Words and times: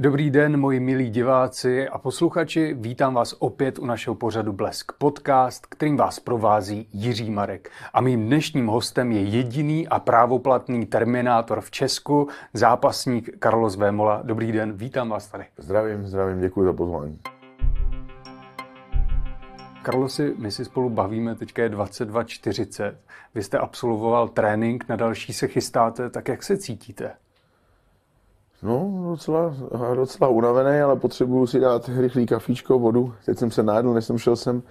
Dobrý 0.00 0.30
den, 0.30 0.56
moji 0.56 0.80
milí 0.80 1.10
diváci 1.10 1.88
a 1.88 1.98
posluchači. 1.98 2.74
Vítám 2.78 3.14
vás 3.14 3.34
opět 3.38 3.78
u 3.78 3.86
našeho 3.86 4.14
pořadu 4.14 4.52
Blesk 4.52 4.92
Podcast, 4.92 5.66
kterým 5.66 5.96
vás 5.96 6.20
provází 6.20 6.88
Jiří 6.92 7.30
Marek. 7.30 7.70
A 7.92 8.00
mým 8.00 8.26
dnešním 8.26 8.66
hostem 8.66 9.12
je 9.12 9.22
jediný 9.22 9.88
a 9.88 9.98
právoplatný 9.98 10.86
terminátor 10.86 11.60
v 11.60 11.70
Česku, 11.70 12.28
zápasník 12.54 13.30
Carlos 13.42 13.76
Vémola. 13.76 14.20
Dobrý 14.24 14.52
den, 14.52 14.72
vítám 14.72 15.08
vás 15.08 15.26
tady. 15.26 15.44
Zdravím, 15.58 16.06
zdravím, 16.06 16.40
děkuji 16.40 16.64
za 16.64 16.72
pozvání. 16.72 17.18
Karlosi, 19.82 20.34
my 20.38 20.50
si 20.50 20.64
spolu 20.64 20.90
bavíme, 20.90 21.34
teďka 21.34 21.62
je 21.62 21.68
22.40. 21.68 22.94
Vy 23.34 23.42
jste 23.42 23.58
absolvoval 23.58 24.28
trénink, 24.28 24.88
na 24.88 24.96
další 24.96 25.32
se 25.32 25.48
chystáte, 25.48 26.10
tak 26.10 26.28
jak 26.28 26.42
se 26.42 26.56
cítíte? 26.56 27.12
No, 28.62 29.04
docela, 29.10 29.54
docela 29.94 30.28
unavený, 30.28 30.80
ale 30.80 30.96
potřebuju 30.96 31.46
si 31.46 31.60
dát 31.60 31.90
rychlý 31.98 32.26
kafíčko, 32.26 32.78
vodu. 32.78 33.14
Teď 33.26 33.38
jsem 33.38 33.50
se 33.50 33.62
najedl, 33.62 33.94
než 33.94 34.04
jsem 34.04 34.18
šel 34.18 34.36
sem 34.36 34.62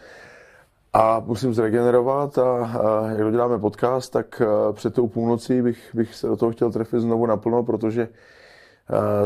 a 0.93 1.19
musím 1.19 1.53
zregenerovat 1.53 2.37
a, 2.37 2.65
a 2.65 3.07
jak 3.07 3.19
doděláme 3.19 3.59
podcast, 3.59 4.11
tak 4.11 4.41
před 4.73 4.93
tou 4.93 5.07
půlnocí 5.07 5.61
bych, 5.61 5.89
bych 5.93 6.15
se 6.15 6.27
do 6.27 6.35
toho 6.35 6.51
chtěl 6.51 6.71
trefit 6.71 7.01
znovu 7.01 7.25
naplno, 7.25 7.63
protože 7.63 8.07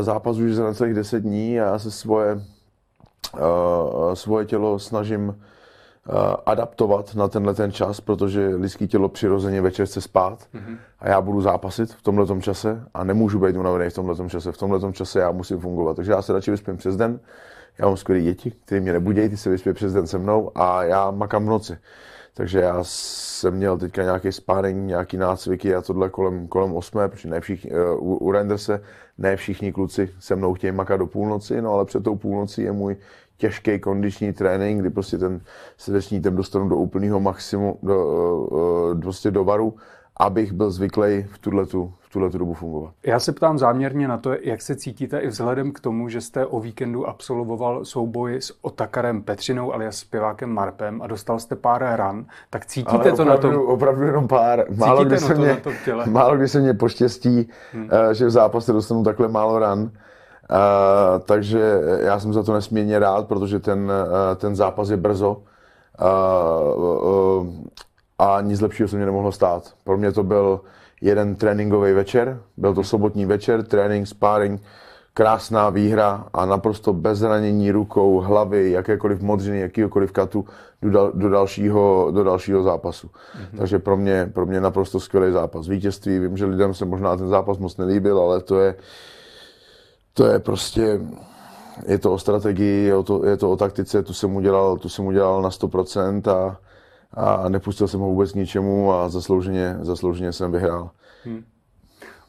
zápas 0.00 0.36
už 0.36 0.48
je 0.48 0.54
za 0.54 0.74
celých 0.74 0.94
10 0.94 1.20
dní 1.20 1.60
a 1.60 1.64
já 1.64 1.78
se 1.78 1.90
svoje, 1.90 2.40
svoje 4.14 4.46
tělo 4.46 4.78
snažím 4.78 5.42
adaptovat 6.46 7.14
na 7.14 7.28
tenhle 7.28 7.54
ten 7.54 7.72
čas, 7.72 8.00
protože 8.00 8.48
lidský 8.48 8.88
tělo 8.88 9.08
přirozeně 9.08 9.60
večer 9.60 9.86
chce 9.86 10.00
spát 10.00 10.38
mm-hmm. 10.54 10.76
a 11.00 11.08
já 11.08 11.20
budu 11.20 11.40
zápasit 11.40 11.92
v 11.92 12.02
tomhle 12.02 12.40
čase 12.40 12.84
a 12.94 13.04
nemůžu 13.04 13.38
být 13.38 13.56
unavený 13.56 13.90
v 13.90 13.94
tomhle 13.94 14.28
čase. 14.28 14.52
V 14.52 14.58
tomhle 14.58 14.92
čase 14.92 15.20
já 15.20 15.32
musím 15.32 15.58
fungovat. 15.58 15.96
Takže 15.96 16.12
já 16.12 16.22
se 16.22 16.32
radši 16.32 16.50
vyspím 16.50 16.76
přes 16.76 16.96
den. 16.96 17.20
Já 17.78 17.86
mám 17.86 17.96
skvělé 17.96 18.22
děti, 18.22 18.52
které 18.64 18.80
mě 18.80 18.92
nebudějí, 18.92 19.28
ty 19.28 19.36
se 19.36 19.50
vyspí 19.50 19.72
přes 19.72 19.92
den 19.92 20.06
se 20.06 20.18
mnou 20.18 20.50
a 20.54 20.84
já 20.84 21.10
makám 21.10 21.44
v 21.44 21.48
noci. 21.48 21.78
Takže 22.34 22.60
já 22.60 22.78
jsem 22.82 23.54
měl 23.54 23.78
teďka 23.78 24.02
nějaký 24.02 24.32
sparring, 24.32 24.86
nějaký 24.86 25.16
nácviky 25.16 25.74
a 25.74 25.82
tohle 25.82 26.10
kolem, 26.10 26.48
kolem 26.48 26.76
8, 26.76 27.08
protože 27.08 27.28
ne 27.28 27.40
všichni, 27.40 27.70
uh, 27.70 28.12
u, 28.12 28.16
u 28.16 28.32
Renderse 28.32 28.80
ne 29.18 29.36
všichni 29.36 29.72
kluci 29.72 30.10
se 30.18 30.36
mnou 30.36 30.54
chtějí 30.54 30.72
makat 30.72 30.98
do 30.98 31.06
půlnoci, 31.06 31.62
no 31.62 31.72
ale 31.72 31.84
před 31.84 32.04
tou 32.04 32.16
půlnocí 32.16 32.62
je 32.62 32.72
můj 32.72 32.96
těžký 33.36 33.78
kondiční 33.78 34.32
trénink, 34.32 34.80
kdy 34.80 34.90
prostě 34.90 35.18
ten 35.18 35.40
srdeční 35.76 36.20
ten 36.20 36.36
dostanu 36.36 36.68
do 36.68 36.76
úplného 36.76 37.20
maximu, 37.20 37.78
do, 37.82 38.06
uh, 38.36 39.00
prostě 39.00 39.30
do 39.30 39.44
varu, 39.44 39.74
abych 40.16 40.52
byl 40.52 40.70
zvyklý 40.70 41.26
v 41.30 41.38
tuhle 41.38 41.64
v 41.98 42.10
tuhle 42.12 42.30
dobu 42.30 42.54
fungovat. 42.54 42.94
Já 43.06 43.20
se 43.20 43.32
ptám 43.32 43.58
záměrně 43.58 44.08
na 44.08 44.18
to, 44.18 44.34
jak 44.42 44.62
se 44.62 44.76
cítíte 44.76 45.18
i 45.18 45.28
vzhledem 45.28 45.72
k 45.72 45.80
tomu, 45.80 46.08
že 46.08 46.20
jste 46.20 46.46
o 46.46 46.60
víkendu 46.60 47.08
absolvoval 47.08 47.84
souboj 47.84 48.36
s 48.36 48.58
Otakarem 48.62 49.22
Petřinou 49.22 49.74
alias 49.74 49.96
zpěvákem 49.96 50.50
Marpem 50.50 51.02
a 51.02 51.06
dostal 51.06 51.38
jste 51.38 51.56
pár 51.56 51.82
ran, 51.96 52.26
tak 52.50 52.66
cítíte 52.66 53.10
Ale 53.10 53.12
to 53.12 53.22
opravdu, 53.22 53.30
na 53.30 53.36
tom? 53.36 53.66
Opravdu 53.66 54.02
jenom 54.02 54.28
pár. 54.28 54.64
Málo 54.76 55.04
kdy, 55.04 55.18
se 55.18 55.34
mě, 55.34 55.62
málo 56.06 56.36
kdy 56.36 56.48
se 56.48 56.60
mě 56.60 56.74
poštěstí, 56.74 57.48
hmm. 57.72 57.88
Eh, 57.92 58.14
že 58.14 58.26
v 58.26 58.30
zápase 58.30 58.72
dostanu 58.72 59.04
takhle 59.04 59.28
málo 59.28 59.58
ran. 59.58 59.90
Uh, 60.50 61.20
takže 61.24 61.80
já 62.00 62.20
jsem 62.20 62.32
za 62.32 62.42
to 62.42 62.52
nesmírně 62.52 62.98
rád, 62.98 63.28
protože 63.28 63.58
ten, 63.58 63.84
uh, 63.84 64.36
ten 64.36 64.56
zápas 64.56 64.90
je 64.90 64.96
brzo 64.96 65.42
uh, 66.00 66.84
uh, 67.38 67.46
a 68.18 68.40
nic 68.40 68.60
lepšího 68.60 68.88
se 68.88 68.96
mě 68.96 69.06
nemohlo 69.06 69.32
stát. 69.32 69.72
Pro 69.84 69.96
mě 69.96 70.12
to 70.12 70.22
byl 70.22 70.60
jeden 71.00 71.34
tréninkový 71.34 71.92
večer, 71.92 72.40
byl 72.56 72.74
to 72.74 72.84
sobotní 72.84 73.26
večer, 73.26 73.62
trénink, 73.62 74.06
sparring, 74.06 74.62
krásná 75.14 75.70
výhra 75.70 76.24
a 76.32 76.46
naprosto 76.46 76.92
bez 76.92 77.18
zranění 77.18 77.70
rukou, 77.70 78.20
hlavy, 78.20 78.70
jakékoliv 78.70 79.20
modřiny, 79.20 79.60
jakýkoliv 79.60 80.12
katu 80.12 80.44
do, 80.82 80.90
dal, 80.90 81.10
do, 81.14 81.28
dalšího, 81.28 82.08
do 82.10 82.24
dalšího 82.24 82.62
zápasu. 82.62 83.06
Mm-hmm. 83.06 83.58
Takže 83.58 83.78
pro 83.78 83.96
mě, 83.96 84.30
pro 84.34 84.46
mě 84.46 84.60
naprosto 84.60 85.00
skvělý 85.00 85.32
zápas. 85.32 85.68
Vítězství, 85.68 86.18
vím, 86.18 86.36
že 86.36 86.46
lidem 86.46 86.74
se 86.74 86.84
možná 86.84 87.16
ten 87.16 87.28
zápas 87.28 87.58
moc 87.58 87.76
nelíbil, 87.76 88.20
ale 88.20 88.40
to 88.40 88.60
je, 88.60 88.74
to 90.14 90.26
je 90.26 90.38
prostě, 90.38 91.00
je 91.86 91.98
to 91.98 92.12
o 92.12 92.18
strategii, 92.18 92.84
je 92.84 93.02
to, 93.02 93.26
je 93.26 93.36
to 93.36 93.50
o 93.50 93.56
taktice, 93.56 94.02
tu 94.02 94.14
jsem 94.14 94.36
udělal, 94.36 94.76
tu 94.76 94.88
jsem 94.88 95.06
udělal 95.06 95.42
na 95.42 95.48
100% 95.48 96.30
a, 96.30 96.58
a 97.12 97.48
nepustil 97.48 97.88
jsem 97.88 98.00
ho 98.00 98.06
vůbec 98.06 98.34
ničemu 98.34 98.92
a 98.92 99.08
zaslouženě, 99.08 99.76
zaslouženě 99.80 100.32
jsem 100.32 100.52
vyhrál. 100.52 100.90
Hmm. 101.24 101.44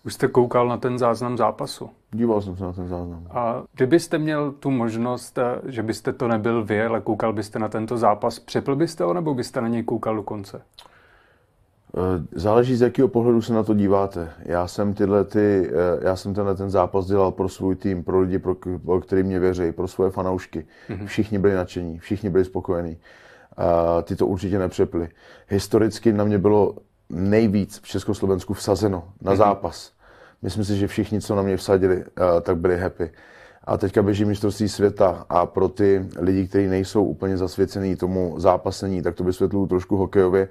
Už 0.06 0.14
jste 0.14 0.28
koukal 0.28 0.68
na 0.68 0.78
ten 0.78 1.00
záznam 1.00 1.38
zápasu? 1.38 1.90
Díval 2.12 2.42
jsem 2.42 2.58
se 2.58 2.64
na 2.64 2.74
ten 2.74 2.88
záznam. 2.88 3.28
A 3.30 3.64
kdybyste 3.74 4.18
měl 4.18 4.52
tu 4.52 4.72
možnost, 4.72 5.38
eh, 5.38 5.62
že 5.66 5.84
byste 5.84 6.14
to 6.14 6.28
nebyl 6.28 6.64
vy, 6.64 6.86
ale 6.86 7.02
koukal 7.02 7.34
byste 7.34 7.60
na 7.60 7.68
tento 7.68 7.98
zápas, 7.98 8.40
přepl 8.40 8.76
byste 8.76 9.04
ho 9.04 9.14
nebo 9.14 9.34
byste 9.34 9.62
na 9.62 9.68
něj 9.68 9.84
koukal 9.84 10.16
do 10.16 10.24
konce? 10.24 10.62
Eh, 11.98 12.40
záleží, 12.40 12.76
z 12.76 12.82
jakého 12.82 13.08
pohledu 13.08 13.42
se 13.42 13.54
na 13.54 13.64
to 13.64 13.74
díváte. 13.74 14.30
Já 14.40 14.68
jsem, 14.68 14.94
tyhle 14.94 15.24
ty, 15.24 15.70
eh, 15.70 16.06
já 16.06 16.16
jsem 16.16 16.34
tenhle 16.34 16.56
ten 16.56 16.70
zápas 16.70 17.06
dělal 17.06 17.32
pro 17.32 17.50
svůj 17.50 17.76
tým, 17.76 18.04
pro 18.04 18.20
lidi, 18.20 18.40
pro, 18.40 18.56
pro 18.86 19.02
který 19.02 19.24
mě 19.24 19.40
věří, 19.40 19.72
pro 19.72 19.88
svoje 19.88 20.12
fanoušky. 20.12 20.66
Mm-hmm. 20.90 21.06
Všichni 21.06 21.40
byli 21.40 21.54
nadšení, 21.54 22.00
všichni 22.00 22.30
byli 22.30 22.46
spokojení. 22.46 22.98
A 23.58 24.02
ty 24.02 24.16
to 24.16 24.28
určitě 24.28 24.60
nepřepli. 24.60 25.10
Historicky 25.48 26.14
na 26.14 26.24
mě 26.24 26.38
bylo 26.38 26.76
nejvíc 27.10 27.80
v 27.80 27.88
Československu 27.88 28.54
vsazeno 28.54 29.04
na 29.22 29.32
mm-hmm. 29.32 29.38
zápas. 29.38 29.92
Myslím 30.42 30.66
si, 30.66 30.78
že 30.78 30.88
všichni, 30.88 31.22
co 31.22 31.36
na 31.36 31.42
mě 31.42 31.58
vsadili, 31.58 32.04
eh, 32.04 32.42
tak 32.42 32.58
byli 32.58 32.78
happy. 32.78 33.12
A 33.64 33.78
teďka 33.78 34.04
běží 34.04 34.26
mistrovství 34.26 34.70
světa 34.70 35.26
a 35.30 35.46
pro 35.46 35.70
ty 35.70 36.06
lidi, 36.20 36.48
kteří 36.48 36.68
nejsou 36.68 37.04
úplně 37.04 37.38
zasvěcený 37.38 37.96
tomu 37.96 38.34
zápasení, 38.38 39.02
tak 39.02 39.16
to 39.16 39.24
vysvětluju 39.24 39.68
trošku 39.68 39.98
hokejově 39.98 40.48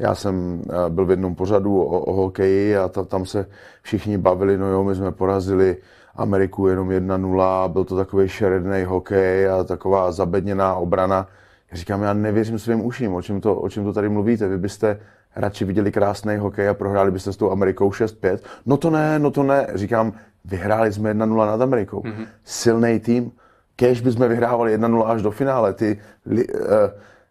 já 0.00 0.14
jsem 0.14 0.62
eh, 0.70 0.90
byl 0.90 1.06
v 1.06 1.10
jednom 1.10 1.34
pořadu 1.34 1.82
o, 1.82 2.00
o 2.00 2.12
hokeji 2.12 2.76
a 2.76 2.88
ta, 2.88 3.04
tam 3.04 3.26
se 3.26 3.46
všichni 3.82 4.18
bavili, 4.18 4.58
no 4.58 4.66
jo, 4.66 4.84
my 4.84 4.94
jsme 4.94 5.12
porazili 5.12 5.76
Ameriku 6.16 6.68
jenom 6.68 6.88
1-0, 6.88 7.68
byl 7.68 7.84
to 7.84 7.96
takový 7.96 8.28
šeredný 8.28 8.84
hokej 8.84 9.48
a 9.48 9.64
taková 9.64 10.12
zabedněná 10.12 10.74
obrana. 10.74 11.28
Já 11.70 11.76
říkám, 11.76 12.02
já 12.02 12.12
nevěřím 12.12 12.58
svým 12.58 12.84
uším, 12.84 13.14
o 13.14 13.22
čem 13.22 13.40
to, 13.40 13.56
o 13.56 13.68
čem 13.68 13.84
to 13.84 13.92
tady 13.92 14.08
mluvíte. 14.08 14.48
Vy 14.48 14.58
byste 14.58 15.00
radši 15.36 15.64
viděli 15.64 15.92
krásný 15.92 16.36
hokej 16.36 16.68
a 16.68 16.74
prohráli 16.74 17.10
byste 17.10 17.32
s 17.32 17.36
tou 17.36 17.50
Amerikou 17.50 17.90
6-5. 17.90 18.38
No 18.66 18.76
to 18.76 18.90
ne, 18.90 19.18
no 19.18 19.30
to 19.30 19.42
ne. 19.42 19.66
Říkám, 19.74 20.12
vyhráli 20.44 20.92
jsme 20.92 21.14
1-0 21.14 21.46
nad 21.46 21.60
Amerikou. 21.60 22.00
Mm-hmm. 22.00 22.26
Silný 22.44 23.00
tým. 23.00 23.32
Kež 23.76 24.00
bychom 24.00 24.28
vyhrávali 24.28 24.78
1-0 24.78 25.06
až 25.06 25.22
do 25.22 25.30
finále. 25.30 25.72
Ty, 25.72 26.00
li, 26.26 26.48
uh, 26.48 26.60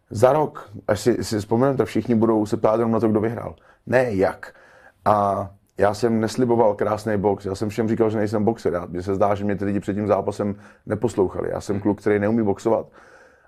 za 0.09 0.33
rok, 0.33 0.69
až 0.87 0.99
si, 0.99 1.23
si 1.23 1.39
vzpomenete, 1.39 1.85
všichni 1.85 2.15
budou 2.15 2.45
se 2.45 2.57
ptát 2.57 2.75
jenom 2.75 2.91
na 2.91 2.99
to, 2.99 3.07
kdo 3.07 3.19
vyhrál. 3.19 3.55
Ne 3.87 4.15
jak. 4.15 4.53
A 5.05 5.49
já 5.77 5.93
jsem 5.93 6.19
nesliboval 6.19 6.75
krásný 6.75 7.17
box, 7.17 7.45
já 7.45 7.55
jsem 7.55 7.69
všem 7.69 7.89
říkal, 7.89 8.09
že 8.09 8.17
nejsem 8.17 8.45
boxer. 8.45 8.81
Mně 8.87 9.03
se 9.03 9.15
zdá, 9.15 9.35
že 9.35 9.45
mě 9.45 9.55
ty 9.55 9.65
lidi 9.65 9.79
před 9.79 9.93
tím 9.93 10.07
zápasem 10.07 10.55
neposlouchali. 10.85 11.49
Já 11.49 11.61
jsem 11.61 11.79
kluk, 11.79 12.01
který 12.01 12.19
neumí 12.19 12.43
boxovat 12.43 12.87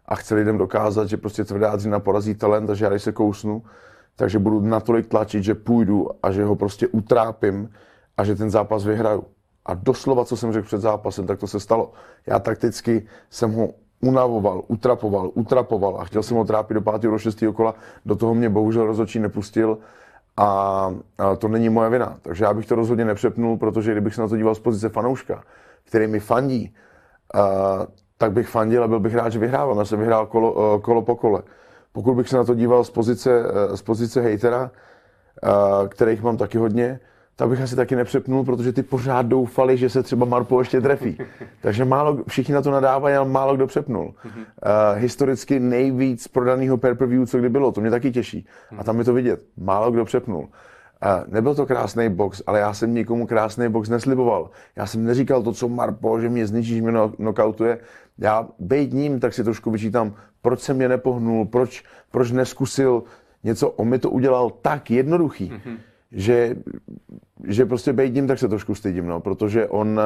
a 0.05 0.15
chci 0.15 0.35
lidem 0.35 0.57
dokázat, 0.57 1.07
že 1.07 1.17
prostě 1.17 1.43
tvrdá 1.43 1.75
dřina 1.75 1.99
porazí 1.99 2.35
talent 2.35 2.69
a 2.69 2.73
že 2.73 2.85
já 2.85 2.91
když 2.91 3.03
se 3.03 3.11
kousnu, 3.11 3.63
takže 4.15 4.39
budu 4.39 4.61
natolik 4.61 5.07
tlačit, 5.07 5.43
že 5.43 5.55
půjdu 5.55 6.09
a 6.23 6.31
že 6.31 6.43
ho 6.43 6.55
prostě 6.55 6.87
utrápím 6.87 7.69
a 8.17 8.23
že 8.23 8.35
ten 8.35 8.49
zápas 8.49 8.85
vyhraju. 8.85 9.23
A 9.65 9.73
doslova, 9.73 10.25
co 10.25 10.37
jsem 10.37 10.53
řekl 10.53 10.65
před 10.67 10.81
zápasem, 10.81 11.27
tak 11.27 11.39
to 11.39 11.47
se 11.47 11.59
stalo. 11.59 11.93
Já 12.27 12.39
takticky 12.39 13.07
jsem 13.29 13.51
ho 13.51 13.69
unavoval, 14.01 14.61
utrapoval, 14.67 15.31
utrapoval 15.33 15.97
a 15.99 16.03
chtěl 16.05 16.23
jsem 16.23 16.37
ho 16.37 16.45
trápit 16.45 16.73
do 16.73 16.81
pátého, 16.81 17.11
do 17.11 17.19
šestého 17.19 17.53
kola, 17.53 17.75
do 18.05 18.15
toho 18.15 18.33
mě 18.33 18.49
bohužel 18.49 18.85
rozhodčí 18.85 19.19
nepustil 19.19 19.77
a, 20.37 20.45
a 21.17 21.35
to 21.35 21.47
není 21.47 21.69
moje 21.69 21.89
vina. 21.89 22.17
Takže 22.21 22.43
já 22.43 22.53
bych 22.53 22.65
to 22.65 22.75
rozhodně 22.75 23.05
nepřepnul, 23.05 23.57
protože 23.57 23.91
kdybych 23.91 24.15
se 24.15 24.21
na 24.21 24.27
to 24.27 24.37
díval 24.37 24.55
z 24.55 24.59
pozice 24.59 24.89
fanouška, 24.89 25.43
který 25.83 26.07
mi 26.07 26.19
fandí, 26.19 26.75
a, 27.33 27.39
tak 28.17 28.31
bych 28.31 28.47
fandil 28.47 28.83
a 28.83 28.87
byl 28.87 28.99
bych 28.99 29.15
rád, 29.15 29.29
že 29.29 29.39
vyhrával. 29.39 29.77
Já 29.77 29.85
jsem 29.85 29.99
vyhrál 29.99 30.25
kolo, 30.25 30.79
kolo 30.79 31.01
po 31.01 31.15
kole. 31.15 31.41
Pokud 31.91 32.13
bych 32.13 32.29
se 32.29 32.37
na 32.37 32.43
to 32.43 32.55
díval 32.55 32.83
z 32.83 32.89
pozice, 32.89 33.43
z 33.75 33.81
pozice 33.81 34.21
hejtera, 34.21 34.71
kterých 35.89 36.23
mám 36.23 36.37
taky 36.37 36.57
hodně, 36.57 36.99
tak 37.41 37.49
bych 37.49 37.61
asi 37.61 37.75
taky 37.75 37.95
nepřepnul, 37.95 38.43
protože 38.43 38.73
ty 38.73 38.83
pořád 38.83 39.25
doufali, 39.25 39.77
že 39.77 39.89
se 39.89 40.03
třeba 40.03 40.25
Marpo 40.25 40.59
ještě 40.59 40.81
trefí. 40.81 41.17
Takže 41.61 41.85
málo, 41.85 42.23
všichni 42.27 42.53
na 42.53 42.61
to 42.61 42.71
nadávají, 42.71 43.15
ale 43.15 43.29
málo 43.29 43.55
kdo 43.55 43.67
přepnul. 43.67 44.05
Uh, 44.05 44.31
historicky 44.95 45.59
nejvíc 45.59 46.27
prodaného 46.27 46.77
pay-per-view, 46.77 47.25
co 47.25 47.37
kdy 47.37 47.49
bylo, 47.49 47.71
to 47.71 47.81
mě 47.81 47.89
taky 47.89 48.11
těší. 48.11 48.47
A 48.77 48.83
tam 48.83 48.99
je 48.99 49.05
to 49.05 49.13
vidět. 49.13 49.41
Málo 49.57 49.91
kdo 49.91 50.05
přepnul. 50.05 50.39
Uh, 50.39 50.49
nebyl 51.33 51.55
to 51.55 51.65
krásný 51.65 52.09
box, 52.09 52.41
ale 52.47 52.59
já 52.59 52.73
jsem 52.73 52.93
nikomu 52.93 53.27
krásný 53.27 53.69
box 53.69 53.89
nesliboval. 53.89 54.49
Já 54.75 54.85
jsem 54.85 55.05
neříkal 55.05 55.43
to, 55.43 55.53
co 55.53 55.69
Marpo, 55.69 56.19
že 56.19 56.29
mě 56.29 56.47
zničí, 56.47 56.75
že 56.75 56.81
mě 56.81 56.91
nokautuje. 57.19 57.79
Já 58.17 58.47
bejt 58.59 58.93
ním, 58.93 59.19
tak 59.19 59.33
si 59.33 59.43
trošku 59.43 59.71
vyčítám, 59.71 60.13
proč 60.41 60.59
jsem 60.59 60.75
mě 60.75 60.89
nepohnul, 60.89 61.45
proč, 61.45 61.83
proč 62.11 62.31
neskusil 62.31 63.03
něco, 63.43 63.69
on 63.69 63.87
mi 63.87 63.99
to 63.99 64.09
udělal 64.09 64.49
tak 64.49 64.91
jednoduchý. 64.91 65.51
Mm-hmm 65.51 65.77
že 66.11 66.55
že 67.47 67.65
prostě 67.65 67.95
ním, 68.09 68.27
tak 68.27 68.39
se 68.39 68.47
trošku 68.47 68.75
stydím, 68.75 69.07
no, 69.07 69.19
protože 69.19 69.67
on, 69.67 70.01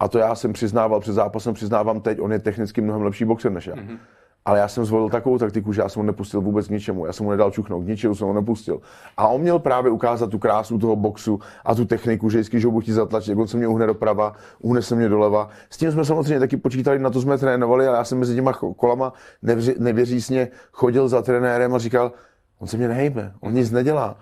a 0.00 0.08
to 0.08 0.18
já 0.18 0.34
jsem 0.34 0.52
přiznával 0.52 1.00
před 1.00 1.12
zápasem, 1.12 1.54
přiznávám 1.54 2.00
teď, 2.00 2.20
on 2.20 2.32
je 2.32 2.38
technicky 2.38 2.80
mnohem 2.80 3.02
lepší 3.02 3.24
boxer 3.24 3.52
než 3.52 3.66
já. 3.66 3.74
Mm-hmm. 3.74 3.98
Ale 4.44 4.58
já 4.58 4.68
jsem 4.68 4.84
zvolil 4.84 5.08
takovou 5.08 5.38
taktiku, 5.38 5.72
že 5.72 5.82
já 5.82 5.88
jsem 5.88 6.00
ho 6.00 6.06
nepustil 6.06 6.40
vůbec 6.40 6.66
k 6.66 6.70
ničemu. 6.70 7.06
Já 7.06 7.12
jsem 7.12 7.24
mu 7.24 7.30
nedal 7.30 7.50
čuchnout, 7.50 7.84
k 7.84 7.88
ničemu 7.88 8.14
jsem 8.14 8.26
ho 8.26 8.32
nepustil. 8.32 8.80
A 9.16 9.28
on 9.28 9.40
měl 9.40 9.58
právě 9.58 9.90
ukázat 9.90 10.30
tu 10.30 10.38
krásu 10.38 10.78
toho 10.78 10.96
boxu 10.96 11.40
a 11.64 11.74
tu 11.74 11.84
techniku, 11.84 12.30
že 12.30 12.38
vždycky, 12.38 12.60
že 12.60 12.68
ho 12.68 12.80
chtít 12.80 12.92
zatlačit, 12.92 13.38
on 13.38 13.46
se 13.46 13.56
mě 13.56 13.68
uhne 13.68 13.86
doprava, 13.86 14.32
uhne 14.58 14.82
se 14.82 14.96
mě 14.96 15.08
doleva. 15.08 15.48
S 15.70 15.76
tím 15.76 15.92
jsme 15.92 16.04
samozřejmě 16.04 16.38
taky 16.40 16.56
počítali, 16.56 16.98
na 16.98 17.10
to 17.10 17.20
jsme 17.20 17.38
trénovali, 17.38 17.86
ale 17.86 17.96
já 17.96 18.04
jsem 18.04 18.18
mezi 18.18 18.34
těma 18.34 18.52
kolama 18.52 19.12
nevěří, 19.42 19.74
nevěřícně 19.78 20.48
chodil 20.72 21.08
za 21.08 21.22
trenérem 21.22 21.74
a 21.74 21.78
říkal, 21.78 22.12
on 22.58 22.68
se 22.68 22.76
mě 22.76 22.88
nehejbe, 22.88 23.32
on 23.40 23.54
nic 23.54 23.70
nedělá. 23.70 24.16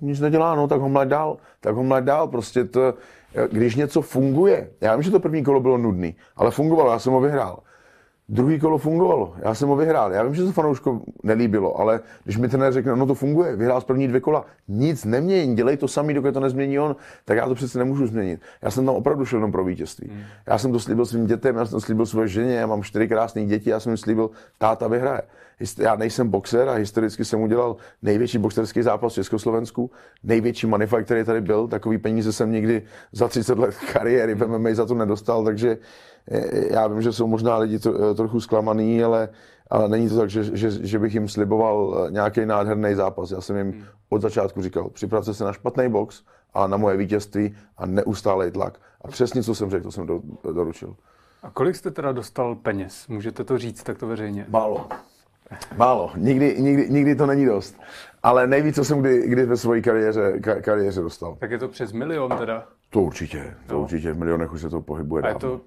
Nic 0.00 0.20
nedělá, 0.20 0.54
no 0.54 0.68
tak 0.68 0.80
ho 0.80 0.88
mlad 0.88 1.08
dál, 1.08 1.36
tak 1.60 1.74
ho 1.74 1.82
mlad 1.82 2.04
dál, 2.04 2.28
prostě 2.28 2.64
to, 2.64 2.94
když 3.50 3.76
něco 3.76 4.02
funguje, 4.02 4.70
já 4.80 4.96
vím, 4.96 5.02
že 5.02 5.10
to 5.10 5.20
první 5.20 5.44
kolo 5.44 5.60
bylo 5.60 5.78
nudný, 5.78 6.14
ale 6.36 6.50
fungovalo, 6.50 6.90
já 6.90 6.98
jsem 6.98 7.12
ho 7.12 7.20
vyhrál. 7.20 7.58
Druhý 8.28 8.60
kolo 8.60 8.78
fungovalo, 8.78 9.34
já 9.38 9.54
jsem 9.54 9.68
ho 9.68 9.76
vyhrál. 9.76 10.12
Já 10.12 10.22
vím, 10.22 10.34
že 10.34 10.44
to 10.44 10.52
fanouško 10.52 11.00
nelíbilo, 11.22 11.80
ale 11.80 12.00
když 12.24 12.36
mi 12.36 12.48
trenér 12.48 12.72
řekne, 12.72 12.96
no 12.96 13.06
to 13.06 13.14
funguje, 13.14 13.56
vyhrál 13.56 13.80
z 13.80 13.84
první 13.84 14.08
dvě 14.08 14.20
kola, 14.20 14.46
nic 14.68 15.04
nemění, 15.04 15.56
dělej 15.56 15.76
to 15.76 15.88
samý, 15.88 16.14
dokud 16.14 16.34
to 16.34 16.40
nezmění 16.40 16.78
on, 16.78 16.96
tak 17.24 17.36
já 17.36 17.48
to 17.48 17.54
přece 17.54 17.78
nemůžu 17.78 18.06
změnit. 18.06 18.40
Já 18.62 18.70
jsem 18.70 18.86
tam 18.86 18.94
opravdu 18.94 19.24
šel 19.24 19.36
jenom 19.36 19.52
pro 19.52 19.64
vítězství. 19.64 20.08
Hmm. 20.08 20.22
Já 20.46 20.58
jsem 20.58 20.72
to 20.72 20.80
slíbil 20.80 21.06
svým 21.06 21.26
dětem, 21.26 21.56
já 21.56 21.64
jsem 21.64 21.76
to 21.76 21.80
slíbil 21.80 22.06
své 22.06 22.28
ženě, 22.28 22.54
já 22.54 22.66
mám 22.66 22.82
čtyři 22.82 23.08
krásné 23.08 23.44
děti, 23.44 23.70
já 23.70 23.80
jsem 23.80 23.90
jim 23.90 23.96
slíbil, 23.96 24.30
táta 24.58 24.88
vyhraje. 24.88 25.22
Já 25.78 25.96
nejsem 25.96 26.28
boxer 26.28 26.68
a 26.68 26.72
historicky 26.72 27.24
jsem 27.24 27.40
udělal 27.40 27.76
největší 28.02 28.38
boxerský 28.38 28.82
zápas 28.82 29.12
v 29.12 29.14
Československu, 29.14 29.90
největší 30.22 30.66
manifakt, 30.66 31.04
který 31.04 31.24
tady 31.24 31.40
byl, 31.40 31.68
takový 31.68 31.98
peníze 31.98 32.32
jsem 32.32 32.52
nikdy 32.52 32.82
za 33.12 33.28
30 33.28 33.58
let 33.58 33.74
kariéry 33.92 34.34
v 34.34 34.46
MMA 34.46 34.68
za 34.72 34.86
to 34.86 34.94
nedostal, 34.94 35.44
takže 35.44 35.78
já 36.70 36.86
vím, 36.86 37.02
že 37.02 37.12
jsou 37.12 37.26
možná 37.26 37.56
lidi 37.56 37.78
to, 37.78 38.14
trochu 38.14 38.40
zklamaný, 38.40 39.04
ale, 39.04 39.28
ale 39.70 39.88
není 39.88 40.08
to 40.08 40.16
tak, 40.16 40.30
že, 40.30 40.56
že, 40.56 40.70
že 40.70 40.98
bych 40.98 41.14
jim 41.14 41.28
sliboval 41.28 42.08
nějaký 42.10 42.46
nádherný 42.46 42.94
zápas. 42.94 43.30
Já 43.30 43.40
jsem 43.40 43.56
jim 43.56 43.72
hmm. 43.72 43.84
od 44.08 44.22
začátku 44.22 44.62
říkal, 44.62 44.90
připravte 44.90 45.34
se 45.34 45.44
na 45.44 45.52
špatný 45.52 45.88
box 45.88 46.22
a 46.54 46.66
na 46.66 46.76
moje 46.76 46.96
vítězství 46.96 47.56
a 47.76 47.86
neustálej 47.86 48.50
tlak. 48.50 48.80
A 49.00 49.08
přesně, 49.08 49.42
co 49.42 49.54
jsem 49.54 49.70
řekl, 49.70 49.84
to 49.84 49.92
jsem 49.92 50.06
do, 50.06 50.20
doručil. 50.52 50.96
A 51.42 51.50
kolik 51.50 51.76
jste 51.76 51.90
teda 51.90 52.12
dostal 52.12 52.54
peněz? 52.54 53.08
Můžete 53.08 53.44
to 53.44 53.58
říct 53.58 53.82
takto 53.82 54.06
veřejně? 54.06 54.46
Málo. 54.48 54.88
Málo. 55.76 56.10
Nikdy, 56.16 56.56
nikdy, 56.58 56.90
nikdy 56.90 57.14
to 57.14 57.26
není 57.26 57.46
dost. 57.46 57.80
Ale 58.22 58.46
nejvíc, 58.46 58.74
co 58.74 58.84
jsem 58.84 59.00
kdy, 59.00 59.28
kdy 59.28 59.46
ve 59.46 59.56
své 59.56 59.80
kariéře, 59.80 60.40
kariéře 60.40 61.00
dostal. 61.00 61.36
Tak 61.40 61.50
je 61.50 61.58
to 61.58 61.68
přes 61.68 61.92
milion 61.92 62.36
teda? 62.38 62.66
To 62.90 63.00
určitě. 63.00 63.54
To 63.66 63.74
no. 63.74 63.80
určitě. 63.80 64.12
V 64.12 64.18
milionech 64.18 64.52
už 64.52 64.60
se 64.60 64.70
to 64.70 64.80
pohybuje 64.80 65.22
A 65.22 65.28
je 65.28 65.34
to 65.34 65.60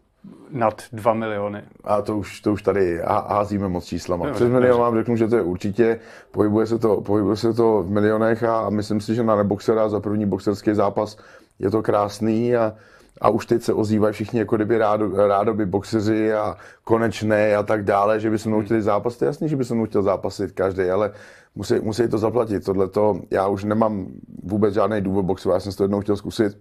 nad 0.49 0.83
2 0.91 1.13
miliony. 1.13 1.61
A 1.83 2.01
to 2.01 2.17
už, 2.17 2.41
to 2.41 2.53
už 2.53 2.61
tady 2.61 3.01
házíme 3.27 3.67
moc 3.67 3.85
číslama. 3.85 4.31
Přes 4.31 4.49
milion 4.49 4.79
vám 4.79 4.95
řeknu, 4.95 5.15
že 5.15 5.27
to 5.27 5.35
je 5.35 5.41
určitě, 5.41 5.99
pohybuje 6.31 6.67
se 6.67 6.79
to, 6.79 7.01
pohybuje 7.01 7.35
se 7.35 7.53
to 7.53 7.83
v 7.83 7.89
milionech 7.89 8.43
a 8.43 8.69
myslím 8.69 9.01
si, 9.01 9.15
že 9.15 9.23
na 9.23 9.35
neboxera 9.35 9.89
za 9.89 9.99
první 9.99 10.25
boxerský 10.25 10.73
zápas 10.73 11.17
je 11.59 11.69
to 11.69 11.83
krásný 11.83 12.55
a, 12.55 12.73
a 13.21 13.29
už 13.29 13.45
teď 13.45 13.61
se 13.61 13.73
ozývají 13.73 14.13
všichni 14.13 14.39
jako 14.39 14.55
kdyby 14.55 14.77
rádo, 14.77 15.27
rádoby 15.27 15.65
boxeři 15.65 16.33
a 16.33 16.57
konečné 16.83 17.55
a 17.55 17.63
tak 17.63 17.83
dále, 17.83 18.19
že 18.19 18.29
by 18.29 18.39
se 18.39 18.49
mnou 18.49 18.61
chtěli 18.61 18.81
zápasit. 18.81 19.21
Jasně, 19.21 19.47
že 19.47 19.55
by 19.55 19.65
se 19.65 19.75
mnou 19.75 19.85
chtěl 19.85 20.03
zápasit 20.03 20.51
každý, 20.51 20.83
ale 20.83 21.11
musí, 21.55 21.75
musí 21.79 22.07
to 22.07 22.17
zaplatit. 22.17 22.65
Tohle 22.65 22.87
to, 22.87 23.19
já 23.31 23.47
už 23.47 23.63
nemám 23.63 24.07
vůbec 24.43 24.73
žádný 24.73 25.01
důvod 25.01 25.25
boxovat, 25.25 25.55
já 25.55 25.59
jsem 25.59 25.71
to 25.71 25.83
jednou 25.83 26.01
chtěl 26.01 26.17
zkusit 26.17 26.57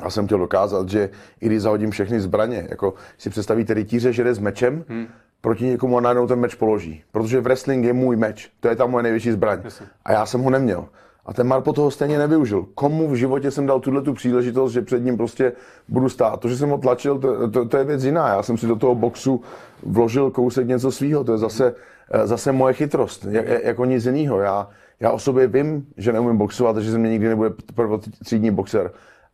já 0.00 0.10
jsem 0.10 0.26
chtěl 0.26 0.38
dokázat, 0.38 0.88
že 0.88 1.10
i 1.40 1.46
když 1.46 1.62
zahodím 1.62 1.90
všechny 1.90 2.20
zbraně, 2.20 2.66
jako 2.70 2.94
si 3.18 3.30
představíte 3.30 3.74
rytíře, 3.74 4.12
že 4.12 4.24
jde 4.24 4.34
s 4.34 4.38
mečem, 4.38 4.84
hmm. 4.88 5.06
proti 5.40 5.64
někomu 5.64 5.98
a 5.98 6.00
najednou 6.00 6.26
ten 6.26 6.40
meč 6.40 6.54
položí. 6.54 7.02
Protože 7.12 7.40
wrestling 7.40 7.84
je 7.84 7.92
můj 7.92 8.16
meč, 8.16 8.50
to 8.60 8.68
je 8.68 8.76
ta 8.76 8.86
moje 8.86 9.02
největší 9.02 9.32
zbraň. 9.32 9.60
Jasně. 9.64 9.86
A 10.04 10.12
já 10.12 10.26
jsem 10.26 10.40
ho 10.40 10.50
neměl. 10.50 10.88
A 11.26 11.32
ten 11.32 11.46
Marpo 11.46 11.72
toho 11.72 11.90
stejně 11.90 12.18
nevyužil. 12.18 12.66
Komu 12.74 13.08
v 13.08 13.14
životě 13.14 13.50
jsem 13.50 13.66
dal 13.66 13.80
tuhle 13.80 14.02
tu 14.02 14.14
příležitost, 14.14 14.72
že 14.72 14.82
před 14.82 15.04
ním 15.04 15.16
prostě 15.16 15.52
budu 15.88 16.08
stát. 16.08 16.40
To, 16.40 16.48
že 16.48 16.56
jsem 16.56 16.68
ho 16.68 16.78
tlačil, 16.78 17.18
to, 17.18 17.50
to, 17.50 17.68
to 17.68 17.76
je 17.76 17.84
věc 17.84 18.04
jiná. 18.04 18.28
Já 18.28 18.42
jsem 18.42 18.58
si 18.58 18.66
do 18.66 18.76
toho 18.76 18.94
boxu 18.94 19.40
vložil 19.82 20.30
kousek 20.30 20.66
něco 20.66 20.92
svýho. 20.92 21.24
To 21.24 21.32
je 21.32 21.38
zase, 21.38 21.74
eh, 22.10 22.26
zase 22.26 22.52
moje 22.52 22.74
chytrost, 22.74 23.26
jak, 23.30 23.64
jako 23.64 23.84
nic 23.84 24.06
jiného. 24.06 24.40
Já, 24.40 24.68
já 25.00 25.10
o 25.10 25.18
sobě 25.18 25.46
vím, 25.46 25.86
že 25.96 26.12
neumím 26.12 26.36
boxovat, 26.36 26.76
že 26.76 26.90
ze 26.90 26.98
mě 26.98 27.10
nikdy 27.10 27.28
nebude 27.28 27.50
prvotřídní 27.74 28.50
boxer 28.50 28.90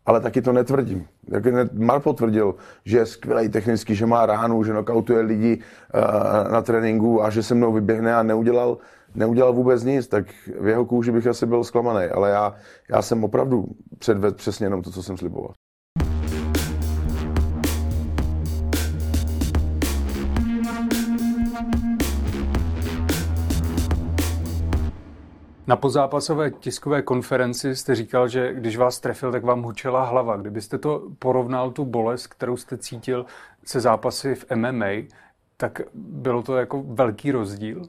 ale 0.09 0.21
taky 0.21 0.43
to 0.43 0.53
netvrdím. 0.53 1.07
Mar 1.73 2.01
potvrdil, 2.01 2.55
že 2.85 2.99
je 2.99 3.07
skvělý 3.07 3.49
technicky, 3.49 3.95
že 3.95 4.07
má 4.07 4.27
ránu, 4.27 4.65
že 4.65 4.73
nokautuje 4.73 5.21
lidi 5.21 5.61
uh, 5.95 6.53
na 6.53 6.63
tréninku 6.63 7.25
a 7.25 7.31
že 7.31 7.43
se 7.43 7.55
mnou 7.55 7.73
vyběhne 7.73 8.15
a 8.15 8.23
neudělal, 8.23 8.79
neudělal 9.15 9.53
vůbec 9.53 9.85
nic, 9.85 10.09
tak 10.09 10.27
v 10.61 10.67
jeho 10.69 10.85
kůži 10.85 11.13
bych 11.13 11.27
asi 11.27 11.47
byl 11.47 11.65
zklamaný. 11.65 12.07
Ale 12.07 12.31
já, 12.31 12.55
já 12.91 13.03
jsem 13.03 13.25
opravdu 13.25 13.65
předvedl 13.99 14.37
přesně 14.37 14.67
jenom 14.67 14.83
to, 14.83 14.91
co 14.91 15.03
jsem 15.03 15.17
sliboval. 15.17 15.53
Na 25.69 25.77
pozápasové 25.77 26.51
tiskové 26.51 27.03
konferenci 27.03 27.77
jste 27.77 27.95
říkal, 27.95 28.29
že 28.29 28.55
když 28.55 28.77
vás 28.77 29.01
trefil, 29.01 29.33
tak 29.33 29.45
vám 29.45 29.63
hučela 29.63 30.05
hlava. 30.05 30.37
Kdybyste 30.37 30.79
to 30.79 31.03
porovnal, 31.19 31.71
tu 31.71 31.85
bolest, 31.85 32.27
kterou 32.27 32.57
jste 32.57 32.79
cítil 32.79 33.27
se 33.65 33.81
zápasy 33.81 34.35
v 34.35 34.45
MMA, 34.55 34.87
tak 35.57 35.81
bylo 35.95 36.43
to 36.43 36.57
jako 36.57 36.83
velký 36.83 37.33
rozdíl? 37.33 37.83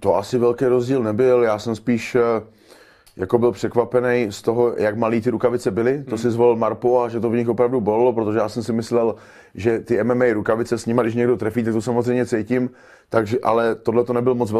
To 0.00 0.14
asi 0.14 0.38
velký 0.38 0.64
rozdíl 0.64 1.02
nebyl. 1.02 1.42
Já 1.42 1.58
jsem 1.58 1.76
spíš 1.76 2.14
eh, 2.14 2.20
jako 3.18 3.38
byl 3.38 3.52
překvapený 3.52 4.26
z 4.30 4.42
toho, 4.42 4.74
jak 4.76 4.96
malý 4.96 5.20
ty 5.20 5.30
rukavice 5.30 5.70
byly. 5.70 6.04
To 6.04 6.10
hmm. 6.10 6.18
si 6.18 6.30
zvolil 6.30 6.56
Marpo 6.56 7.02
a 7.02 7.08
že 7.08 7.20
to 7.20 7.30
v 7.30 7.36
nich 7.36 7.48
opravdu 7.48 7.80
bolelo, 7.80 8.12
protože 8.12 8.38
já 8.38 8.48
jsem 8.48 8.62
si 8.62 8.72
myslel, 8.72 9.14
že 9.54 9.78
ty 9.78 10.04
MMA 10.04 10.24
rukavice 10.32 10.78
s 10.78 10.86
nimi, 10.86 11.00
když 11.02 11.14
někdo 11.14 11.36
trefí, 11.36 11.64
tak 11.64 11.74
to 11.74 11.82
samozřejmě 11.82 12.26
cítím. 12.26 12.70
Takže, 13.08 13.38
ale 13.42 13.74
tohle 13.74 14.04
to 14.04 14.12
nebyl 14.12 14.34
moc 14.34 14.52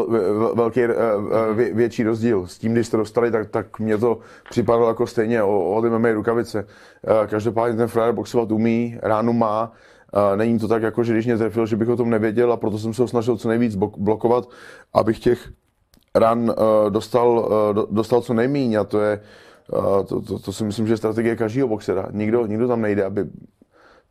velký, 0.55 0.81
eh, 0.81 0.89
eh, 0.89 1.73
větší 1.73 2.03
rozdíl. 2.03 2.47
S 2.47 2.57
tím, 2.57 2.73
když 2.73 2.87
jste 2.87 2.97
dostali, 2.97 3.31
tak, 3.31 3.49
tak 3.49 3.79
mě 3.79 3.97
to 3.97 4.19
připadalo 4.49 4.87
jako 4.87 5.07
stejně 5.07 5.43
od 5.43 5.85
MMA 5.85 6.11
rukavice. 6.11 6.67
Eh, 6.67 7.27
každopádně 7.27 7.77
ten 7.77 7.87
frajer 7.87 8.13
boxovat 8.13 8.51
umí, 8.51 8.99
ránu 9.01 9.33
má, 9.33 9.71
Není 10.35 10.59
to 10.59 10.67
tak, 10.67 10.81
jako 10.81 11.03
že 11.03 11.13
když 11.13 11.25
mě 11.25 11.37
trefil, 11.37 11.65
že 11.65 11.75
bych 11.75 11.89
o 11.89 11.95
tom 11.95 12.09
nevěděl 12.09 12.53
a 12.53 12.57
proto 12.57 12.77
jsem 12.77 12.93
se 12.93 13.01
ho 13.01 13.07
snažil 13.07 13.37
co 13.37 13.49
nejvíc 13.49 13.75
blokovat, 13.75 14.49
abych 14.93 15.19
těch 15.19 15.49
ran 16.19 16.49
uh, 16.49 16.55
dostal, 16.89 17.29
uh, 17.75 17.95
dostal 17.95 18.21
co 18.21 18.33
nejméně 18.33 18.77
a 18.77 18.83
to 18.83 19.01
je, 19.01 19.19
uh, 19.73 20.05
to, 20.05 20.21
to, 20.21 20.39
to, 20.39 20.53
si 20.53 20.63
myslím, 20.63 20.87
že 20.87 20.93
je 20.93 20.97
strategie 20.97 21.35
každého 21.35 21.67
boxera. 21.67 22.07
Nikdo, 22.11 22.45
nikdo 22.45 22.67
tam 22.67 22.81
nejde, 22.81 23.03
aby 23.03 23.25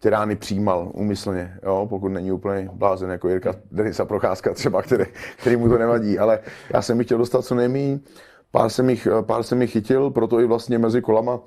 ty 0.00 0.10
rány 0.10 0.36
přijímal 0.36 0.90
úmyslně, 0.94 1.58
jo, 1.62 1.86
pokud 1.88 2.08
není 2.08 2.32
úplně 2.32 2.70
blázen, 2.72 3.10
jako 3.10 3.28
Jirka 3.28 3.54
Denisa 3.72 4.04
Procházka 4.04 4.54
třeba, 4.54 4.82
který, 4.82 5.04
který 5.36 5.56
mu 5.56 5.68
to 5.68 5.78
nevadí, 5.78 6.18
ale 6.18 6.38
já 6.74 6.82
jsem 6.82 6.98
jich 6.98 7.06
chtěl 7.06 7.18
dostat 7.18 7.44
co 7.44 7.54
nejméně, 7.54 8.00
pár 8.50 8.70
jsem 8.70 8.90
jich, 8.90 9.08
pár 9.20 9.42
jsem 9.42 9.62
jich 9.62 9.70
chytil, 9.70 10.10
proto 10.10 10.40
i 10.40 10.46
vlastně 10.46 10.78
mezi 10.78 11.02
kolama 11.02 11.40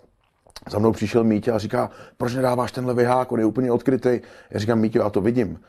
za 0.70 0.80
mnou 0.80 0.92
přišel 0.92 1.24
Mítě 1.24 1.52
a 1.52 1.58
říká, 1.58 1.90
proč 2.18 2.36
nedáváš 2.36 2.72
tenhle 2.72 2.94
vyhák, 2.94 3.32
on 3.32 3.40
je 3.40 3.46
úplně 3.46 3.72
odkrytý. 3.72 4.20
Já 4.52 4.60
říkám, 4.60 4.80
Mítě, 4.80 5.00
já 5.00 5.10
to 5.10 5.22
vidím 5.22 5.60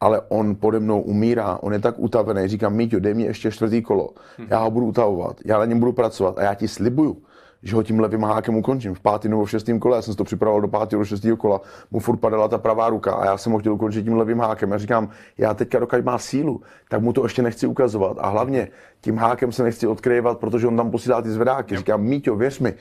ale 0.00 0.20
on 0.28 0.54
pode 0.54 0.80
mnou 0.80 1.00
umírá, 1.00 1.58
on 1.62 1.72
je 1.72 1.78
tak 1.78 1.94
utavený, 1.98 2.48
říkám, 2.48 2.74
Míťo, 2.74 3.00
dej 3.00 3.14
mi 3.14 3.22
ještě 3.22 3.50
čtvrtý 3.50 3.82
kolo, 3.82 4.10
já 4.48 4.58
ho 4.58 4.70
budu 4.70 4.86
utavovat, 4.86 5.36
já 5.44 5.58
na 5.58 5.64
něm 5.64 5.78
budu 5.78 5.92
pracovat 5.92 6.38
a 6.38 6.42
já 6.42 6.54
ti 6.54 6.68
slibuju, 6.68 7.16
že 7.62 7.76
ho 7.76 7.82
tím 7.82 8.00
levým 8.00 8.22
hákem 8.22 8.56
ukončím. 8.56 8.94
V 8.94 9.00
pátém 9.00 9.30
nebo 9.30 9.44
v 9.44 9.50
šestém 9.50 9.78
kole, 9.78 9.96
já 9.96 10.02
jsem 10.02 10.14
to 10.14 10.24
připravoval 10.24 10.60
do 10.60 10.68
pátého, 10.68 11.00
do 11.00 11.04
šestého 11.04 11.36
kola, 11.36 11.60
mu 11.90 11.98
furt 11.98 12.16
padala 12.16 12.48
ta 12.48 12.58
pravá 12.58 12.88
ruka 12.88 13.14
a 13.14 13.24
já 13.24 13.38
jsem 13.38 13.52
ho 13.52 13.58
chtěl 13.58 13.72
ukončit 13.72 14.02
tím 14.02 14.16
levým 14.16 14.38
hákem. 14.40 14.72
Já 14.72 14.78
říkám, 14.78 15.08
já 15.38 15.54
teďka 15.54 15.78
dokud 15.78 16.04
má 16.04 16.18
sílu, 16.18 16.62
tak 16.88 17.00
mu 17.00 17.12
to 17.12 17.22
ještě 17.22 17.42
nechci 17.42 17.66
ukazovat 17.66 18.16
a 18.20 18.28
hlavně 18.28 18.68
tím 19.00 19.16
hákem 19.16 19.52
se 19.52 19.62
nechci 19.62 19.86
odkryvat, 19.86 20.38
protože 20.38 20.66
on 20.66 20.76
tam 20.76 20.90
posílá 20.90 21.22
ty 21.22 21.30
zvedáky. 21.30 21.76
Říkám, 21.76 22.02
Míťo, 22.02 22.36
věř 22.36 22.58
mi, 22.58 22.74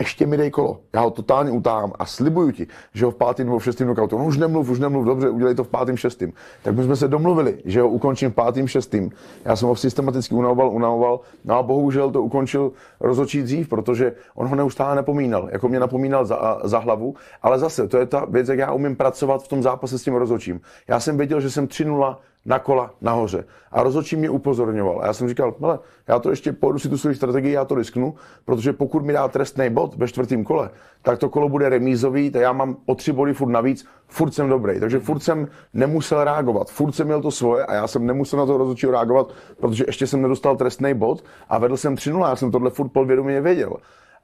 ještě 0.00 0.26
mi 0.26 0.36
dej 0.36 0.50
kolo. 0.50 0.80
Já 0.92 1.00
ho 1.00 1.10
totálně 1.10 1.50
utáhám 1.50 1.92
a 1.98 2.06
slibuju 2.06 2.50
ti, 2.50 2.66
že 2.94 3.04
ho 3.04 3.10
v 3.10 3.14
pátém 3.14 3.46
nebo 3.46 3.58
v 3.58 3.64
šestém 3.64 3.86
knockoutu, 3.86 4.18
no 4.18 4.24
už 4.24 4.36
nemluv, 4.36 4.70
už 4.70 4.78
nemluv, 4.78 5.04
dobře, 5.06 5.30
udělej 5.30 5.54
to 5.54 5.64
v 5.64 5.68
pátém, 5.68 5.96
šestém. 5.96 6.32
Tak 6.62 6.74
my 6.74 6.82
jsme 6.84 6.96
se 6.96 7.08
domluvili, 7.08 7.58
že 7.64 7.80
ho 7.80 7.88
ukončím 7.88 8.30
v 8.30 8.34
pátém, 8.34 8.68
šestém. 8.68 9.10
Já 9.44 9.56
jsem 9.56 9.68
ho 9.68 9.76
systematicky 9.76 10.34
unavoval, 10.34 10.70
unavoval, 10.70 11.20
no 11.44 11.54
a 11.54 11.62
bohužel 11.62 12.10
to 12.10 12.22
ukončil 12.22 12.72
rozočí 13.00 13.42
dřív, 13.42 13.68
protože 13.68 14.12
on 14.34 14.46
ho 14.46 14.56
neustále 14.56 14.96
nepomínal, 14.96 15.48
jako 15.52 15.68
mě 15.68 15.80
napomínal 15.80 16.24
za, 16.24 16.60
za 16.64 16.78
hlavu, 16.78 17.14
ale 17.42 17.58
zase, 17.58 17.88
to 17.88 17.98
je 17.98 18.06
ta 18.06 18.24
věc, 18.24 18.48
jak 18.48 18.58
já 18.58 18.72
umím 18.72 18.96
pracovat 18.96 19.42
v 19.42 19.48
tom 19.48 19.62
zápase 19.62 19.98
s 19.98 20.02
tím 20.02 20.14
rozočím. 20.14 20.60
Já 20.88 21.00
jsem 21.00 21.16
věděl, 21.16 21.40
že 21.40 21.50
jsem 21.50 21.66
3-0 21.66 22.16
na 22.46 22.58
kola 22.58 22.94
nahoře. 23.00 23.44
A 23.72 23.82
rozhodčí 23.82 24.16
mě 24.16 24.30
upozorňoval. 24.30 25.00
A 25.02 25.06
já 25.06 25.12
jsem 25.12 25.28
říkal, 25.28 25.54
hele, 25.60 25.78
já 26.08 26.18
to 26.18 26.30
ještě 26.30 26.52
pojdu 26.52 26.78
si 26.78 26.88
tu 26.88 26.98
svoji 26.98 27.16
strategii, 27.16 27.52
já 27.52 27.64
to 27.64 27.74
risknu, 27.74 28.14
protože 28.44 28.72
pokud 28.72 29.04
mi 29.04 29.12
dá 29.12 29.28
trestný 29.28 29.70
bod 29.70 29.94
ve 29.96 30.08
čtvrtém 30.08 30.44
kole, 30.44 30.70
tak 31.02 31.18
to 31.18 31.28
kolo 31.28 31.48
bude 31.48 31.68
remízový, 31.68 32.30
tak 32.30 32.42
já 32.42 32.52
mám 32.52 32.76
o 32.86 32.94
tři 32.94 33.12
body 33.12 33.34
furt 33.34 33.50
navíc, 33.50 33.86
furt 34.08 34.34
jsem 34.34 34.48
dobrý. 34.48 34.80
Takže 34.80 34.98
furt 34.98 35.20
jsem 35.20 35.48
nemusel 35.74 36.24
reagovat, 36.24 36.70
furt 36.70 36.92
jsem 36.92 37.06
měl 37.06 37.22
to 37.22 37.30
svoje 37.30 37.66
a 37.66 37.74
já 37.74 37.86
jsem 37.86 38.06
nemusel 38.06 38.38
na 38.38 38.46
to 38.46 38.56
rozhodčího 38.58 38.92
reagovat, 38.92 39.32
protože 39.60 39.84
ještě 39.86 40.06
jsem 40.06 40.22
nedostal 40.22 40.56
trestný 40.56 40.94
bod 40.94 41.24
a 41.48 41.58
vedl 41.58 41.76
jsem 41.76 41.96
3 41.96 42.10
já 42.10 42.36
jsem 42.36 42.50
tohle 42.50 42.70
furt 42.70 42.88
podvědomě 42.88 43.40
věděl. 43.40 43.76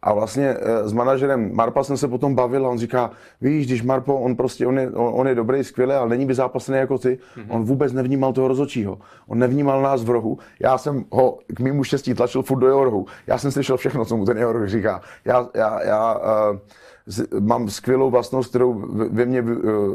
A 0.05 0.13
vlastně 0.13 0.57
eh, 0.61 0.89
s 0.89 0.93
manažerem 0.93 1.55
Marpa 1.55 1.85
jsem 1.85 1.97
se 1.97 2.09
potom 2.09 2.35
bavil 2.35 2.67
a 2.67 2.71
on 2.71 2.79
říká, 2.79 3.11
víš, 3.41 3.67
když 3.67 3.83
Marpo, 3.83 4.19
on 4.19 4.37
prostě, 4.37 4.67
on 4.67 4.79
je, 4.79 4.91
on 4.91 5.29
je 5.29 5.35
dobrý, 5.35 5.65
skvělý, 5.65 5.93
ale 5.93 6.09
není 6.09 6.27
by 6.27 6.35
zápasný 6.35 6.77
jako 6.77 6.99
ty. 6.99 7.09
Mm-hmm. 7.09 7.47
On 7.49 7.65
vůbec 7.65 7.93
nevnímal 7.93 8.33
toho 8.33 8.49
rozhodčího. 8.49 8.99
On 9.29 9.39
nevnímal 9.39 9.83
nás 9.83 10.05
v 10.05 10.11
rohu. 10.11 10.39
Já 10.61 10.79
jsem 10.79 11.05
ho 11.11 11.39
k 11.55 11.61
mému 11.61 11.85
štěstí 11.85 12.15
tlačil 12.15 12.43
furt 12.43 12.59
do 12.59 12.67
jeho 12.67 12.85
rohu. 12.85 13.07
Já 13.27 13.39
jsem 13.39 13.51
slyšel 13.51 13.77
všechno, 13.77 14.05
co 14.05 14.17
mu 14.17 14.25
ten 14.25 14.39
jeho 14.39 14.53
roh 14.53 14.69
říká. 14.69 15.01
Já, 15.25 15.49
já, 15.55 15.83
já 15.83 16.15
uh, 16.15 16.59
mám 17.41 17.69
skvělou 17.69 18.11
vlastnost, 18.11 18.51
kterou 18.51 18.85
ve 19.11 19.25
mně 19.25 19.39
eh, 19.39 19.45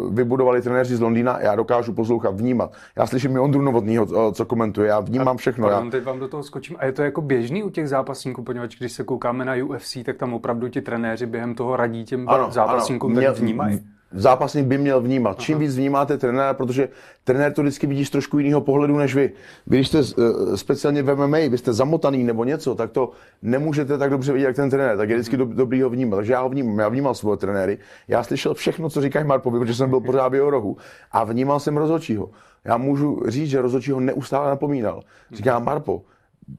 vybudovali 0.10 0.62
trenéři 0.62 0.96
z 0.96 1.00
Londýna, 1.00 1.40
já 1.40 1.56
dokážu 1.56 1.94
poslouchat, 1.94 2.36
vnímat. 2.36 2.74
Já 2.98 3.08
slyším 3.08 3.36
i 3.36 3.40
Ondru 3.40 3.62
Novotnýho, 3.62 4.32
co 4.34 4.46
komentuje, 4.46 4.90
já 4.90 5.00
vnímám 5.00 5.36
a, 5.36 5.38
všechno. 5.38 5.68
Pardon, 5.68 5.86
já... 5.86 5.92
teď 5.92 6.04
vám 6.04 6.20
do 6.20 6.28
toho 6.28 6.44
skočím. 6.44 6.76
A 6.80 6.86
je 6.86 6.92
to 6.92 7.04
jako 7.04 7.22
běžný 7.22 7.64
u 7.64 7.70
těch 7.70 7.90
zápasníků, 7.90 8.44
poněvadž 8.44 8.78
když 8.78 8.92
se 8.92 9.04
koukáme 9.04 9.46
na 9.46 9.54
UFC, 9.66 9.98
tak 10.06 10.18
tam 10.18 10.34
opravdu 10.34 10.68
ti 10.68 10.82
trenéři 10.82 11.26
během 11.26 11.56
toho 11.56 11.76
radí 11.76 12.06
těm 12.06 12.30
ano, 12.30 12.52
zápasníkům, 12.52 13.12
ano, 13.12 13.20
mě, 13.20 13.32
vnímají 13.32 13.80
zápasník 14.12 14.66
by 14.66 14.78
měl 14.78 15.02
vnímat. 15.02 15.40
Čím 15.40 15.56
Aha. 15.56 15.60
víc 15.60 15.76
vnímáte 15.76 16.18
trenéra, 16.18 16.54
protože 16.54 16.90
trenér 17.24 17.54
to 17.54 17.62
vždycky 17.62 17.88
vidí 17.88 18.06
z 18.06 18.10
trošku 18.10 18.40
jiného 18.40 18.62
pohledu 18.62 18.98
než 18.98 19.16
vy. 19.16 19.32
Vy, 19.68 19.78
když 19.78 19.88
jste 19.88 20.00
uh, 20.00 20.56
speciálně 20.56 21.04
v 21.04 21.16
MMA, 21.16 21.38
vy 21.50 21.58
jste 21.58 21.74
zamotaný 21.74 22.24
nebo 22.24 22.44
něco, 22.44 22.76
tak 22.76 22.92
to 22.92 23.12
nemůžete 23.42 23.98
tak 23.98 24.10
dobře 24.10 24.34
vidět, 24.34 24.46
jak 24.46 24.56
ten 24.56 24.70
trenér. 24.70 24.98
Tak 24.98 25.10
je 25.10 25.16
vždycky 25.16 25.38
do, 25.38 25.46
dobrý 25.46 25.82
ho 25.82 25.90
vnímat. 25.90 26.16
Takže 26.16 26.34
já 26.34 26.42
ho 26.42 26.50
vnímám, 26.50 26.80
já 26.80 26.90
vnímal 26.90 27.16
svoje 27.16 27.38
trenéry. 27.38 27.78
Já 28.08 28.24
slyšel 28.24 28.54
všechno, 28.54 28.90
co 28.90 29.02
říkají 29.02 29.26
Marpovi, 29.26 29.60
protože 29.60 29.76
jsem 29.76 29.90
byl 29.90 30.00
pořád 30.00 30.28
v 30.28 30.36
jeho 30.36 30.50
rohu. 30.50 30.78
A 31.12 31.24
vnímal 31.24 31.60
jsem 31.60 31.78
rozhodčího. 31.78 32.30
Já 32.66 32.78
můžu 32.78 33.22
říct, 33.28 33.50
že 33.50 33.62
rozhodčího 33.62 34.00
neustále 34.00 34.50
napomínal. 34.50 35.02
Říká 35.32 35.60
Marpo, 35.60 36.02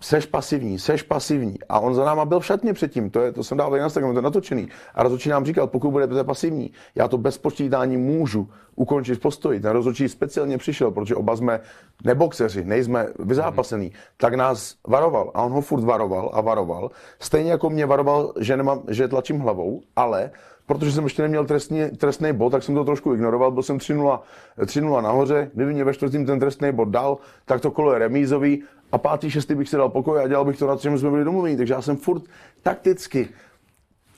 seš 0.00 0.26
pasivní, 0.26 0.78
seš 0.78 1.02
pasivní. 1.02 1.56
A 1.68 1.80
on 1.80 1.94
za 1.94 2.04
náma 2.04 2.25
byl 2.25 2.40
v 2.40 2.47
šatně 2.47 2.73
předtím, 2.73 3.11
to, 3.11 3.20
je, 3.20 3.32
to 3.32 3.44
jsem 3.44 3.59
dával 3.59 3.78
na 3.78 3.85
Instagram, 3.85 4.12
to 4.12 4.18
je 4.18 4.23
natočený. 4.23 4.68
A 4.94 5.02
rozhodčí 5.02 5.28
nám 5.28 5.44
říkal, 5.44 5.66
pokud 5.66 5.90
budete 5.90 6.25
pasivní, 6.25 6.73
já 6.94 7.09
to 7.09 7.18
bez 7.18 7.38
počítání 7.38 7.97
můžu 7.97 8.49
ukončit 8.76 9.14
v 9.14 9.20
postoji. 9.20 9.61
Ten 9.61 9.70
rozhodčí 9.70 10.09
speciálně 10.09 10.59
přišel, 10.59 10.90
protože 10.90 11.14
oba 11.14 11.37
jsme 11.37 11.61
neboxeři, 12.04 12.64
nejsme 12.64 13.06
vyzápasený, 13.18 13.87
mm. 13.87 13.92
tak 14.16 14.35
nás 14.35 14.75
varoval. 14.88 15.30
A 15.35 15.42
on 15.42 15.52
ho 15.52 15.61
furt 15.61 15.85
varoval 15.85 16.30
a 16.32 16.40
varoval. 16.40 16.90
Stejně 17.18 17.50
jako 17.50 17.70
mě 17.70 17.87
varoval, 17.87 18.32
že, 18.38 18.56
nemám, 18.56 18.82
že 18.88 19.09
tlačím 19.09 19.38
hlavou, 19.38 19.80
ale 19.97 20.30
protože 20.71 20.93
jsem 20.93 21.05
ještě 21.05 21.23
neměl 21.23 21.47
trestný, 21.47 21.91
trestný 21.97 22.33
bod, 22.33 22.50
tak 22.50 22.62
jsem 22.62 22.75
to 22.75 22.85
trošku 22.85 23.15
ignoroval. 23.15 23.50
Byl 23.50 23.62
jsem 23.62 23.79
3-0, 23.79 25.03
nahoře, 25.03 25.50
kdyby 25.55 25.73
mě 25.73 25.85
ve 25.85 25.95
čtvrtým 25.95 26.27
ten 26.27 26.41
trestný 26.41 26.73
bod 26.73 26.89
dal, 26.89 27.19
tak 27.45 27.61
to 27.61 27.71
kolo 27.71 27.93
je 27.93 27.99
remízový 27.99 28.62
a 28.93 28.99
pátý, 28.99 29.31
šestý 29.31 29.55
bych 29.55 29.69
si 29.69 29.77
dal 29.77 29.89
pokoj 29.89 30.23
a 30.25 30.29
dělal 30.29 30.45
bych 30.45 30.59
to 30.59 30.67
na 30.67 30.77
čem 30.77 30.99
jsme 30.99 31.11
byli 31.11 31.25
domluvení. 31.25 31.57
Takže 31.57 31.75
já 31.75 31.83
jsem 31.83 31.97
furt 31.97 32.23
takticky 32.62 33.29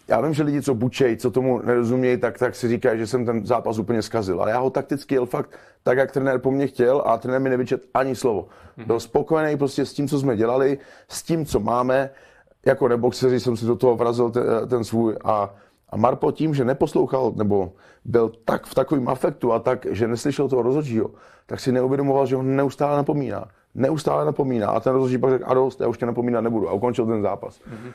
já 0.09 0.21
vím, 0.21 0.35
že 0.35 0.43
lidi, 0.43 0.63
co 0.63 0.75
bučej, 0.75 1.17
co 1.17 1.31
tomu 1.31 1.63
nerozumějí, 1.65 2.17
tak, 2.17 2.39
tak 2.39 2.55
si 2.55 2.69
říkají, 2.69 2.99
že 2.99 3.07
jsem 3.07 3.27
ten 3.27 3.47
zápas 3.47 3.79
úplně 3.79 4.03
zkazil. 4.03 4.43
Ale 4.43 4.51
já 4.51 4.59
ho 4.59 4.71
takticky 4.71 5.15
jel 5.15 5.27
fakt 5.27 5.51
tak, 5.83 5.99
jak 5.99 6.13
trenér 6.13 6.39
po 6.39 6.51
mně 6.51 6.67
chtěl 6.67 7.03
a 7.07 7.19
trenér 7.19 7.41
mi 7.41 7.51
nevyčet 7.51 7.83
ani 7.95 8.17
slovo. 8.17 8.43
Mm-hmm. 8.43 8.87
Byl 8.87 9.01
spokojený 9.01 9.57
prostě 9.57 9.87
s 9.87 9.93
tím, 9.93 10.09
co 10.09 10.19
jsme 10.19 10.37
dělali, 10.37 10.79
s 11.09 11.23
tím, 11.23 11.47
co 11.47 11.61
máme. 11.61 12.11
Jako 12.67 12.89
neboxeři 12.89 13.41
jsem 13.41 13.57
si 13.57 13.67
do 13.67 13.77
toho 13.77 13.97
vrazil 13.97 14.31
ten, 14.31 14.45
ten 14.69 14.85
svůj 14.85 15.17
a, 15.25 15.55
a 15.93 15.97
Marpo 15.97 16.33
tím, 16.33 16.55
že 16.55 16.65
neposlouchal, 16.65 17.33
nebo 17.37 17.73
byl 18.05 18.33
tak 18.45 18.67
v 18.67 18.75
takovém 18.75 19.09
afektu 19.09 19.53
a 19.53 19.59
tak, 19.59 19.87
že 19.91 20.09
neslyšel 20.09 20.49
toho 20.49 20.63
rozhodčího, 20.63 21.11
tak 21.47 21.61
si 21.61 21.73
neuvědomoval, 21.73 22.27
že 22.27 22.37
ho 22.37 22.43
neustále 22.43 22.97
napomíná 22.97 23.45
neustále 23.75 24.25
napomíná 24.25 24.71
a 24.71 24.81
ten 24.81 24.93
rozhodčí 24.93 25.19
pak 25.19 25.31
řekl, 25.31 25.45
a 25.47 25.55
dost, 25.55 25.81
já 25.81 25.89
už 25.89 25.99
tě 25.99 26.07
napomínat 26.07 26.41
nebudu 26.41 26.69
a 26.69 26.73
ukončil 26.73 27.07
ten 27.07 27.23
zápas. 27.23 27.61
Mm-hmm. 27.61 27.93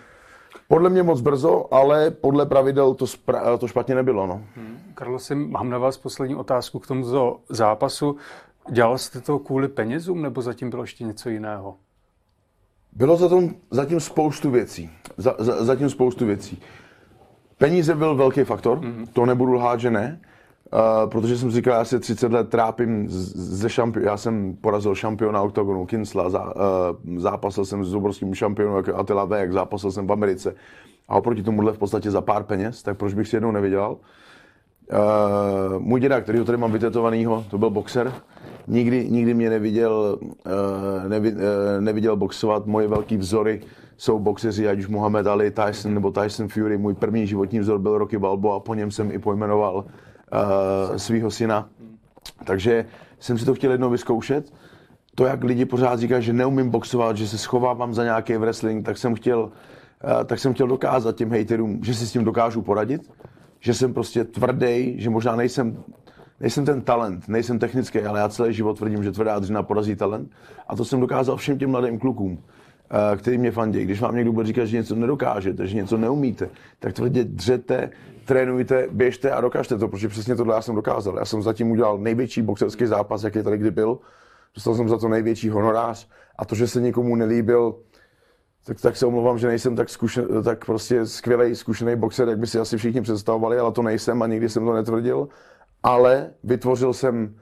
Podle 0.68 0.90
mě 0.90 1.04
moc 1.04 1.22
brzo, 1.22 1.74
ale 1.74 2.12
podle 2.12 2.46
pravidel 2.46 2.94
to, 2.94 3.06
spra- 3.06 3.58
to 3.58 3.68
špatně 3.68 3.96
nebylo. 3.96 4.28
No. 4.28 4.42
Hmm. 4.56 4.78
Karlosi, 4.94 5.36
mám 5.36 5.70
na 5.70 5.78
vás 5.78 5.98
poslední 5.98 6.36
otázku 6.36 6.80
k 6.80 6.88
tomuto 6.88 7.40
zápasu. 7.50 8.18
Dělal 8.72 8.98
jste 8.98 9.22
to 9.22 9.40
kvůli 9.40 9.68
penězům, 9.68 10.22
nebo 10.22 10.42
zatím 10.42 10.70
bylo 10.70 10.84
ještě 10.84 11.04
něco 11.04 11.30
jiného? 11.30 11.76
Bylo 12.94 13.18
zatím, 13.18 13.56
zatím 13.72 14.00
spoustu 14.00 14.52
věcí. 14.52 14.90
Za, 15.18 15.36
za, 15.40 15.64
zatím 15.64 15.90
spoustu 15.90 16.26
věcí. 16.26 16.62
Peníze 17.58 17.96
byl 17.96 18.16
velký 18.16 18.44
faktor, 18.44 18.80
mm-hmm. 18.80 19.06
to 19.14 19.26
nebudu 19.26 19.54
lhát, 19.54 19.80
že 19.80 19.92
ne. 19.92 20.20
Uh, 20.74 21.10
protože 21.10 21.38
jsem 21.38 21.52
říkal, 21.52 21.74
já 21.74 21.86
se 21.86 22.00
30 22.00 22.32
let 22.32 22.50
trápím 22.50 23.06
ze 23.10 23.70
šampion. 23.70 24.06
Já 24.06 24.18
jsem 24.18 24.58
porazil 24.62 24.96
šampiona 24.96 25.42
oktagonu 25.42 25.86
Kinsla, 25.86 26.30
zá, 26.30 26.46
uh, 26.46 27.18
zápasil 27.18 27.66
jsem 27.66 27.86
s 27.86 27.94
obrovským 27.94 28.36
šampionem 28.36 28.78
jako 28.78 28.96
Attila 28.96 29.26
Vek, 29.26 29.52
zápasil 29.52 29.92
jsem 29.92 30.08
v 30.08 30.12
Americe. 30.12 30.56
A 31.08 31.16
oproti 31.16 31.44
tomuhle 31.44 31.74
v 31.74 31.78
podstatě 31.78 32.12
za 32.12 32.22
pár 32.22 32.44
peněz, 32.44 32.84
tak 32.84 32.98
proč 32.98 33.14
bych 33.14 33.28
si 33.28 33.36
jednou 33.36 33.52
nevydělal? 33.52 33.92
Uh, 33.92 35.80
můj 35.80 36.00
děda, 36.00 36.22
který 36.22 36.40
ho 36.40 36.46
tady 36.46 36.58
mám 36.58 36.72
vytetovanýho, 36.72 37.46
to 37.50 37.58
byl 37.58 37.70
boxer. 37.70 38.14
Nikdy, 38.68 39.10
nikdy 39.10 39.34
mě 39.34 39.50
neviděl, 39.50 40.20
uh, 40.22 41.10
nevi, 41.10 41.32
uh, 41.32 41.40
neviděl 41.80 42.16
boxovat. 42.16 42.66
Moje 42.66 42.88
velký 42.88 43.18
vzory 43.18 43.62
jsou 43.98 44.20
boxeři, 44.20 44.68
ať 44.68 44.80
už 44.80 44.88
Muhammad 44.88 45.28
Ali, 45.28 45.52
Tyson 45.52 45.94
nebo 45.94 46.12
Tyson 46.12 46.48
Fury. 46.48 46.78
Můj 46.78 46.94
první 46.94 47.28
životní 47.28 47.60
vzor 47.60 47.80
byl 47.80 47.98
Rocky 47.98 48.18
Balboa, 48.18 48.60
po 48.60 48.74
něm 48.74 48.92
jsem 48.92 49.12
i 49.12 49.20
pojmenoval 49.20 49.76
uh, 49.76 50.98
svého 50.98 51.32
syna. 51.32 51.70
Takže 52.44 52.86
jsem 53.20 53.38
si 53.38 53.46
to 53.46 53.56
chtěl 53.56 53.72
jednou 53.72 53.90
vyzkoušet. 53.90 54.54
To, 55.16 55.26
jak 55.26 55.44
lidi 55.44 55.66
pořád 55.66 56.00
říkají, 56.00 56.24
že 56.24 56.34
neumím 56.34 56.70
boxovat, 56.70 57.18
že 57.18 57.28
se 57.28 57.38
schovávám 57.38 57.94
za 57.94 58.04
nějaký 58.04 58.38
wrestling, 58.38 58.86
tak 58.86 58.98
jsem 58.98 59.16
chtěl, 59.16 59.40
uh, 59.40 60.24
tak 60.26 60.40
jsem 60.40 60.54
chtěl 60.54 60.68
dokázat 60.68 61.16
těm 61.16 61.32
haterům, 61.32 61.80
že 61.84 61.94
si 61.94 62.08
s 62.08 62.12
tím 62.12 62.24
dokážu 62.24 62.62
poradit, 62.62 63.12
že 63.60 63.74
jsem 63.74 63.94
prostě 63.94 64.24
tvrdý, 64.24 64.96
že 64.98 65.10
možná 65.10 65.36
nejsem 65.36 65.78
nejsem 66.40 66.66
ten 66.66 66.82
talent, 66.82 67.28
nejsem 67.28 67.60
technický, 67.60 68.00
ale 68.00 68.20
já 68.20 68.30
celý 68.30 68.54
život 68.54 68.78
tvrdím, 68.78 69.04
že 69.04 69.12
tvrdá 69.12 69.40
dřina 69.40 69.64
porazí 69.64 69.96
talent. 69.96 70.32
A 70.68 70.76
to 70.76 70.86
jsem 70.86 71.00
dokázal 71.00 71.38
všem 71.38 71.58
těm 71.58 71.72
mladým 71.72 72.00
klukům. 72.00 72.44
Eh, 72.92 73.18
který 73.18 73.38
mě 73.38 73.52
fandí. 73.52 73.84
Když 73.84 74.02
vám 74.02 74.16
někdo 74.16 74.32
bude 74.32 74.48
říkat, 74.48 74.66
že 74.66 74.78
něco 74.78 74.96
nedokážete, 74.96 75.68
že 75.68 75.76
něco 75.76 75.98
neumíte, 75.98 76.50
tak 76.80 76.94
tvrdě 76.94 77.24
dřete, 77.24 77.90
trénujte, 78.26 78.88
běžte 78.92 79.32
a 79.32 79.42
dokážte 79.42 79.78
to, 79.78 79.88
protože 79.88 80.08
přesně 80.08 80.36
tohle 80.36 80.56
já 80.56 80.62
jsem 80.62 80.76
dokázal. 80.76 81.18
Já 81.18 81.26
jsem 81.26 81.42
zatím 81.42 81.72
udělal 81.72 81.98
největší 81.98 82.42
boxerský 82.42 82.86
zápas, 82.86 83.24
jaký 83.24 83.44
tady 83.44 83.58
kdy 83.58 83.72
byl. 83.72 84.00
Dostal 84.56 84.76
jsem 84.76 84.90
za 84.90 84.98
to 84.98 85.08
největší 85.08 85.50
honorář 85.50 86.08
a 86.38 86.46
to, 86.46 86.56
že 86.56 86.68
se 86.68 86.82
někomu 86.82 87.16
nelíbil, 87.16 87.76
tak, 88.66 88.82
tak 88.82 88.98
se 88.98 89.06
omlouvám, 89.06 89.38
že 89.38 89.48
nejsem 89.48 89.76
tak, 89.76 89.90
zkušen, 89.90 90.26
tak 90.44 90.66
prostě 90.66 91.06
skvělý, 91.06 91.56
zkušený 91.56 91.96
boxer, 91.96 92.30
jak 92.30 92.40
by 92.40 92.48
si 92.48 92.60
asi 92.60 92.78
všichni 92.78 93.02
představovali, 93.02 93.60
ale 93.60 93.72
to 93.72 93.82
nejsem 93.82 94.22
a 94.22 94.28
nikdy 94.28 94.50
jsem 94.50 94.66
to 94.66 94.74
netvrdil. 94.74 95.28
Ale 95.84 96.30
vytvořil 96.44 96.94
jsem 96.94 97.36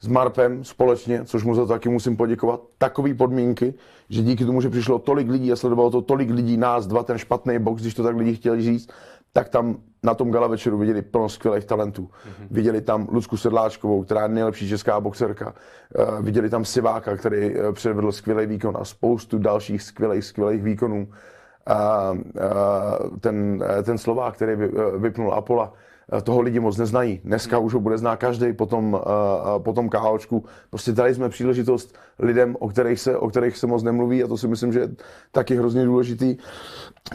s 0.00 0.08
Marpem 0.08 0.64
společně, 0.64 1.24
což 1.24 1.44
mu 1.44 1.54
za 1.54 1.62
to 1.62 1.68
taky 1.68 1.88
musím 1.88 2.16
poděkovat, 2.16 2.60
takové 2.78 3.14
podmínky, 3.14 3.74
že 4.08 4.22
díky 4.22 4.44
tomu, 4.44 4.60
že 4.60 4.70
přišlo 4.70 4.98
tolik 4.98 5.28
lidí 5.28 5.52
a 5.52 5.56
sledovalo 5.56 5.90
to 5.90 6.02
tolik 6.02 6.30
lidí, 6.30 6.56
nás 6.56 6.86
dva, 6.86 7.02
ten 7.02 7.18
špatný 7.18 7.58
box, 7.58 7.82
když 7.82 7.94
to 7.94 8.02
tak 8.02 8.16
lidi 8.16 8.34
chtěli 8.34 8.62
říct, 8.62 8.88
tak 9.32 9.48
tam 9.48 9.76
na 10.02 10.14
tom 10.14 10.30
gala 10.30 10.46
večeru 10.46 10.78
viděli 10.78 11.02
plno 11.02 11.28
skvělých 11.28 11.64
talentů. 11.64 12.02
Mm-hmm. 12.02 12.46
Viděli 12.50 12.80
tam 12.80 13.08
Lucku 13.12 13.36
Sedláčkovou, 13.36 14.02
která 14.02 14.22
je 14.22 14.28
nejlepší 14.28 14.68
česká 14.68 15.00
boxerka. 15.00 15.54
Uh, 15.98 16.24
viděli 16.24 16.50
tam 16.50 16.64
Siváka, 16.64 17.16
který 17.16 17.54
uh, 17.54 17.72
předvedl 17.72 18.12
skvělý 18.12 18.46
výkon 18.46 18.76
a 18.80 18.84
spoustu 18.84 19.38
dalších 19.38 19.82
skvělých, 19.82 20.24
skvělých 20.24 20.62
výkonů. 20.62 21.08
Uh, 21.08 22.18
uh, 22.18 23.18
ten, 23.20 23.64
uh, 23.76 23.82
ten 23.82 23.98
Slovák, 23.98 24.34
který 24.34 24.56
vy, 24.56 24.68
uh, 24.68 25.02
vypnul 25.02 25.34
Apola, 25.34 25.72
Eh, 25.72 25.85
toho 26.22 26.40
lidi 26.40 26.60
moc 26.60 26.76
neznají. 26.76 27.20
Dneska 27.24 27.58
už 27.58 27.74
ho 27.74 27.80
bude 27.80 27.98
znát 27.98 28.16
každý 28.16 28.52
po 28.52 28.66
tom, 28.66 28.94
uh, 28.94 29.62
po 29.62 29.72
tom 29.72 29.88
KHčku. 29.88 30.44
Prostě 30.70 30.92
dali 30.92 31.14
jsme 31.14 31.28
příležitost 31.28 31.98
lidem, 32.18 32.56
o 32.58 32.68
kterých, 32.68 33.00
se, 33.00 33.16
o 33.16 33.28
kterých 33.28 33.56
se 33.56 33.66
moc 33.66 33.82
nemluví 33.82 34.24
a 34.24 34.26
to 34.26 34.36
si 34.36 34.48
myslím, 34.48 34.72
že 34.72 34.80
je 34.80 34.88
taky 35.32 35.56
hrozně 35.56 35.84
důležitý. 35.84 36.36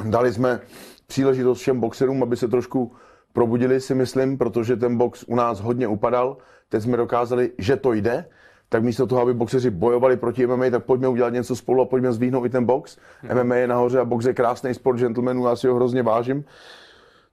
Dali 0.04 0.34
jsme 0.34 0.60
příležitost 1.08 1.60
všem 1.60 1.80
boxerům, 1.80 2.24
aby 2.24 2.38
se 2.38 2.48
trošku 2.48 2.92
probudili, 3.34 3.82
si 3.82 3.96
myslím, 3.96 4.38
protože 4.38 4.76
ten 4.76 4.98
box 4.98 5.24
u 5.28 5.36
nás 5.36 5.60
hodně 5.60 5.88
upadal. 5.88 6.38
Teď 6.70 6.84
jsme 6.84 6.98
dokázali, 6.98 7.52
že 7.58 7.76
to 7.76 7.94
jde, 7.94 8.26
tak 8.70 8.84
místo 8.84 9.08
toho, 9.08 9.22
aby 9.22 9.34
boxeři 9.34 9.70
bojovali 9.70 10.18
proti 10.18 10.48
MMA, 10.48 10.70
tak 10.70 10.86
pojďme 10.86 11.08
udělat 11.08 11.34
něco 11.34 11.56
spolu 11.56 11.82
a 11.82 11.86
pojďme 11.86 12.14
zvíhnout 12.14 12.46
i 12.46 12.50
ten 12.50 12.66
box. 12.66 12.98
MMA 13.34 13.56
je 13.56 13.68
nahoře 13.68 14.00
a 14.00 14.06
box 14.06 14.26
je 14.26 14.34
krásný 14.34 14.74
sport 14.74 14.98
gentlemanů, 14.98 15.48
já 15.48 15.56
si 15.56 15.68
ho 15.68 15.76
hrozně 15.76 16.04
vážím. 16.04 16.44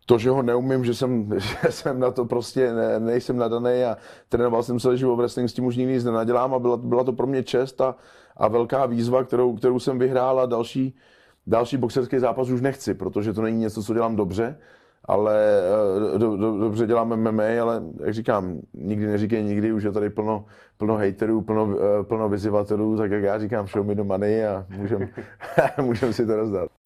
To, 0.09 0.19
že 0.19 0.31
ho 0.31 0.43
neumím, 0.43 0.85
že 0.85 0.95
jsem, 0.95 1.31
že 1.37 1.73
jsem 1.73 2.00
na 2.00 2.11
to 2.11 2.25
prostě 2.25 2.73
ne, 2.73 3.00
nejsem 3.00 3.37
nadaný 3.37 3.85
a 3.85 3.97
trénoval 4.29 4.62
jsem 4.62 4.81
celý 4.81 4.99
život 4.99 5.17
wrestling, 5.17 5.50
s 5.50 5.53
tím 5.53 5.65
už 5.65 5.77
nikdy 5.77 5.93
nic 5.93 6.05
nenadělám 6.05 6.55
a 6.55 6.59
byla, 6.59 6.77
byla 6.77 7.05
to 7.05 7.12
pro 7.12 7.27
mě 7.27 7.43
čest 7.43 7.81
a, 7.81 7.97
a 8.37 8.49
velká 8.49 8.87
výzva, 8.87 9.25
kterou, 9.25 9.57
kterou 9.57 9.79
jsem 9.79 9.99
vyhrál 9.99 10.41
a 10.41 10.47
další, 10.47 10.97
další 11.47 11.77
boxerský 11.77 12.19
zápas 12.19 12.49
už 12.49 12.61
nechci, 12.61 12.95
protože 12.95 13.33
to 13.33 13.43
není 13.43 13.59
něco, 13.59 13.83
co 13.83 13.95
dělám 13.95 14.17
dobře, 14.17 14.59
ale 15.05 15.61
eh, 16.15 16.19
do, 16.19 16.37
do, 16.37 16.59
dobře 16.59 16.87
děláme 16.87 17.17
MMA, 17.17 17.62
ale 17.62 17.83
jak 18.05 18.15
říkám, 18.15 18.61
nikdy 18.75 19.07
neříkej 19.07 19.43
nikdy, 19.45 19.73
už 19.73 19.83
je 19.83 19.93
tady 19.93 20.11
plno, 20.11 20.45
plno 20.77 20.97
haterů, 20.97 21.41
plno, 21.43 21.77
eh, 21.77 22.05
plno 22.05 22.29
vyzývatelů, 22.29 22.97
tak 22.97 23.11
jak 23.11 23.23
já 23.23 23.38
říkám, 23.38 23.67
show 23.67 23.87
me 23.87 23.95
the 23.95 24.03
money 24.03 24.47
a 24.47 24.67
můžeme 24.77 25.09
můžem 25.83 26.12
si 26.12 26.27
to 26.27 26.37
rozdat. 26.37 26.77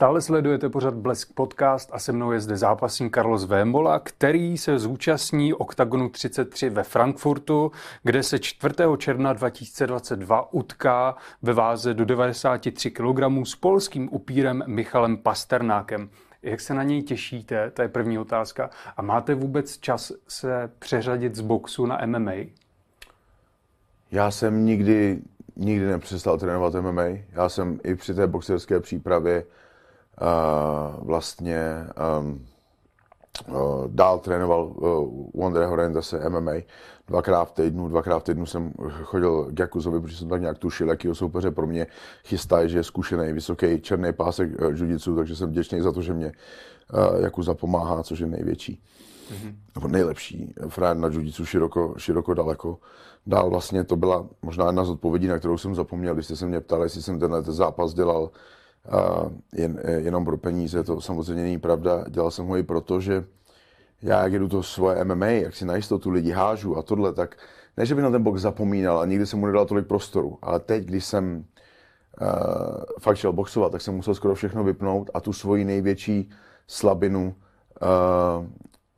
Stále 0.00 0.20
sledujete 0.20 0.68
pořad 0.68 0.94
Blesk 0.94 1.32
podcast 1.34 1.90
a 1.92 1.98
se 1.98 2.12
mnou 2.12 2.32
je 2.32 2.40
zde 2.40 2.56
zápasník 2.56 3.14
Carlos 3.14 3.44
Vémola, 3.44 3.98
který 3.98 4.58
se 4.58 4.78
zúčastní 4.78 5.54
OKTAGONu 5.54 6.08
33 6.08 6.70
ve 6.70 6.82
Frankfurtu, 6.82 7.72
kde 8.02 8.22
se 8.22 8.38
4. 8.38 8.74
června 8.98 9.32
2022 9.32 10.52
utká 10.52 11.16
ve 11.42 11.52
váze 11.52 11.94
do 11.94 12.04
93 12.04 12.90
kg 12.90 13.46
s 13.46 13.54
polským 13.54 14.08
upírem 14.12 14.62
Michalem 14.66 15.16
Pasternákem. 15.16 16.10
Jak 16.42 16.60
se 16.60 16.74
na 16.74 16.82
něj 16.82 17.02
těšíte? 17.02 17.70
To 17.70 17.82
je 17.82 17.88
první 17.88 18.18
otázka. 18.18 18.70
A 18.96 19.02
máte 19.02 19.34
vůbec 19.34 19.78
čas 19.78 20.12
se 20.28 20.70
přeřadit 20.78 21.34
z 21.34 21.40
boxu 21.40 21.86
na 21.86 22.00
MMA? 22.06 22.32
Já 24.10 24.30
jsem 24.30 24.66
nikdy, 24.66 25.18
nikdy 25.56 25.86
nepřestal 25.86 26.38
trénovat 26.38 26.74
MMA. 26.74 27.04
Já 27.32 27.48
jsem 27.48 27.80
i 27.84 27.94
při 27.94 28.14
té 28.14 28.26
boxerské 28.26 28.80
přípravě 28.80 29.44
vlastně 31.02 31.86
um, 32.20 32.46
dál 33.86 34.18
trénoval 34.18 34.66
uh, 34.66 35.30
Wonder 35.34 35.64
Horrendase 35.64 36.28
MMA. 36.28 36.52
Dvakrát 37.08 37.44
v 37.44 37.52
týdnu, 37.52 37.88
dvakrát 37.88 38.18
v 38.18 38.24
týdnu 38.24 38.46
jsem 38.46 38.72
chodil 39.02 39.50
k 39.54 39.58
Jakuzovi, 39.58 40.00
protože 40.00 40.16
jsem 40.16 40.28
tak 40.28 40.40
nějak 40.40 40.58
tušil, 40.58 40.88
jakýho 40.88 41.14
soupeře 41.14 41.50
pro 41.50 41.66
mě 41.66 41.86
chystá, 42.24 42.66
že 42.66 42.78
je 42.78 42.84
zkušený, 42.84 43.32
vysoký 43.32 43.80
černý 43.80 44.12
pásek 44.12 44.50
jiu 44.74 45.16
takže 45.16 45.36
jsem 45.36 45.50
vděčný 45.50 45.80
za 45.80 45.92
to, 45.92 46.02
že 46.02 46.14
mě 46.14 46.32
Jakuza 47.20 47.54
pomáhá, 47.54 48.02
což 48.02 48.18
je 48.18 48.26
největší. 48.26 48.82
Mm-hmm. 49.30 49.54
Nebo 49.74 49.88
nejlepší 49.88 50.54
frajer 50.68 50.96
na 50.96 51.08
jiu 51.08 51.44
široko, 51.44 51.94
široko 51.98 52.34
daleko. 52.34 52.78
Dál 53.26 53.50
vlastně 53.50 53.84
to 53.84 53.96
byla 53.96 54.26
možná 54.42 54.66
jedna 54.66 54.84
z 54.84 54.90
odpovědí, 54.90 55.26
na 55.26 55.38
kterou 55.38 55.58
jsem 55.58 55.74
zapomněl, 55.74 56.14
když 56.14 56.26
jste 56.26 56.36
se 56.36 56.46
mě 56.46 56.60
ptali, 56.60 56.82
jestli 56.82 57.02
jsem 57.02 57.20
tenhle 57.20 57.42
zápas 57.42 57.94
dělal 57.94 58.30
jen, 59.52 59.80
jenom 59.84 60.24
pro 60.24 60.36
peníze, 60.36 60.84
to 60.84 61.00
samozřejmě 61.00 61.42
není 61.42 61.58
pravda. 61.58 62.04
Dělal 62.08 62.30
jsem 62.30 62.46
ho 62.46 62.56
i 62.56 62.62
proto, 62.62 63.00
že 63.00 63.24
já, 64.02 64.22
jak 64.22 64.32
jedu 64.32 64.48
to 64.48 64.62
svoje 64.62 65.04
MMA, 65.04 65.26
jak 65.26 65.56
si 65.56 65.64
na 65.64 65.76
jistotu 65.76 66.10
lidi 66.10 66.30
hážu 66.30 66.76
a 66.76 66.82
tohle, 66.82 67.12
tak 67.12 67.36
ne, 67.76 67.86
že 67.86 67.94
bych 67.94 68.04
na 68.04 68.10
ten 68.10 68.22
box 68.22 68.40
zapomínal 68.40 69.00
a 69.00 69.06
nikdy 69.06 69.26
jsem 69.26 69.38
mu 69.38 69.46
nedal 69.46 69.66
tolik 69.66 69.86
prostoru, 69.86 70.38
ale 70.42 70.60
teď, 70.60 70.84
když 70.84 71.04
jsem 71.04 71.44
uh, 72.20 72.28
fakt 73.00 73.16
šel 73.16 73.32
boxovat, 73.32 73.72
tak 73.72 73.80
jsem 73.80 73.94
musel 73.94 74.14
skoro 74.14 74.34
všechno 74.34 74.64
vypnout 74.64 75.10
a 75.14 75.20
tu 75.20 75.32
svoji 75.32 75.64
největší 75.64 76.30
slabinu, 76.66 77.34
uh, 77.82 78.46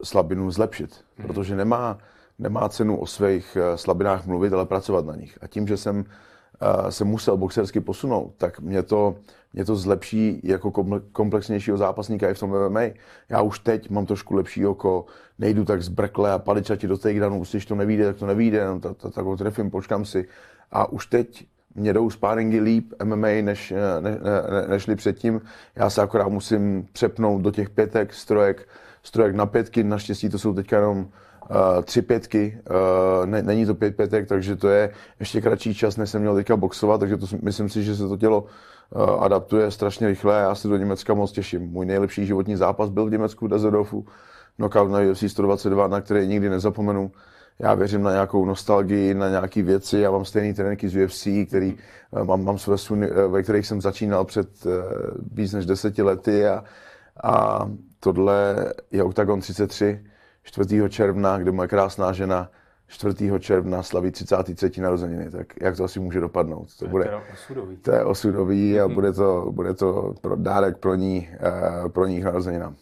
slabinu 0.02 0.50
zlepšit, 0.50 1.04
hmm. 1.16 1.26
protože 1.26 1.56
nemá, 1.56 1.98
nemá 2.38 2.68
cenu 2.68 2.96
o 3.00 3.06
svých 3.06 3.58
slabinách 3.76 4.26
mluvit, 4.26 4.52
ale 4.52 4.66
pracovat 4.66 5.06
na 5.06 5.16
nich. 5.16 5.38
A 5.40 5.46
tím, 5.46 5.68
že 5.68 5.76
jsem 5.76 6.04
se 6.88 7.04
musel 7.04 7.36
boxersky 7.36 7.80
posunout, 7.80 8.34
tak 8.36 8.60
mě 8.60 8.82
to 8.82 9.14
mě 9.54 9.64
to 9.64 9.76
zlepší 9.76 10.40
jako 10.44 10.72
komplexnějšího 11.12 11.76
zápasníka 11.76 12.30
i 12.30 12.34
v 12.34 12.38
tom 12.38 12.50
MMA. 12.50 12.80
Já 13.28 13.42
už 13.42 13.58
teď 13.58 13.90
mám 13.90 14.06
trošku 14.06 14.34
lepší 14.34 14.66
oko, 14.66 15.04
nejdu 15.38 15.64
tak 15.64 15.82
zbrkle 15.82 16.32
a 16.32 16.38
paličati 16.38 16.88
do 16.88 16.98
takedownu, 16.98 17.42
když 17.50 17.66
to 17.66 17.74
nevíde, 17.74 18.04
tak 18.04 18.16
to 18.16 18.26
nevíde, 18.26 18.66
no, 18.66 18.80
tak, 18.80 18.96
tak, 18.96 19.14
tak 19.14 19.24
ho 19.24 19.36
trefím, 19.36 19.70
počkám 19.70 20.04
si. 20.04 20.28
A 20.70 20.92
už 20.92 21.06
teď 21.06 21.46
mě 21.74 21.92
jdou 21.92 22.10
sparingy 22.10 22.60
líp 22.60 22.92
MMA, 23.04 23.28
než, 23.42 23.70
ne, 23.70 24.10
ne, 24.10 24.10
ne, 24.10 24.68
nežli 24.68 24.96
předtím. 24.96 25.40
Já 25.76 25.90
se 25.90 26.02
akorát 26.02 26.28
musím 26.28 26.88
přepnout 26.92 27.42
do 27.42 27.50
těch 27.50 27.70
pětek, 27.70 28.14
strojek, 28.14 28.68
strojek 29.02 29.34
na 29.34 29.46
pětky, 29.46 29.84
naštěstí 29.84 30.28
to 30.28 30.38
jsou 30.38 30.54
teďka 30.54 30.76
jenom 30.76 31.08
tři 31.82 32.02
pětky, 32.02 32.58
uh, 32.70 33.26
ne, 33.26 33.42
není 33.42 33.66
to 33.66 33.74
pět 33.74 33.96
pětek, 33.96 34.28
takže 34.28 34.56
to 34.56 34.68
je 34.68 34.90
ještě 35.20 35.40
kratší 35.40 35.74
čas, 35.74 35.96
než 35.96 36.10
jsem 36.10 36.20
měl 36.20 36.34
teďka 36.34 36.56
boxovat, 36.56 37.00
takže 37.00 37.16
to, 37.16 37.26
myslím 37.42 37.68
si, 37.68 37.82
že 37.82 37.96
se 37.96 38.08
to 38.08 38.16
tělo 38.16 38.42
uh, 38.42 39.24
adaptuje 39.24 39.70
strašně 39.70 40.06
rychle 40.06 40.36
a 40.36 40.48
já 40.48 40.54
se 40.54 40.68
do 40.68 40.76
Německa 40.76 41.14
moc 41.14 41.32
těším. 41.32 41.62
Můj 41.62 41.86
nejlepší 41.86 42.26
životní 42.26 42.56
zápas 42.56 42.90
byl 42.90 43.06
v 43.06 43.10
Německu 43.10 43.46
v 43.46 43.48
Dazedorfu, 43.48 44.06
knockout 44.56 44.90
na 44.90 44.98
UFC 45.10 45.22
122, 45.28 45.88
na 45.88 46.00
který 46.00 46.26
nikdy 46.26 46.50
nezapomenu. 46.50 47.12
Já 47.58 47.74
věřím 47.74 48.02
na 48.02 48.12
nějakou 48.12 48.44
nostalgii, 48.44 49.14
na 49.14 49.28
nějaké 49.28 49.62
věci. 49.62 49.98
Já 49.98 50.10
mám 50.10 50.24
stejný 50.24 50.54
tréninky 50.54 50.88
z 50.88 51.04
UFC, 51.04 51.28
který, 51.48 51.76
mám, 52.24 52.44
mám 52.44 52.58
své 52.58 52.78
suny, 52.78 53.10
ve 53.28 53.42
kterých 53.42 53.66
jsem 53.66 53.80
začínal 53.80 54.24
před 54.24 54.48
víc 55.32 55.52
než 55.52 55.66
deseti 55.66 56.02
lety 56.02 56.46
a, 56.46 56.64
a 57.24 57.68
tohle 58.00 58.56
je 58.90 59.02
Octagon 59.02 59.40
33 59.40 60.00
4. 60.42 60.88
června, 60.88 61.38
kde 61.38 61.52
moje 61.52 61.68
krásná 61.68 62.12
žena 62.12 62.50
4. 62.92 63.32
června 63.38 63.82
slaví 63.82 64.10
33. 64.10 64.80
narozeniny, 64.80 65.30
tak 65.30 65.46
jak 65.60 65.76
to 65.76 65.84
asi 65.84 66.00
může 66.00 66.20
dopadnout? 66.20 66.68
To, 66.78 66.84
to 66.84 66.90
bude 66.90 67.10
osudový. 67.32 67.76
To 67.76 67.92
je 67.92 68.04
osudový 68.04 68.80
a 68.80 68.88
bude 68.88 69.12
to, 69.12 69.48
bude 69.50 69.74
to 69.74 70.14
pro 70.20 70.36
dárek 70.36 70.78
pro 70.78 70.94
ní, 70.94 71.28
eh, 71.32 71.88
pro 71.88 72.06
ní 72.06 72.20
narozeninám. 72.20 72.74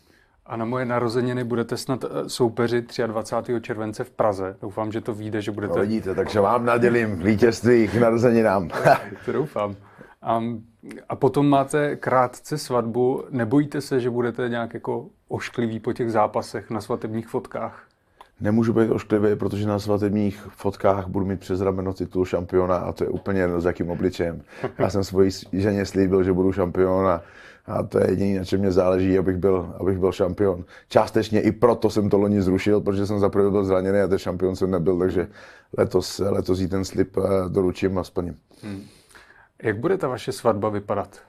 A 0.46 0.56
na 0.56 0.64
moje 0.64 0.84
narozeniny 0.84 1.44
budete 1.44 1.76
snad 1.76 2.04
eh, 2.04 2.28
soupeři 2.28 2.84
23. 3.06 3.60
července 3.60 4.04
v 4.04 4.10
Praze. 4.10 4.56
Doufám, 4.62 4.92
že 4.92 5.00
to 5.00 5.14
vyjde, 5.14 5.42
že 5.42 5.50
budete... 5.50 5.74
No 5.74 5.80
vidíte, 5.80 6.14
takže 6.14 6.40
vám 6.40 6.64
nadělím 6.64 7.16
vítězství 7.16 7.88
k 7.88 7.94
narozeninám. 7.94 8.70
to 9.24 9.32
doufám. 9.32 9.76
A, 10.22 10.42
a 11.08 11.16
potom 11.16 11.48
máte 11.48 11.96
krátce 11.96 12.58
svatbu. 12.58 13.24
Nebojíte 13.30 13.80
se, 13.80 14.00
že 14.00 14.10
budete 14.10 14.48
nějak 14.48 14.74
jako 14.74 15.06
ošklivý 15.30 15.80
po 15.80 15.92
těch 15.92 16.12
zápasech 16.12 16.70
na 16.70 16.80
svatebních 16.80 17.28
fotkách? 17.28 17.86
Nemůžu 18.40 18.72
být 18.72 18.90
ošklivý, 18.90 19.36
protože 19.36 19.68
na 19.68 19.78
svatebních 19.78 20.48
fotkách 20.50 21.06
budu 21.08 21.26
mít 21.26 21.40
přes 21.40 21.60
rameno 21.60 21.92
titul 21.92 22.24
šampiona 22.24 22.76
a 22.76 22.92
to 22.92 23.04
je 23.04 23.10
úplně 23.10 23.40
jedno 23.40 23.60
s 23.60 23.64
jakým 23.64 23.90
obličejem. 23.90 24.42
Já 24.78 24.90
jsem 24.90 25.04
svoji 25.04 25.30
ženě 25.52 25.86
slíbil, 25.86 26.22
že 26.22 26.32
budu 26.32 26.52
šampion 26.52 27.08
a, 27.08 27.22
a 27.66 27.82
to 27.82 27.98
je 27.98 28.10
jediné, 28.10 28.38
na 28.38 28.44
čem 28.44 28.60
mě 28.60 28.72
záleží, 28.72 29.18
abych 29.18 29.36
byl, 29.36 29.74
abych 29.80 29.98
byl 29.98 30.12
šampion. 30.12 30.64
Částečně 30.88 31.40
i 31.40 31.52
proto 31.52 31.90
jsem 31.90 32.10
to 32.10 32.18
loni 32.18 32.42
zrušil, 32.42 32.80
protože 32.80 33.06
jsem 33.06 33.18
zaprvé 33.18 33.50
byl 33.50 33.64
zraněný 33.64 33.98
a 33.98 34.08
ten 34.08 34.18
šampion 34.18 34.56
jsem 34.56 34.70
nebyl, 34.70 34.98
takže 34.98 35.28
letos, 35.78 36.18
letos 36.18 36.60
jí 36.60 36.68
ten 36.68 36.84
slib 36.84 37.16
eh, 37.16 37.48
doručím 37.48 37.98
a 37.98 38.04
splním. 38.04 38.36
Hmm. 38.62 38.82
Jak 39.62 39.78
bude 39.78 39.98
ta 39.98 40.08
vaše 40.08 40.32
svatba 40.32 40.68
vypadat? 40.68 41.20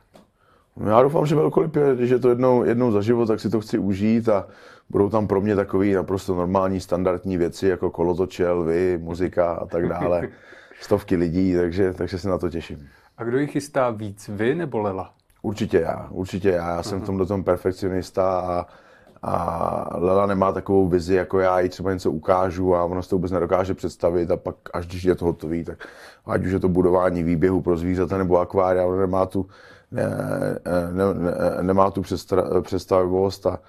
No 0.78 0.90
já 0.90 1.02
doufám, 1.02 1.26
že 1.26 1.36
velkolepě, 1.36 1.96
když 1.96 2.10
je 2.10 2.20
to 2.20 2.30
jednou, 2.30 2.64
jednou 2.64 2.92
za 2.92 3.02
život, 3.02 3.26
tak 3.26 3.40
si 3.40 3.50
to 3.50 3.62
chci 3.62 3.78
užít 3.78 4.30
a 4.30 4.48
budou 4.90 5.10
tam 5.10 5.28
pro 5.28 5.42
mě 5.42 5.56
takové 5.56 5.86
naprosto 5.86 6.36
normální, 6.36 6.80
standardní 6.80 7.38
věci, 7.38 7.68
jako 7.68 7.90
kolotoče, 7.90 8.50
lvy, 8.50 9.00
muzika 9.02 9.54
a 9.54 9.66
tak 9.66 9.88
dále. 9.88 10.30
Stovky 10.82 11.16
lidí, 11.16 11.56
takže, 11.56 11.94
takže 11.94 12.18
se 12.18 12.30
na 12.30 12.38
to 12.38 12.50
těším. 12.50 12.88
A 13.18 13.24
kdo 13.24 13.38
jich 13.38 13.52
chystá 13.52 13.90
víc, 13.90 14.30
vy 14.34 14.56
nebo 14.56 14.80
Lela? 14.80 15.14
Určitě 15.42 15.80
já, 15.80 16.08
určitě 16.12 16.50
já. 16.50 16.76
Já 16.76 16.84
jsem 16.84 17.02
v 17.02 17.06
tomhle 17.06 17.26
tom 17.26 17.44
perfekcionista 17.44 18.40
a, 18.40 18.66
a 19.22 19.98
Lela 19.98 20.26
nemá 20.26 20.52
takovou 20.52 20.88
vizi, 20.88 21.16
jako 21.16 21.40
já 21.40 21.60
jí 21.60 21.70
třeba 21.70 21.94
něco 21.94 22.12
ukážu 22.12 22.76
a 22.76 22.84
ona 22.84 23.02
se 23.02 23.10
to 23.10 23.16
vůbec 23.16 23.32
nedokáže 23.32 23.74
představit 23.74 24.32
a 24.32 24.38
pak 24.38 24.56
až 24.74 24.88
když 24.88 25.04
je 25.04 25.16
to 25.16 25.26
hotový, 25.26 25.64
tak 25.64 25.88
ať 26.26 26.46
už 26.46 26.52
je 26.52 26.60
to 26.60 26.70
budování 26.70 27.24
výběhu 27.24 27.62
pro 27.62 27.78
zvířata 27.78 28.18
nebo 28.18 28.38
akvária, 28.40 28.86
ona 28.86 29.02
nemá 29.02 29.26
tu, 29.26 29.48
ne, 29.92 30.04
ne, 30.92 31.14
ne, 31.14 31.64
nemá 31.64 31.92
tu 31.92 32.02
představivost 32.62 33.46
a, 33.46 33.60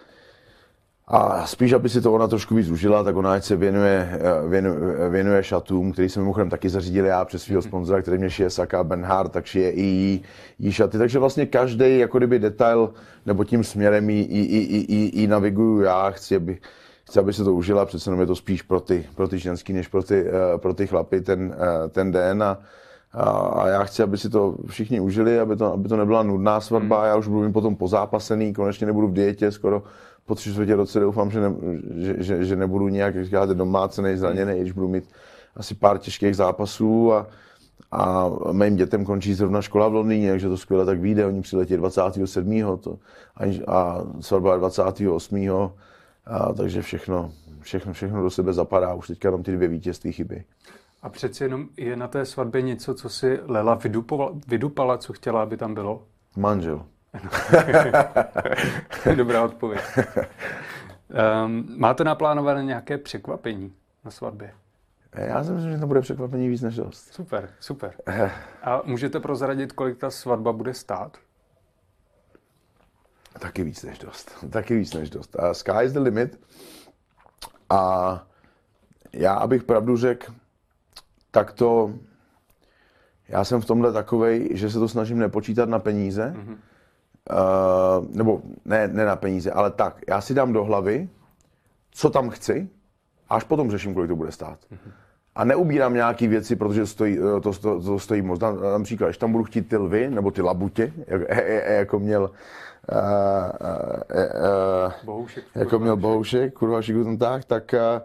a 1.07 1.47
spíš, 1.47 1.73
aby 1.73 1.89
si 1.89 2.01
to 2.01 2.13
ona 2.13 2.29
trošku 2.29 2.55
víc 2.55 2.71
užila, 2.71 3.05
tak 3.05 3.17
ona 3.17 3.33
ať 3.33 3.45
se 3.45 3.57
věnuje, 3.57 4.21
věnuje, 4.49 5.09
věnuje 5.09 5.43
šatům, 5.43 5.93
který 5.93 6.09
jsem 6.09 6.23
mimochodem 6.23 6.51
taky 6.51 6.69
zařídil 6.69 7.07
já 7.07 7.25
přes 7.25 7.43
svého 7.43 7.63
sponzora, 7.63 8.03
který 8.03 8.19
mě 8.19 8.31
šije 8.31 8.51
Saka 8.51 8.85
Benhard, 8.85 9.33
tak 9.33 9.45
šije 9.47 9.71
i 9.71 9.83
jí, 9.83 10.23
jí 10.59 10.73
šaty. 10.73 10.99
Takže 10.99 11.19
vlastně 11.19 11.47
každý 11.47 11.99
jako 11.99 12.19
kdyby 12.19 12.39
detail 12.39 12.91
nebo 13.27 13.45
tím 13.45 13.65
směrem 13.65 14.11
jí, 14.11 14.19
jí, 14.31 14.53
jí, 14.53 14.87
jí, 14.89 15.11
jí 15.15 15.27
naviguju 15.27 15.81
já. 15.81 16.11
Chci, 16.11 16.37
aby, 16.37 16.59
chci, 17.05 17.19
aby 17.19 17.33
se 17.33 17.45
to 17.45 17.55
užila, 17.55 17.87
přece 17.87 18.11
jenom 18.11 18.21
je 18.21 18.27
to 18.27 18.37
spíš 18.37 18.63
pro 18.63 18.81
ty, 18.81 19.07
pro 19.15 19.29
ty 19.29 19.39
ženský, 19.39 19.73
než 19.73 19.89
pro 19.89 20.03
ty, 20.03 20.25
pro 20.57 20.75
ty 20.75 20.87
chlapy 20.87 21.21
ten, 21.21 21.57
ten 21.91 22.13
den. 22.13 22.43
A, 22.43 22.59
a, 23.13 23.31
a 23.31 23.69
já 23.69 23.85
chci, 23.85 24.03
aby 24.03 24.19
si 24.19 24.31
to 24.31 24.57
všichni 24.67 25.01
užili, 25.01 25.41
aby 25.41 25.57
to, 25.57 25.73
aby 25.73 25.89
to 25.89 25.97
nebyla 25.97 26.23
nudná 26.23 26.61
svatba. 26.61 26.99
Hmm. 26.99 27.07
Já 27.07 27.17
už 27.17 27.29
budu 27.29 27.47
mít 27.47 27.53
potom 27.53 27.77
pozápasený, 27.77 28.53
konečně 28.53 28.87
nebudu 28.87 29.09
v 29.09 29.13
dietě 29.13 29.51
skoro 29.51 29.83
po 30.27 30.35
tři 30.35 30.51
čtvrtě 30.51 30.77
roce. 30.77 31.01
Doufám, 31.01 31.31
že, 31.31 31.41
ne, 31.41 31.55
že, 31.97 32.15
že, 32.19 32.45
že 32.45 32.57
nebudu 32.57 32.89
nějak, 32.89 33.15
jak 33.15 33.25
říkáte, 33.25 33.55
domácený, 33.55 34.17
zraněný, 34.17 34.61
když 34.61 34.73
budu 34.73 34.89
mít 34.89 35.05
asi 35.57 35.75
pár 35.75 35.99
těžkých 35.99 36.37
zápasů 36.37 37.13
a, 37.13 37.27
a 37.93 38.31
mým 38.53 38.77
dětem 38.77 39.05
končí 39.05 39.35
zrovna 39.35 39.63
škola 39.63 39.89
v 39.89 39.95
Londýně, 39.95 40.31
takže 40.31 40.49
to 40.49 40.57
skvěle 40.57 40.87
tak 40.87 41.01
vyjde. 41.01 41.27
Oni 41.27 41.43
přiletí 41.43 41.77
27. 41.77 42.79
To, 42.81 42.99
a, 43.37 43.73
a 43.73 44.05
svatba 44.21 44.57
28. 44.57 45.51
A, 46.27 46.53
takže 46.53 46.83
všechno, 46.83 47.33
všechno, 47.61 47.93
všechno 47.93 48.23
do 48.23 48.31
sebe 48.31 48.53
zapadá. 48.53 48.95
Už 48.95 49.07
teďka 49.07 49.29
jenom 49.29 49.43
ty 49.43 49.53
dvě 49.53 49.69
vítězství 49.69 50.13
chyby. 50.13 50.45
A 51.03 51.09
přeci 51.09 51.45
jenom 51.45 51.69
je 51.77 51.97
na 51.97 52.09
té 52.09 52.27
svatbě 52.27 52.63
něco, 52.63 52.95
co 52.95 53.09
si 53.09 53.41
Lela 53.47 53.75
vydupala, 53.75 54.33
vydupala 54.47 54.99
co 54.99 55.13
chtěla, 55.13 55.43
aby 55.43 55.57
tam 55.57 55.75
bylo? 55.75 56.07
Manžel. 56.37 56.87
Dobrá 59.17 59.45
odpověď. 59.45 59.81
Um, 61.45 61.67
máte 61.77 62.05
naplánované 62.05 62.65
nějaké 62.65 62.99
překvapení 62.99 63.73
na 64.05 64.11
svatbě? 64.11 64.55
Já 65.15 65.45
si 65.45 65.53
myslím, 65.53 65.73
že 65.73 65.79
to 65.79 65.87
bude 65.87 66.01
překvapení 66.01 66.49
víc 66.49 66.63
než 66.63 66.77
dost. 66.77 67.13
Super, 67.13 67.51
super. 67.61 67.95
A 68.63 68.83
můžete 68.85 69.21
prozradit, 69.21 69.73
kolik 69.73 69.99
ta 69.99 70.11
svatba 70.11 70.53
bude 70.53 70.75
stát? 70.75 71.17
Taky 73.39 73.65
víc 73.65 73.83
než 73.83 73.99
dost. 73.99 74.45
Taky 74.51 74.77
víc 74.77 74.95
než 74.95 75.11
dost. 75.11 75.39
A 75.39 75.55
sky 75.55 75.73
is 75.83 75.93
the 75.93 75.99
limit. 75.99 76.41
A 77.71 78.23
já, 79.13 79.35
abych 79.35 79.65
pravdu 79.65 79.97
řekl, 79.97 80.33
tak 81.33 81.53
to... 81.53 81.93
Já 83.29 83.45
jsem 83.45 83.61
v 83.61 83.65
tomhle 83.65 83.93
takovej, 83.93 84.49
že 84.53 84.71
se 84.71 84.79
to 84.79 84.89
snažím 84.89 85.19
nepočítat 85.19 85.69
na 85.69 85.79
peníze. 85.79 86.35
Mm-hmm. 86.37 86.57
Uh, 87.31 88.07
nebo 88.17 88.43
ne, 88.65 88.89
ne 88.89 89.05
na 89.05 89.17
peníze, 89.17 89.51
ale 89.51 89.71
tak. 89.71 90.01
Já 90.09 90.21
si 90.21 90.35
dám 90.35 90.53
do 90.53 90.65
hlavy, 90.65 91.09
co 91.91 92.11
tam 92.11 92.31
chci, 92.31 92.69
až 93.29 93.45
potom 93.45 93.71
řeším, 93.71 93.95
kolik 93.95 94.09
to 94.09 94.17
bude 94.17 94.33
stát. 94.33 94.59
Mm-hmm. 94.73 94.93
A 95.35 95.45
neubírám 95.45 95.95
nějaké 95.95 96.29
věci, 96.29 96.57
protože 96.57 96.87
stojí, 96.87 97.19
eh, 97.19 97.41
to, 97.41 97.53
to, 97.53 97.81
to 97.81 97.99
stojí 97.99 98.23
moc. 98.23 98.41
Například, 98.79 99.07
když 99.07 99.19
tam 99.19 99.33
budu 99.33 99.45
chtít 99.45 99.69
ty 99.69 99.77
lvy, 99.77 100.11
nebo 100.11 100.31
ty 100.31 100.43
labutě, 100.43 100.93
jak, 101.07 101.23
jako 101.69 101.99
měl 101.99 102.23
uh, 102.23 102.99
uh, 104.85 104.93
Bohoušek, 105.05 105.45
jako 105.55 105.79
měl 105.79 105.97
Bohoušek, 105.97 106.55
kurva 106.55 106.81
tak, 107.19 107.45
tak, 107.45 107.75
uh, 107.75 108.03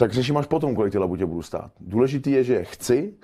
tak 0.00 0.12
řeším 0.12 0.36
až 0.36 0.46
potom, 0.46 0.74
kolik 0.74 0.92
ty 0.92 0.98
labutě 0.98 1.26
budu 1.26 1.42
stát. 1.42 1.70
Důležitý 1.80 2.30
je, 2.30 2.44
že 2.44 2.64
chci 2.64 3.14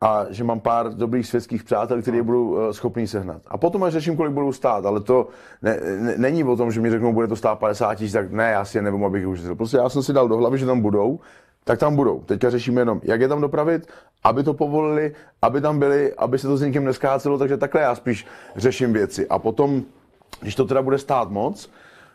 a 0.00 0.26
že 0.30 0.44
mám 0.44 0.60
pár 0.60 0.94
dobrých 0.94 1.26
světských 1.26 1.64
přátel, 1.64 2.02
kteří 2.02 2.16
je 2.16 2.22
budou 2.22 2.72
schopný 2.72 3.06
sehnat. 3.06 3.42
A 3.46 3.58
potom 3.58 3.84
až 3.84 3.92
řeším, 3.92 4.16
kolik 4.16 4.32
budou 4.32 4.52
stát, 4.52 4.86
ale 4.86 5.00
to 5.00 5.28
ne, 5.62 5.80
ne, 6.00 6.14
není 6.16 6.44
o 6.44 6.56
tom, 6.56 6.72
že 6.72 6.80
mi 6.80 6.90
řeknou, 6.90 7.12
bude 7.12 7.26
to 7.28 7.36
stát 7.36 7.58
50 7.58 7.94
tisíc, 7.94 8.12
tak 8.12 8.32
ne, 8.32 8.50
já 8.50 8.64
si 8.64 8.78
je 8.78 8.82
nevím, 8.82 9.04
abych 9.04 9.28
už 9.28 9.40
Prostě 9.56 9.76
já 9.76 9.88
jsem 9.88 10.02
si 10.02 10.12
dal 10.12 10.28
do 10.28 10.36
hlavy, 10.36 10.58
že 10.58 10.66
tam 10.66 10.80
budou 10.80 11.20
tak 11.64 11.78
tam 11.78 11.96
budou. 11.96 12.20
Teďka 12.20 12.50
řešíme 12.50 12.80
jenom, 12.80 13.00
jak 13.04 13.20
je 13.20 13.28
tam 13.28 13.40
dopravit, 13.40 13.86
aby 14.24 14.42
to 14.42 14.54
povolili, 14.54 15.14
aby 15.42 15.60
tam 15.60 15.78
byli, 15.78 16.14
aby 16.14 16.38
se 16.38 16.46
to 16.46 16.56
s 16.56 16.62
nikým 16.62 16.84
neskácelo, 16.84 17.38
takže 17.38 17.56
takhle 17.56 17.80
já 17.80 17.94
spíš 17.94 18.26
řeším 18.56 18.92
věci. 18.92 19.28
A 19.28 19.38
potom, 19.38 19.82
když 20.40 20.54
to 20.54 20.64
teda 20.64 20.82
bude 20.82 20.98
stát 20.98 21.30
moc, 21.30 21.70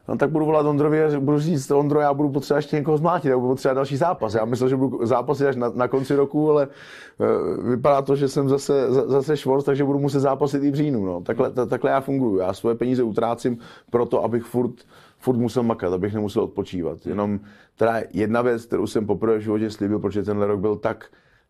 no 0.07 0.17
tak 0.17 0.29
budu 0.29 0.45
volat 0.45 0.65
Ondrovi 0.65 1.03
a 1.03 1.19
budu 1.19 1.39
říct, 1.39 1.71
Ondro, 1.71 1.99
já 1.99 2.13
budu 2.13 2.29
potřebovat 2.29 2.57
ještě 2.57 2.75
někoho 2.75 2.97
zmlátit, 2.97 3.29
já 3.29 3.37
budu 3.37 3.49
potřebovat 3.49 3.75
další 3.75 3.97
zápas. 3.97 4.33
Já 4.33 4.45
myslel, 4.45 4.69
že 4.69 4.75
budu 4.75 5.05
zápasit 5.05 5.47
až 5.47 5.55
na, 5.55 5.69
na 5.75 5.87
konci 5.87 6.15
roku, 6.15 6.51
ale 6.51 6.67
uh, 6.67 7.69
vypadá 7.69 8.01
to, 8.01 8.15
že 8.15 8.27
jsem 8.27 8.49
zase, 8.49 8.91
zase 8.91 9.37
švorc, 9.37 9.65
takže 9.65 9.83
budu 9.83 9.99
muset 9.99 10.19
zápasit 10.19 10.63
i 10.63 10.71
v 10.71 10.75
říjnu. 10.75 11.05
No. 11.05 11.21
Takhle, 11.21 11.51
t- 11.51 11.65
takhle 11.65 11.91
já 11.91 12.01
funguji. 12.01 12.39
Já 12.39 12.53
svoje 12.53 12.75
peníze 12.75 13.03
utrácím 13.03 13.57
proto, 13.89 14.23
abych 14.23 14.43
furt 14.43 14.73
furt 15.21 15.37
musel 15.37 15.63
makat, 15.63 15.93
abych 15.93 16.13
nemusel 16.13 16.43
odpočívat. 16.43 17.05
Jenom 17.05 17.39
teda 17.77 18.01
jedna 18.13 18.41
věc, 18.41 18.65
kterou 18.65 18.87
jsem 18.87 19.05
poprvé 19.05 19.37
v 19.37 19.41
životě 19.41 19.69
slíbil, 19.69 19.99
protože 19.99 20.23
tenhle 20.23 20.47
rok 20.47 20.59
byl 20.59 20.75
tak, 20.75 21.05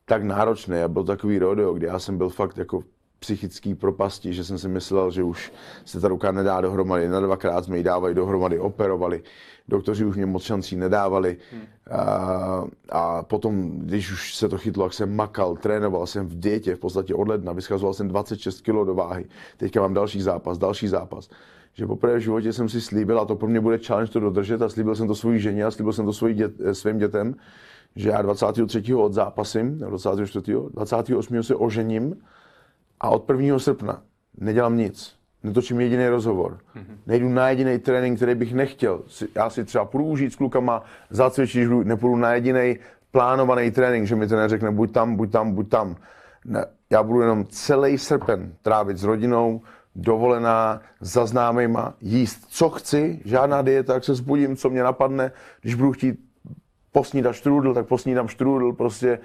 tak 0.06 0.24
náročný 0.24 0.80
a 0.80 0.88
byl 0.88 1.04
takový 1.04 1.40
rodeo, 1.40 1.74
kdy 1.74 1.88
já 1.88 2.00
jsem 2.00 2.18
byl 2.18 2.30
fakt 2.30 2.58
jako 2.58 2.84
psychický 3.22 3.76
propasti, 3.76 4.34
že 4.34 4.44
jsem 4.44 4.58
si 4.58 4.68
myslel, 4.68 5.12
že 5.12 5.24
už 5.24 5.54
se 5.86 6.00
ta 6.00 6.08
ruka 6.08 6.32
nedá 6.32 6.62
dohromady. 6.62 7.10
Na 7.10 7.20
dvakrát 7.20 7.66
jsme 7.66 7.78
ji 7.78 7.84
dávali 7.84 8.14
dohromady, 8.14 8.60
operovali. 8.60 9.24
Doktoři 9.68 10.06
už 10.06 10.16
mě 10.16 10.26
moc 10.26 10.44
šancí 10.44 10.76
nedávali. 10.76 11.38
Hmm. 11.52 11.62
A, 11.92 12.64
a 12.90 13.24
potom, 13.24 13.72
když 13.80 14.12
už 14.12 14.36
se 14.36 14.50
to 14.50 14.58
chytlo, 14.58 14.84
jak 14.84 14.94
jsem 14.94 15.16
makal, 15.16 15.56
trénoval 15.56 16.08
jsem 16.08 16.28
v 16.28 16.40
dietě 16.40 16.76
v 16.76 16.80
podstatě 16.80 17.16
od 17.16 17.28
ledna, 17.28 17.54
vyschazoval 17.54 17.94
jsem 17.94 18.08
26 18.08 18.62
kg 18.62 18.86
do 18.86 18.94
váhy. 18.94 19.26
Teďka 19.58 19.82
mám 19.82 19.94
další 19.94 20.22
zápas, 20.22 20.58
další 20.58 20.88
zápas 20.88 21.30
že 21.74 21.88
poprvé 21.88 22.18
v 22.18 22.22
životě 22.22 22.54
jsem 22.54 22.70
si 22.70 22.82
slíbil, 22.82 23.20
a 23.20 23.26
to 23.26 23.36
pro 23.36 23.48
mě 23.48 23.62
bude 23.62 23.78
challenge 23.78 24.12
to 24.12 24.20
dodržet, 24.20 24.62
a 24.62 24.70
slíbil 24.70 24.96
jsem 24.96 25.08
to 25.08 25.16
svojí 25.16 25.40
ženě 25.40 25.66
a 25.66 25.72
slíbil 25.72 25.94
jsem 25.94 26.06
to 26.06 26.14
svojí 26.14 26.36
dět, 26.36 26.52
eh, 26.64 26.76
svým 26.76 26.98
dětem, 26.98 27.36
že 27.96 28.10
já 28.10 28.22
23. 28.22 28.96
od 28.96 29.14
zápasím, 29.14 29.78
24. 29.78 30.70
28. 30.74 31.44
se 31.44 31.56
ožením 31.56 32.16
a 33.02 33.10
od 33.10 33.30
1. 33.30 33.60
srpna 33.60 34.02
nedělám 34.38 34.78
nic. 34.78 35.16
Netočím 35.44 35.82
jediný 35.82 36.08
rozhovor. 36.08 36.58
Mm-hmm. 36.76 36.98
Nejdu 37.08 37.30
na 37.30 37.50
jediný 37.50 37.80
trénink, 37.80 38.18
který 38.18 38.36
bych 38.36 38.54
nechtěl. 38.54 39.02
Já 39.36 39.50
si 39.50 39.66
třeba 39.66 39.86
půjdu 39.86 40.06
užít 40.06 40.34
s 40.34 40.36
klukama, 40.36 40.84
zacvičit, 41.10 41.70
nepůjdu 41.70 42.16
na 42.16 42.34
jediný 42.34 42.78
plánovaný 43.12 43.72
trénink, 43.72 44.08
že 44.08 44.16
mi 44.16 44.28
to 44.28 44.36
neřekne 44.36 44.72
buď 44.72 44.92
tam, 44.92 45.16
buď 45.16 45.32
tam, 45.32 45.52
buď 45.52 45.70
tam. 45.70 45.96
Ne, 46.46 46.66
já 46.90 47.04
budu 47.04 47.22
jenom 47.22 47.46
celý 47.50 47.98
srpen 47.98 48.54
trávit 48.62 48.98
s 48.98 49.04
rodinou, 49.04 49.62
dovolená 49.96 50.82
za 51.02 51.26
známejma, 51.26 51.94
jíst, 52.02 52.46
co 52.50 52.70
chci, 52.70 53.22
žádná 53.26 53.62
dieta, 53.62 53.94
jak 53.94 54.04
se 54.04 54.16
zbudím, 54.16 54.56
co 54.56 54.70
mě 54.70 54.84
napadne, 54.84 55.32
když 55.62 55.76
budu 55.76 55.92
chtít 55.92 56.20
posnídat 56.92 57.36
štrůdl, 57.36 57.74
tak 57.74 57.88
posnídám 57.88 58.28
štrůdl, 58.28 58.74
prostě 58.74 59.20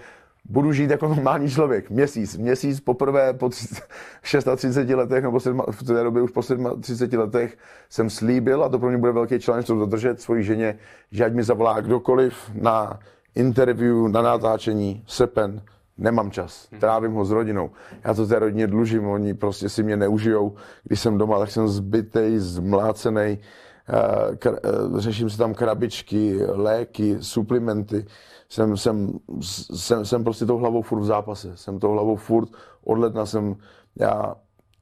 budu 0.48 0.72
žít 0.72 0.90
jako 0.90 1.08
normální 1.08 1.50
člověk. 1.50 1.90
Měsíc, 1.90 2.36
měsíc 2.36 2.80
poprvé 2.80 3.32
po 3.32 3.48
36 3.48 4.46
letech, 4.94 5.22
nebo 5.22 5.38
v 5.70 5.82
té 5.86 6.02
době 6.02 6.22
už 6.22 6.30
po 6.30 6.42
37 6.80 7.20
letech 7.20 7.58
jsem 7.88 8.10
slíbil, 8.10 8.64
a 8.64 8.68
to 8.68 8.78
pro 8.78 8.88
mě 8.88 8.98
bude 8.98 9.12
velký 9.12 9.40
challenge 9.40 9.66
to 9.66 9.74
dodržet 9.74 10.20
svoji 10.20 10.44
ženě, 10.44 10.78
že 11.10 11.24
ať 11.24 11.32
mi 11.32 11.42
zavolá 11.42 11.80
kdokoliv 11.80 12.34
na 12.54 12.98
interview, 13.34 14.08
na 14.08 14.22
natáčení, 14.22 15.04
sepen, 15.06 15.62
Nemám 15.98 16.30
čas, 16.30 16.68
trávím 16.80 17.12
ho 17.12 17.24
s 17.24 17.30
rodinou. 17.30 17.70
Já 18.04 18.14
to 18.14 18.26
té 18.26 18.38
rodině 18.38 18.66
dlužím, 18.66 19.06
oni 19.06 19.34
prostě 19.34 19.68
si 19.68 19.82
mě 19.82 19.96
neužijou. 19.96 20.54
Když 20.84 21.00
jsem 21.00 21.18
doma, 21.18 21.38
tak 21.38 21.50
jsem 21.50 21.68
zbytej, 21.68 22.38
zmlácený, 22.38 23.38
eh, 23.88 24.38
eh, 24.46 24.60
řeším 24.96 25.30
si 25.30 25.38
tam 25.38 25.54
krabičky, 25.54 26.38
léky, 26.46 27.16
suplementy. 27.20 28.06
Jsem, 28.48 28.76
jsem, 28.76 29.18
jsem, 29.74 30.04
jsem 30.04 30.24
prostě 30.24 30.46
tou 30.46 30.58
hlavou 30.58 30.82
furt 30.82 31.00
v 31.00 31.04
zápase. 31.04 31.56
Jsem 31.56 31.78
tou 31.78 31.92
hlavou 31.92 32.16
furt, 32.16 32.48
od 32.84 32.98
ledna 32.98 33.26
jsem, 33.26 33.56
já 33.96 34.34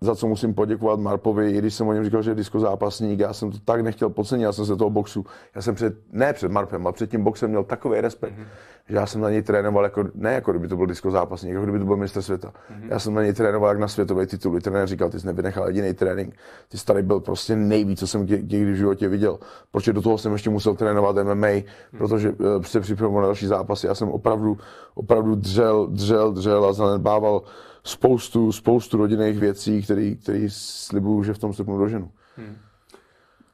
za 0.05 0.15
co 0.15 0.29
musím 0.29 0.55
poděkovat 0.55 1.01
Marpovi, 1.01 1.51
i 1.51 1.59
když 1.59 1.75
jsem 1.75 1.89
o 1.89 1.93
něm 1.93 2.05
říkal, 2.05 2.23
že 2.23 2.31
je 2.31 2.35
disko 2.35 2.61
zápasník, 2.61 3.21
já 3.21 3.33
jsem 3.33 3.51
to 3.51 3.59
tak 3.65 3.81
nechtěl 3.81 4.11
podcenit, 4.11 4.45
já 4.45 4.53
jsem 4.53 4.67
se 4.67 4.77
toho 4.77 4.91
boxu, 4.91 5.27
já 5.55 5.63
jsem 5.63 5.75
před, 5.75 5.95
ne 6.13 6.33
před 6.33 6.53
Marpem, 6.53 6.87
ale 6.87 6.93
před 6.93 7.11
tím 7.11 7.25
boxem 7.25 7.51
měl 7.51 7.65
takový 7.65 8.01
respekt, 8.01 8.35
mm-hmm. 8.35 8.47
že 8.89 8.97
já 8.97 9.07
jsem 9.07 9.21
na 9.21 9.31
něj 9.31 9.43
trénoval, 9.43 9.85
jako, 9.85 10.05
ne 10.15 10.33
jako 10.33 10.53
kdyby 10.53 10.69
to 10.69 10.77
byl 10.77 10.87
disko 10.87 11.11
zápasník, 11.11 11.53
jako 11.53 11.65
kdyby 11.65 11.79
to 11.79 11.85
byl 11.85 11.97
mistr 11.97 12.23
světa. 12.23 12.49
Mm-hmm. 12.49 12.87
Já 12.91 12.99
jsem 12.99 13.15
na 13.15 13.23
něj 13.23 13.33
trénoval 13.33 13.71
jak 13.71 13.79
na 13.79 13.89
světové 13.89 14.27
tituly. 14.27 14.61
Trenér 14.61 14.89
říkal, 14.89 15.11
ty 15.11 15.21
jsi 15.21 15.27
nevynechal 15.27 15.67
jediný 15.67 15.95
trénink, 15.95 16.35
ty 16.69 16.79
jsi 16.79 16.85
tady 16.85 17.03
byl 17.03 17.21
prostě 17.21 17.57
nejvíc, 17.57 17.99
co 17.99 18.07
jsem 18.07 18.27
kdy 18.27 18.65
v 18.65 18.75
životě 18.75 19.09
viděl. 19.09 19.39
Protože 19.71 19.93
do 19.93 20.03
toho 20.03 20.19
jsem 20.19 20.33
ještě 20.33 20.51
musel 20.51 20.75
trénovat 20.75 21.17
MMA, 21.17 21.33
mm-hmm. 21.35 21.65
protože 21.99 22.31
uh, 22.31 22.63
se 22.63 22.81
připravoval 22.81 23.23
na 23.23 23.29
další 23.29 23.47
zápasy. 23.47 23.87
Já 23.87 23.95
jsem 23.95 24.09
opravdu, 24.09 24.59
opravdu 24.95 25.35
dřel, 25.35 25.87
dřel, 25.87 26.33
dřel 26.33 26.65
a 26.65 26.73
zanedbával 26.73 27.43
spoustu, 27.85 28.53
spoustu 28.53 28.97
rodinných 28.97 29.39
věcí, 29.39 29.83
který, 29.83 30.17
který 30.17 30.51
slibuju, 30.51 31.23
že 31.23 31.35
v 31.35 31.39
tom 31.39 31.53
stupnu 31.53 31.79
doženu. 31.79 32.11
Hmm. 32.37 32.57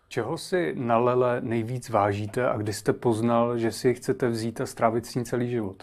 Čeho 0.09 0.39
si 0.39 0.75
na 0.79 0.99
Lele 0.99 1.41
nejvíc 1.41 1.91
vážíte 1.91 2.49
a 2.49 2.57
kdy 2.57 2.73
jste 2.73 2.93
poznal, 2.93 3.59
že 3.59 3.73
si 3.73 3.95
chcete 3.95 4.29
vzít 4.29 4.61
a 4.61 4.67
strávit 4.67 5.07
s 5.07 5.15
ní 5.15 5.25
celý 5.25 5.51
život? 5.51 5.83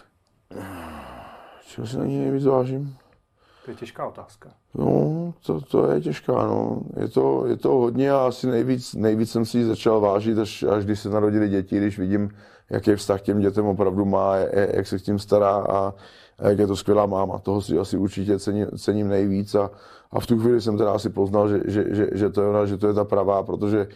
Čeho 1.66 1.86
si 1.86 1.98
na 1.98 2.04
ní 2.04 2.18
nejvíc 2.18 2.44
vážím? 2.44 2.96
To 3.64 3.70
je 3.70 3.76
těžká 3.76 4.06
otázka. 4.06 4.50
No, 4.74 5.34
to, 5.46 5.60
to 5.60 5.90
je 5.90 6.00
těžká, 6.00 6.32
no. 6.32 6.82
Je 7.00 7.08
to, 7.08 7.46
je 7.46 7.56
to 7.56 7.68
hodně 7.68 8.10
a 8.10 8.26
asi 8.26 8.46
nejvíc, 8.46 8.94
nejvíc 8.94 9.30
jsem 9.30 9.44
si 9.44 9.58
ji 9.58 9.64
začal 9.64 10.00
vážit, 10.00 10.38
až, 10.38 10.62
až 10.62 10.84
když 10.84 11.00
se 11.00 11.10
narodili 11.10 11.48
děti, 11.48 11.76
když 11.76 11.98
vidím, 11.98 12.30
jaký 12.70 12.94
vztah 12.94 13.22
těm 13.22 13.40
dětem 13.40 13.66
opravdu 13.66 14.04
má, 14.04 14.36
jak 14.74 14.86
se 14.86 14.98
k 14.98 15.02
tím 15.02 15.18
stará 15.18 15.50
a, 15.50 15.94
a 16.38 16.48
jak 16.48 16.58
je 16.58 16.66
to 16.66 16.76
skvělá 16.76 17.06
máma. 17.06 17.38
Toho 17.38 17.62
si 17.62 17.78
asi 17.78 17.96
určitě 17.96 18.38
cením, 18.38 18.66
cením 18.78 19.08
nejvíc 19.08 19.54
a, 19.54 19.70
a 20.10 20.20
v 20.20 20.26
tu 20.26 20.38
chvíli 20.38 20.60
jsem 20.60 20.78
teda 20.78 20.92
asi 20.92 21.10
poznal, 21.10 21.48
že, 21.48 21.60
že, 21.66 21.84
že, 21.90 22.08
že, 22.12 22.30
to 22.30 22.42
je 22.42 22.48
ona, 22.48 22.66
že 22.66 22.76
to 22.76 22.86
je 22.86 22.94
ta 22.94 23.04
pravá, 23.04 23.42
protože 23.42 23.88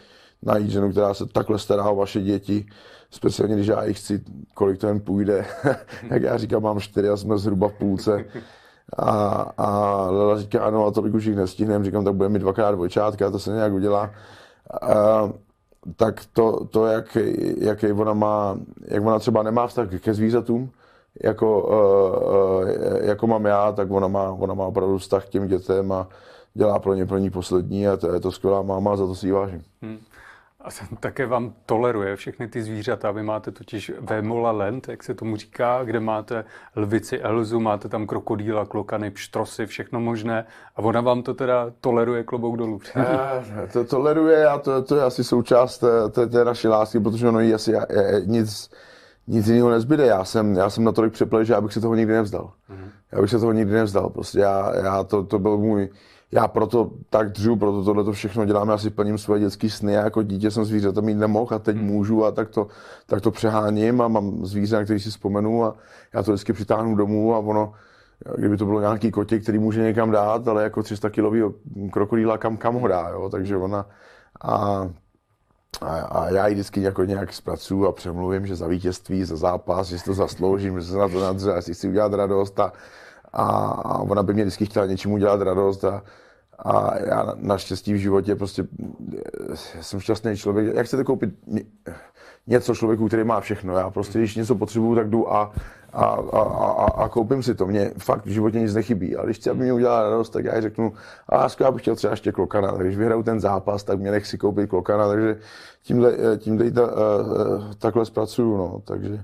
najít 0.43 0.69
ženu, 0.69 0.91
která 0.91 1.13
se 1.13 1.25
takhle 1.25 1.59
stará 1.59 1.89
o 1.89 1.95
vaše 1.95 2.21
děti, 2.21 2.65
speciálně 3.09 3.55
když 3.55 3.67
já 3.67 3.83
jich 3.83 3.97
chci, 3.97 4.21
kolik 4.53 4.79
to 4.79 4.87
jen 4.87 4.99
půjde, 4.99 5.45
jak 6.09 6.21
já 6.21 6.37
říkám, 6.37 6.63
mám 6.63 6.79
čtyři 6.79 7.09
a 7.09 7.17
jsme 7.17 7.37
zhruba 7.37 7.67
v 7.67 7.73
půlce. 7.73 8.25
A, 8.97 9.11
a 9.57 10.07
Lela 10.11 10.39
říká, 10.41 10.63
ano, 10.63 10.85
a 10.85 10.91
tolik 10.91 11.13
už 11.13 11.25
jich 11.25 11.35
nestihneme, 11.35 11.85
říkám, 11.85 12.05
tak 12.05 12.15
budeme 12.15 12.33
mít 12.33 12.39
dvakrát 12.39 12.71
dvojčátka, 12.71 13.31
to 13.31 13.39
se 13.39 13.51
nějak 13.51 13.73
udělá. 13.73 14.11
A, 14.81 15.29
tak 15.95 16.21
to, 16.33 16.65
to 16.65 16.85
jak, 16.85 17.17
jak 17.57 17.83
ona 17.95 18.13
má, 18.13 18.57
jak 18.87 19.05
ona 19.05 19.19
třeba 19.19 19.43
nemá 19.43 19.67
vztah 19.67 19.87
ke 19.99 20.13
zvířatům, 20.13 20.71
jako, 21.23 21.61
uh, 21.61 22.63
uh, 22.63 23.05
jako 23.05 23.27
mám 23.27 23.45
já, 23.45 23.71
tak 23.71 23.91
ona 23.91 24.07
má, 24.07 24.31
ona 24.31 24.53
má 24.53 24.65
opravdu 24.65 24.97
vztah 24.97 25.25
k 25.25 25.29
těm 25.29 25.47
dětem 25.47 25.91
a 25.91 26.07
dělá 26.53 26.79
pro 26.79 26.93
ně 26.93 27.05
pro 27.05 27.17
ní 27.17 27.29
poslední 27.29 27.87
a 27.87 27.97
to 27.97 28.13
je 28.13 28.19
to 28.19 28.31
skvělá 28.31 28.61
máma, 28.61 28.95
za 28.95 29.07
to 29.07 29.15
si 29.15 29.27
ji 29.27 29.31
vážím. 29.31 29.63
Hmm. 29.81 29.99
A 30.63 30.69
také 30.99 31.25
vám 31.25 31.53
toleruje 31.65 32.15
všechny 32.15 32.47
ty 32.47 32.63
zvířata. 32.63 33.11
Vy 33.11 33.23
máte 33.23 33.51
totiž 33.51 33.91
Vémola 33.99 34.51
Land, 34.51 34.87
jak 34.87 35.03
se 35.03 35.13
tomu 35.13 35.35
říká, 35.35 35.83
kde 35.83 35.99
máte 35.99 36.45
lvici 36.75 37.19
Elzu, 37.19 37.59
máte 37.59 37.89
tam 37.89 38.07
krokodýla, 38.07 38.65
klokany, 38.65 39.11
pštrosy, 39.11 39.65
všechno 39.65 39.99
možné. 39.99 40.45
A 40.75 40.79
ona 40.79 41.01
vám 41.01 41.23
to 41.23 41.33
teda 41.33 41.71
toleruje 41.81 42.23
klobouk 42.23 42.57
dolů. 42.57 42.79
Eh, 42.95 43.67
to 43.73 43.83
toleruje 43.83 44.47
a 44.47 44.57
to, 44.57 44.81
to 44.83 44.95
je 44.95 45.03
asi 45.03 45.23
součást 45.23 45.77
té, 45.77 46.09
té, 46.09 46.27
té 46.27 46.45
naší 46.45 46.67
lásky, 46.67 46.99
protože 46.99 47.27
ono 47.27 47.39
jí 47.39 47.53
asi 47.53 47.71
je, 47.71 47.87
je, 47.89 48.21
nic, 48.25 48.69
nic 49.27 49.47
jiného 49.47 49.69
nezbyde. 49.69 50.05
Já 50.05 50.23
jsem, 50.23 50.55
já 50.55 50.69
jsem 50.69 50.83
natolik 50.83 51.13
přeplej, 51.13 51.45
že 51.45 51.53
já 51.53 51.61
bych 51.61 51.73
se 51.73 51.81
toho 51.81 51.95
nikdy 51.95 52.13
nevzdal. 52.13 52.51
Mm-hmm. 52.69 52.89
Já 53.11 53.21
bych 53.21 53.29
se 53.29 53.39
toho 53.39 53.51
nikdy 53.51 53.73
nevzdal. 53.73 54.09
Prostě 54.09 54.39
já, 54.39 54.75
já 54.75 55.03
to, 55.03 55.23
to 55.23 55.39
byl 55.39 55.57
můj, 55.57 55.89
já 56.33 56.47
proto 56.47 56.91
tak 57.09 57.31
dřu, 57.31 57.55
proto 57.55 57.83
tohle 57.83 58.03
to 58.03 58.11
všechno 58.11 58.45
dělám, 58.45 58.69
já 58.69 58.77
si 58.77 58.89
plním 58.89 59.17
svoje 59.17 59.39
dětské 59.39 59.69
sny, 59.69 59.93
já 59.93 60.03
jako 60.03 60.23
dítě 60.23 60.51
jsem 60.51 60.65
zvířata 60.65 61.01
mít 61.01 61.13
nemohl 61.13 61.55
a 61.55 61.59
teď 61.59 61.77
hmm. 61.77 61.85
můžu 61.85 62.25
a 62.25 62.31
tak 62.31 62.49
to, 62.49 62.67
tak 63.05 63.21
to 63.21 63.31
přeháním 63.31 64.01
a 64.01 64.07
mám 64.07 64.45
zvíře, 64.45 64.75
na 64.75 64.83
který 64.83 64.99
si 64.99 65.09
vzpomenu 65.09 65.65
a 65.65 65.75
já 66.13 66.23
to 66.23 66.31
vždycky 66.31 66.53
přitáhnu 66.53 66.95
domů 66.95 67.35
a 67.35 67.39
ono, 67.39 67.73
kdyby 68.37 68.57
to 68.57 68.65
bylo 68.65 68.79
nějaký 68.79 69.11
kotě, 69.11 69.39
který 69.39 69.59
může 69.59 69.81
někam 69.81 70.11
dát, 70.11 70.47
ale 70.47 70.63
jako 70.63 70.83
300 70.83 71.09
kilový 71.09 71.41
krokodýla 71.91 72.37
kam, 72.37 72.57
kam 72.57 72.75
ho 72.75 72.87
dá, 72.87 73.09
jo? 73.09 73.29
takže 73.29 73.57
ona 73.57 73.85
a, 74.41 74.89
a, 75.81 75.99
a 75.99 76.29
já 76.29 76.47
ji 76.47 76.53
vždycky 76.53 76.81
jako 76.81 77.03
nějak 77.03 77.33
zpracuju 77.33 77.87
a 77.87 77.91
přemluvím, 77.91 78.47
že 78.47 78.55
za 78.55 78.67
vítězství, 78.67 79.23
za 79.23 79.35
zápas, 79.35 79.87
že 79.87 79.99
si 79.99 80.05
to 80.05 80.13
zasloužím, 80.13 80.79
že 80.79 80.87
se 80.87 80.97
na 80.97 81.07
to 81.07 81.19
nadře, 81.19 81.61
si 81.61 81.73
chci 81.73 81.87
udělat 81.87 82.13
radost 82.13 82.59
a, 82.59 82.73
a, 83.33 83.99
ona 83.99 84.23
by 84.23 84.33
mě 84.33 84.43
vždycky 84.43 84.65
chtěla 84.65 84.85
něčemu 84.85 85.17
dělat 85.17 85.41
radost 85.41 85.83
a, 85.83 86.01
a 86.59 86.97
já 86.97 87.33
naštěstí 87.35 87.93
v 87.93 87.97
životě 87.97 88.35
prostě 88.35 88.67
jsem 89.81 89.99
šťastný 89.99 90.37
člověk. 90.37 90.75
Jak 90.75 90.85
chcete 90.85 91.03
koupit 91.03 91.29
něco 92.47 92.75
člověku, 92.75 93.07
který 93.07 93.23
má 93.23 93.39
všechno? 93.39 93.77
Já 93.77 93.89
prostě, 93.89 94.19
když 94.19 94.35
něco 94.35 94.55
potřebuju, 94.55 94.95
tak 94.95 95.09
jdu 95.09 95.33
a, 95.33 95.51
a, 95.93 96.05
a, 96.05 96.39
a, 96.39 97.03
a 97.03 97.09
koupím 97.09 97.43
si 97.43 97.55
to. 97.55 97.65
Mně 97.65 97.91
fakt 97.97 98.25
v 98.25 98.29
životě 98.29 98.59
nic 98.59 98.73
nechybí. 98.73 99.15
A 99.15 99.25
když 99.25 99.37
chci, 99.37 99.49
aby 99.49 99.63
mě 99.63 99.73
udělala 99.73 100.09
radost, 100.09 100.29
tak 100.29 100.45
já 100.45 100.55
jí 100.55 100.61
řeknu, 100.61 100.93
a 101.29 101.47
já 101.59 101.71
bych 101.71 101.81
chtěl 101.81 101.95
třeba 101.95 102.11
ještě 102.11 102.31
klokana. 102.31 102.71
Tak 102.71 102.81
když 102.81 102.97
vyhraju 102.97 103.23
ten 103.23 103.39
zápas, 103.39 103.83
tak 103.83 103.99
mě 103.99 104.11
nech 104.11 104.27
si 104.27 104.37
koupit 104.37 104.69
klokana. 104.69 105.07
Takže 105.07 105.39
tímhle, 105.83 106.13
tímhle 106.37 106.71
ta, 106.71 106.89
takhle 107.77 108.05
zpracuju. 108.05 108.57
No. 108.57 108.81
Takže, 108.85 109.23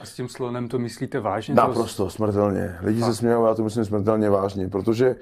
a 0.00 0.04
s 0.04 0.12
tím 0.14 0.28
slonem 0.28 0.68
to 0.68 0.78
myslíte 0.78 1.20
vážně? 1.20 1.54
Naprosto, 1.54 2.10
smrtelně. 2.10 2.76
Lidi 2.82 3.02
se 3.02 3.14
smějou, 3.14 3.46
já 3.46 3.54
to 3.54 3.64
myslím 3.64 3.84
smrtelně 3.84 4.30
vážně, 4.30 4.68
protože 4.68 5.16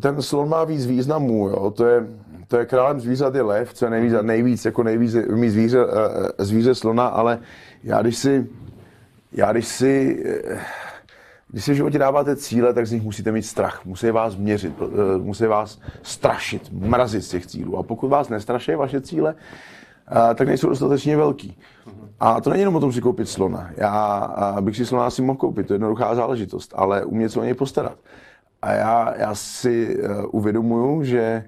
ten 0.00 0.22
slon 0.22 0.48
má 0.48 0.64
víc 0.64 0.86
významů, 0.86 1.48
jo? 1.48 1.70
To, 1.70 1.86
je, 1.86 2.06
to 2.48 2.56
je 2.56 2.66
králem 2.66 3.00
zvířat 3.00 3.34
je 3.34 3.42
lev, 3.42 3.74
co 3.74 3.84
je 3.84 3.90
nejvíc, 3.90 4.14
nejvíc 4.22 4.64
jako 4.64 4.82
nejvíc 4.82 5.16
mý 5.30 5.50
zvíře, 5.50 5.86
uh, 5.86 5.92
zvíře 6.38 6.74
slona, 6.74 7.06
ale 7.06 7.38
já 7.82 8.02
když 8.02 8.16
si, 8.16 8.46
já 9.32 9.52
když 9.52 9.66
si, 9.66 10.24
uh, 10.52 10.58
když 11.48 11.64
si 11.64 11.72
v 11.72 11.76
životě 11.76 11.98
dáváte 11.98 12.36
cíle, 12.36 12.74
tak 12.74 12.86
z 12.86 12.92
nich 12.92 13.02
musíte 13.02 13.32
mít 13.32 13.42
strach. 13.42 13.84
Musí 13.84 14.10
vás 14.10 14.36
měřit, 14.36 14.74
musí 15.18 15.44
vás 15.44 15.80
strašit, 16.02 16.72
mrazit 16.72 17.24
z 17.24 17.28
těch 17.28 17.46
cílů. 17.46 17.78
A 17.78 17.82
pokud 17.82 18.08
vás 18.08 18.28
nestraší 18.28 18.74
vaše 18.74 19.00
cíle, 19.00 19.34
tak 20.34 20.48
nejsou 20.48 20.68
dostatečně 20.68 21.16
velký. 21.16 21.58
A 22.20 22.40
to 22.40 22.50
není 22.50 22.60
jenom 22.60 22.76
o 22.76 22.80
tom 22.80 22.92
si 22.92 23.00
koupit 23.00 23.28
slona. 23.28 23.70
Já 23.76 24.56
bych 24.60 24.76
si 24.76 24.86
slona 24.86 25.06
asi 25.06 25.22
mohl 25.22 25.38
koupit, 25.38 25.66
to 25.66 25.72
je 25.72 25.74
jednoduchá 25.74 26.14
záležitost, 26.14 26.72
ale 26.76 27.04
umět 27.04 27.28
se 27.28 27.40
o 27.40 27.44
něj 27.44 27.54
postarat. 27.54 27.98
A 28.64 28.72
já, 28.72 29.14
já 29.16 29.34
si 29.34 29.98
uh, 29.98 30.24
uvědomuju, 30.30 31.04
že 31.04 31.44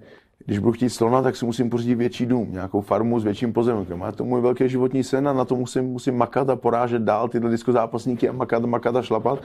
když 0.46 0.59
budu 0.59 0.72
chtít 0.72 0.90
slona, 0.90 1.22
tak 1.22 1.37
si 1.37 1.44
musím 1.44 1.70
pořídit 1.70 1.94
větší 1.94 2.26
dům, 2.26 2.48
nějakou 2.52 2.81
farmu 2.81 3.20
s 3.20 3.24
větším 3.24 3.52
pozemkem. 3.52 4.02
A 4.02 4.12
to 4.12 4.24
můj 4.24 4.40
velký 4.40 4.68
životní 4.68 5.05
sen 5.05 5.29
a 5.29 5.33
na 5.33 5.44
to 5.44 5.57
musím, 5.57 5.85
musím 5.85 6.16
makat 6.16 6.50
a 6.50 6.57
porážet 6.57 7.02
dál 7.02 7.29
tyhle 7.29 7.50
diskozápasníky 7.50 8.29
a 8.29 8.33
makat, 8.33 8.64
makat 8.64 8.96
a 8.96 9.02
šlapat, 9.02 9.38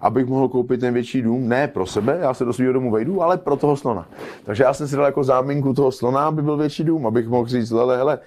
abych 0.00 0.26
mohl 0.26 0.48
koupit 0.48 0.80
ten 0.80 0.94
větší 0.94 1.22
dům. 1.22 1.48
Ne 1.48 1.68
pro 1.68 1.86
sebe, 1.86 2.18
já 2.20 2.34
se 2.34 2.44
do 2.44 2.52
svého 2.52 2.72
domu 2.72 2.90
vejdu, 2.90 3.22
ale 3.22 3.36
pro 3.36 3.56
toho 3.56 3.76
slona. 3.76 4.08
Takže 4.44 4.64
já 4.64 4.74
jsem 4.74 4.88
si 4.88 4.96
dal 4.96 5.04
jako 5.04 5.24
záminku 5.24 5.72
toho 5.74 5.92
slona, 5.92 6.26
aby 6.26 6.42
byl 6.42 6.56
větší 6.56 6.84
dům, 6.84 7.06
abych 7.06 7.28
mohl 7.28 7.46
říct, 7.46 7.70
hele, 7.70 7.96
hele, 7.96 8.18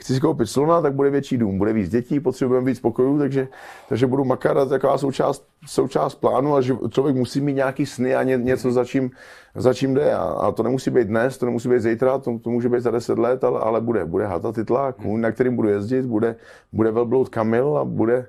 chci 0.00 0.14
si 0.14 0.20
koupit 0.20 0.46
slona, 0.46 0.80
tak 0.80 0.94
bude 0.94 1.10
větší 1.10 1.38
dům, 1.38 1.58
bude 1.58 1.72
víc 1.72 1.88
dětí, 1.88 2.20
potřebujeme 2.20 2.66
víc 2.66 2.80
pokojů, 2.80 3.18
takže, 3.18 3.48
takže 3.88 4.06
budu 4.06 4.24
makat 4.24 4.56
a 4.56 4.64
taková 4.64 4.98
součást, 4.98 5.46
součást 5.66 6.14
plánu 6.14 6.54
a 6.54 6.60
že 6.60 6.74
člověk 6.90 7.16
musí 7.16 7.40
mít 7.40 7.52
nějaký 7.52 7.86
sny 7.86 8.14
a 8.14 8.22
ně, 8.22 8.36
něco, 8.36 8.72
za 8.72 8.84
čím, 8.84 9.10
za 9.54 9.74
čím 9.74 9.94
jde. 9.94 10.14
A, 10.14 10.18
a, 10.18 10.52
to 10.52 10.62
nemusí 10.62 10.90
být 10.90 11.08
dnes, 11.08 11.38
to 11.38 11.46
nemusí 11.46 11.68
být 11.68 11.80
zítra, 11.80 12.18
to, 12.18 12.38
to 12.38 12.50
může 12.50 12.68
být 12.68 12.80
za 12.80 12.90
deset 12.90 13.18
let, 13.18 13.44
ale, 13.44 13.60
ale 13.60 13.80
bude. 13.80 14.04
Bude 14.04 14.26
hata 14.26 14.52
titla, 14.52 14.94
na 15.16 15.32
kterým 15.32 15.56
budu 15.56 15.68
jezdit, 15.68 16.02
bude, 16.02 16.36
bude 16.72 16.90
velbloud 16.90 17.28
Kamil 17.28 17.78
a 17.78 17.84
bude, 17.84 18.26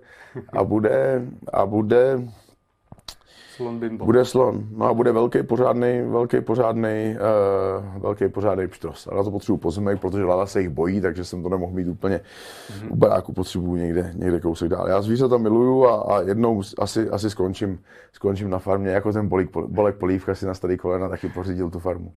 a 0.53 0.63
bude, 0.63 1.25
a 1.53 1.65
bude 1.65 2.19
Slon 3.59 3.79
bimbo. 3.79 4.05
Bude 4.05 4.25
slon. 4.25 4.63
No 4.71 4.85
a 4.85 4.93
bude 4.93 5.11
velký 5.11 5.43
pořádný, 5.43 6.01
velký 6.01 6.41
pořádný, 6.41 7.15
uh, 7.15 8.01
velký 8.01 8.29
pořádný 8.29 8.67
pštros. 8.67 9.07
A 9.07 9.15
na 9.15 9.23
to 9.23 9.31
potřebuji 9.31 9.57
pozemek, 9.57 10.01
protože 10.01 10.23
Lala 10.23 10.45
se 10.45 10.61
jich 10.61 10.69
bojí, 10.69 11.01
takže 11.01 11.25
jsem 11.25 11.43
to 11.43 11.49
nemohl 11.49 11.73
mít 11.73 11.87
úplně 11.87 12.17
mm-hmm. 12.17 12.87
u 12.91 12.95
baráku, 12.95 13.33
potřebuji 13.33 13.75
někde, 13.75 14.13
někde 14.15 14.39
kousek 14.39 14.69
dál. 14.69 14.87
Já 14.87 15.01
zvířata 15.01 15.37
miluju 15.37 15.85
a, 15.85 16.01
a 16.01 16.21
jednou 16.21 16.61
asi, 16.77 17.09
asi 17.09 17.29
skončím, 17.29 17.79
skončím 18.11 18.49
na 18.49 18.59
farmě, 18.59 18.89
jako 18.89 19.13
ten 19.13 19.27
bolík, 19.27 19.57
bolek 19.67 19.95
polívka 19.95 20.35
si 20.35 20.45
na 20.45 20.53
starý 20.53 20.77
kolena 20.77 21.09
taky 21.09 21.29
pořídil 21.29 21.69
tu 21.69 21.79
farmu. 21.79 22.11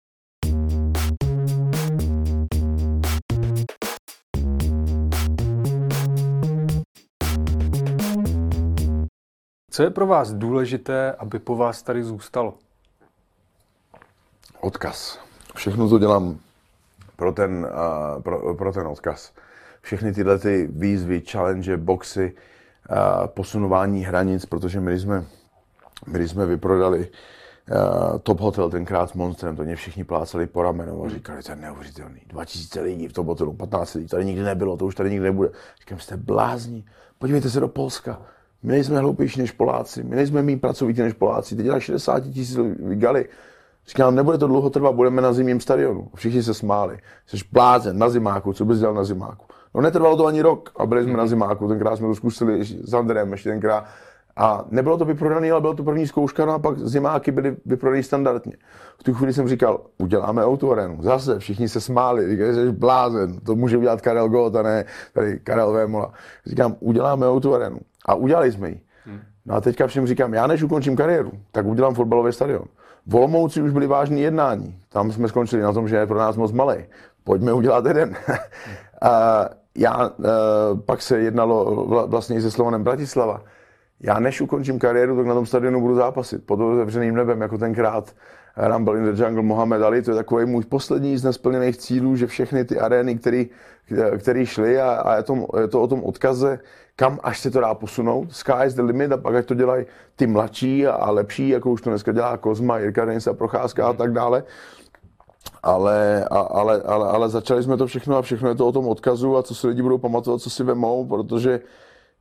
Co 9.80 9.84
je 9.84 9.89
pro 9.89 10.08
vás 10.08 10.34
důležité, 10.34 11.12
aby 11.12 11.39
po 11.39 11.56
vás 11.56 11.84
tady 11.84 12.04
zůstalo? 12.04 12.54
Odkaz. 14.60 15.20
Všechno 15.56 15.89
to 15.89 16.00
dělám 16.00 16.39
pro 17.15 17.32
ten, 17.32 17.68
uh, 18.15 18.22
pro, 18.22 18.56
pro 18.56 18.74
ten 18.74 18.88
odkaz. 18.88 19.34
Všechny 19.82 20.13
tyhle 20.13 20.39
ty 20.39 20.70
výzvy, 20.72 21.22
challenge, 21.22 21.78
boxy, 21.78 22.36
uh, 22.89 23.28
posunování 23.28 24.06
hranic, 24.06 24.46
protože 24.46 24.80
my 24.80 25.00
jsme, 25.00 25.26
my 26.08 26.28
jsme 26.28 26.46
vyprodali 26.46 27.00
uh, 27.00 28.20
Top 28.20 28.39
Hotel 28.39 28.70
tenkrát 28.70 29.10
s 29.10 29.13
Monstrem, 29.13 29.56
to 29.56 29.63
mě 29.63 29.76
všichni 29.76 30.04
plácali 30.04 30.48
po 30.48 30.63
ramenou 30.63 31.06
a 31.06 31.10
říkali, 31.10 31.44
to 31.44 31.52
je 31.52 31.56
neuvěřitelný. 31.56 32.22
2000 32.28 32.82
lidí 32.82 33.08
v 33.08 33.13
tom 33.13 33.28
hotelu, 33.28 33.54
15 33.54 33.94
lidí, 33.94 34.08
tady 34.08 34.26
nikdy 34.26 34.44
nebylo, 34.44 34.78
to 34.78 34.86
už 34.86 34.96
tady 34.96 35.10
nikdy 35.10 35.24
nebude. 35.24 35.50
Říkám, 35.80 36.00
jste 36.00 36.18
blázni, 36.18 36.86
podívejte 37.20 37.50
se 37.50 37.60
do 37.60 37.68
Polska, 37.68 38.22
my 38.63 38.72
nejsme 38.72 39.00
hloupější 39.00 39.39
než 39.39 39.52
Poláci, 39.52 40.04
my 40.04 40.15
nejsme 40.15 40.41
méně 40.41 40.58
pracovití 40.58 41.02
než 41.02 41.13
Poláci, 41.13 41.56
teď 41.56 41.63
dělají 41.63 41.82
60 41.82 42.19
tisíc 42.19 42.58
gali. 42.80 43.26
Říkám, 43.88 44.15
nebude 44.15 44.38
to 44.38 44.48
dlouho 44.48 44.69
trvat, 44.69 44.95
budeme 44.95 45.22
na 45.22 45.34
zimním 45.34 45.60
stadionu. 45.60 46.08
Všichni 46.15 46.43
se 46.43 46.54
smáli. 46.54 46.98
Jsi 47.28 47.38
blázen 47.52 47.98
na 47.98 48.10
zimáku, 48.10 48.54
co 48.54 48.65
bys 48.65 48.80
dělal 48.80 48.95
na 48.95 49.04
zimáku? 49.04 49.45
No 49.76 49.82
netrvalo 49.82 50.17
to 50.17 50.26
ani 50.26 50.41
rok 50.41 50.69
a 50.78 50.86
byli 50.86 51.04
jsme 51.04 51.17
na 51.17 51.28
zimáku, 51.28 51.67
tenkrát 51.67 51.95
jsme 51.95 52.08
to 52.08 52.15
zkusili 52.15 52.65
s 52.65 52.93
Andrem 52.93 53.32
ještě 53.32 53.50
tenkrát. 53.50 53.86
A 54.36 54.65
nebylo 54.69 54.98
to 54.98 55.06
vyprodané, 55.06 55.52
ale 55.52 55.62
bylo 55.62 55.74
to 55.74 55.84
první 55.84 56.08
zkouška, 56.08 56.45
no 56.45 56.54
a 56.54 56.60
pak 56.60 56.80
zimáky 56.80 57.32
byly 57.32 57.58
vyprodané 57.65 58.04
standardně. 58.04 58.54
V 59.00 59.04
tu 59.04 59.13
chvíli 59.13 59.34
jsem 59.34 59.48
říkal, 59.48 59.82
uděláme 59.98 60.45
autoarenu. 60.45 60.98
Zase 61.02 61.39
všichni 61.39 61.69
se 61.69 61.82
smáli, 61.82 62.30
říkali, 62.30 62.54
že 62.54 62.65
jsi 62.65 62.72
blázen, 62.72 63.39
to 63.39 63.56
může 63.56 63.78
udělat 63.78 64.02
Karel 64.02 64.30
Gott 64.30 64.56
a 64.56 64.62
ne 64.62 64.86
tady 65.13 65.39
Karel 65.39 65.72
Vémola. 65.72 66.13
Říkám, 66.45 66.76
uděláme 66.80 67.28
autoarenu. 67.28 67.80
A 68.06 68.16
udělali 68.16 68.52
jsme 68.52 68.70
ji. 68.70 68.82
Hmm. 69.06 69.20
No 69.46 69.56
a 69.56 69.62
teďka 69.62 69.88
všem 69.88 70.08
říkám, 70.08 70.34
já 70.34 70.48
než 70.48 70.64
ukončím 70.64 70.96
kariéru, 70.96 71.32
tak 71.52 71.66
udělám 71.66 71.96
fotbalový 71.96 72.34
stadion. 72.34 72.66
V 73.08 73.16
Olomouci 73.16 73.62
už 73.62 73.72
byly 73.72 73.88
vážné 73.88 74.20
jednání. 74.20 74.80
Tam 74.90 75.12
jsme 75.12 75.28
skončili 75.28 75.62
na 75.62 75.74
tom, 75.74 75.88
že 75.88 75.96
je 75.96 76.08
pro 76.08 76.20
nás 76.20 76.36
moc 76.38 76.52
malý. 76.52 76.76
Pojďme 77.24 77.54
udělat 77.54 77.86
jeden. 77.86 78.16
a 79.02 79.46
já, 79.78 79.92
a, 79.94 80.12
pak 80.86 81.02
se 81.02 81.20
jednalo 81.20 81.86
vlastně 82.08 82.36
i 82.36 82.42
se 82.42 82.52
Slovanem 82.52 82.84
Bratislava. 82.84 83.44
Já 84.00 84.20
než 84.20 84.42
ukončím 84.42 84.80
kariéru, 84.80 85.18
tak 85.18 85.26
na 85.26 85.34
tom 85.34 85.46
stadionu 85.46 85.82
budu 85.82 85.96
zápasit 85.96 86.46
pod 86.46 86.60
otevřeným 86.60 87.16
nebem, 87.16 87.42
jako 87.42 87.58
tenkrát 87.58 88.16
Rumble 88.58 88.98
in 88.98 89.06
the 89.06 89.24
Jungle 89.24 89.44
Mohamed 89.44 89.82
Ali. 89.82 90.02
To 90.02 90.12
je 90.12 90.18
takový 90.18 90.46
můj 90.46 90.64
poslední 90.64 91.18
z 91.18 91.24
nesplněných 91.24 91.78
cílů, 91.78 92.16
že 92.16 92.28
všechny 92.28 92.66
ty 92.66 92.80
arény, 92.80 93.20
které 94.18 94.46
šly 94.46 94.82
a, 94.82 94.92
a 94.92 95.16
je, 95.16 95.24
to, 95.24 95.48
je 95.62 95.68
to 95.68 95.82
o 95.82 95.88
tom 95.88 96.04
odkaze, 96.04 96.60
kam 97.00 97.20
až 97.24 97.40
se 97.40 97.52
to 97.52 97.60
dá 97.60 97.74
posunout. 97.74 98.34
Sky 98.34 98.66
is 98.66 98.74
the 98.74 98.82
limit 98.82 99.12
a 99.12 99.18
pak 99.18 99.36
ať 99.36 99.46
to 99.46 99.54
dělají 99.54 99.86
ty 100.16 100.28
mladší 100.28 100.88
a 100.88 101.12
lepší, 101.12 101.50
jako 101.50 101.72
už 101.72 101.82
to 101.82 101.90
dneska 101.90 102.12
dělá 102.12 102.38
Kozma, 102.38 102.78
Jirka 102.78 103.06
Denisa, 103.06 103.34
Procházka 103.34 103.88
a 103.88 103.94
tak 103.94 104.14
dále. 104.14 104.44
Ale, 105.64 106.26
a, 106.32 106.40
ale, 106.40 106.82
ale, 106.82 107.08
ale 107.08 107.30
začali 107.30 107.64
jsme 107.64 107.78
to 107.78 107.88
všechno 107.88 108.18
a 108.18 108.22
všechno 108.22 108.50
je 108.50 108.56
to 108.56 108.68
o 108.68 108.72
tom 108.72 108.88
odkazu 108.88 109.38
a 109.38 109.44
co 109.44 109.56
si 109.56 109.68
lidi 109.68 109.82
budou 109.82 109.98
pamatovat, 109.98 110.42
co 110.42 110.50
si 110.50 110.64
vemou, 110.64 111.08
protože 111.08 111.60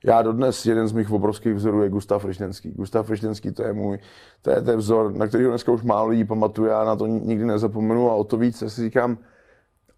já 0.04 0.22
dodnes 0.22 0.66
jeden 0.66 0.88
z 0.88 0.92
mých 0.92 1.10
obrovských 1.10 1.54
vzorů 1.54 1.82
je 1.82 1.88
Gustav 1.88 2.22
Frištenský. 2.22 2.70
Gustav 2.70 3.06
Frištenský 3.06 3.52
to 3.52 3.62
je 3.62 3.72
můj, 3.72 3.98
to 4.42 4.50
je 4.50 4.62
ten 4.62 4.78
vzor, 4.78 5.12
na 5.12 5.26
který 5.26 5.44
dneska 5.44 5.72
už 5.72 5.82
málo 5.82 6.08
lidí 6.08 6.24
pamatuje, 6.24 6.70
já 6.70 6.84
na 6.84 6.96
to 6.96 7.06
nikdy 7.06 7.44
nezapomenu 7.44 8.10
a 8.10 8.14
o 8.14 8.24
to 8.24 8.36
víc 8.36 8.62
si 8.68 8.82
říkám, 8.82 9.18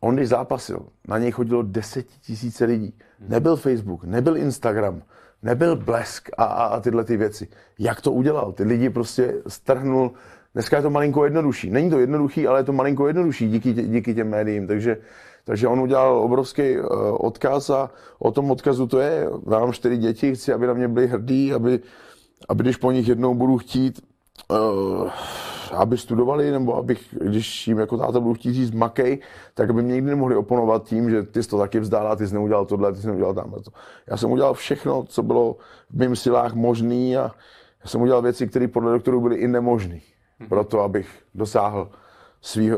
on 0.00 0.16
když 0.16 0.28
zápasil, 0.28 0.86
na 1.08 1.18
něj 1.18 1.30
chodilo 1.30 1.62
desetitisíce 1.62 2.64
lidí. 2.64 2.94
Nebyl 3.28 3.56
Facebook, 3.56 4.04
nebyl 4.04 4.36
Instagram, 4.36 5.02
nebyl 5.42 5.76
blesk 5.76 6.30
a, 6.38 6.44
a, 6.44 6.64
a 6.64 6.80
tyhle 6.80 7.04
ty 7.04 7.16
věci. 7.16 7.48
Jak 7.78 8.00
to 8.00 8.12
udělal? 8.12 8.52
Ty 8.52 8.62
lidi 8.62 8.90
prostě 8.90 9.34
strhnul. 9.48 10.12
Dneska 10.54 10.76
je 10.76 10.82
to 10.82 10.90
malinko 10.90 11.24
jednodušší. 11.24 11.70
Není 11.70 11.90
to 11.90 11.98
jednoduchý, 11.98 12.46
ale 12.46 12.60
je 12.60 12.64
to 12.64 12.72
malinko 12.72 13.06
jednodušší 13.06 13.48
díky, 13.48 13.72
díky 13.72 14.14
těm 14.14 14.28
médiím. 14.28 14.66
Takže, 14.66 14.96
takže 15.44 15.68
on 15.68 15.80
udělal 15.80 16.16
obrovský 16.16 16.78
uh, 16.78 16.86
odkaz 17.20 17.70
a 17.70 17.90
o 18.18 18.30
tom 18.30 18.50
odkazu 18.50 18.86
to 18.86 19.00
je. 19.00 19.28
Já 19.50 19.58
mám 19.58 19.72
čtyři 19.72 19.96
děti, 19.96 20.34
chci, 20.34 20.52
aby 20.52 20.66
na 20.66 20.74
mě 20.74 20.88
byli 20.88 21.06
hrdí, 21.06 21.52
aby, 21.52 21.80
aby 22.48 22.62
když 22.62 22.76
po 22.76 22.92
nich 22.92 23.08
jednou 23.08 23.34
budu 23.34 23.58
chtít, 23.58 24.00
uh, 24.48 25.10
aby 25.72 25.98
studovali, 25.98 26.50
nebo 26.50 26.76
abych, 26.76 27.14
když 27.20 27.68
jim 27.68 27.78
jako 27.78 27.96
táta 27.96 28.20
budu 28.20 28.34
chtít 28.34 28.54
říct 28.54 28.70
makej, 28.70 29.18
tak 29.54 29.70
aby 29.70 29.82
mě 29.82 29.94
nikdy 29.94 30.10
nemohli 30.10 30.36
oponovat 30.36 30.84
tím, 30.84 31.10
že 31.10 31.22
ty 31.22 31.42
jsi 31.42 31.48
to 31.48 31.58
taky 31.58 31.80
vzdál 31.80 32.16
ty 32.16 32.28
jsi 32.28 32.34
neudělal 32.34 32.66
tohle, 32.66 32.92
ty 32.92 33.00
jsi 33.00 33.06
neudělal 33.06 33.34
tamhle 33.34 33.62
to. 33.62 33.70
Já 34.06 34.16
jsem 34.16 34.30
udělal 34.30 34.54
všechno, 34.54 35.04
co 35.08 35.22
bylo 35.22 35.56
v 35.90 35.98
mým 35.98 36.16
silách 36.16 36.54
možný 36.54 37.16
a 37.16 37.22
já 37.84 37.86
jsem 37.86 38.00
udělal 38.00 38.22
věci, 38.22 38.46
které 38.48 38.68
podle 38.68 38.92
doktorů 38.92 39.20
byly 39.20 39.36
i 39.36 39.48
nemožné, 39.48 39.98
proto 40.48 40.80
abych 40.80 41.08
dosáhl 41.34 41.88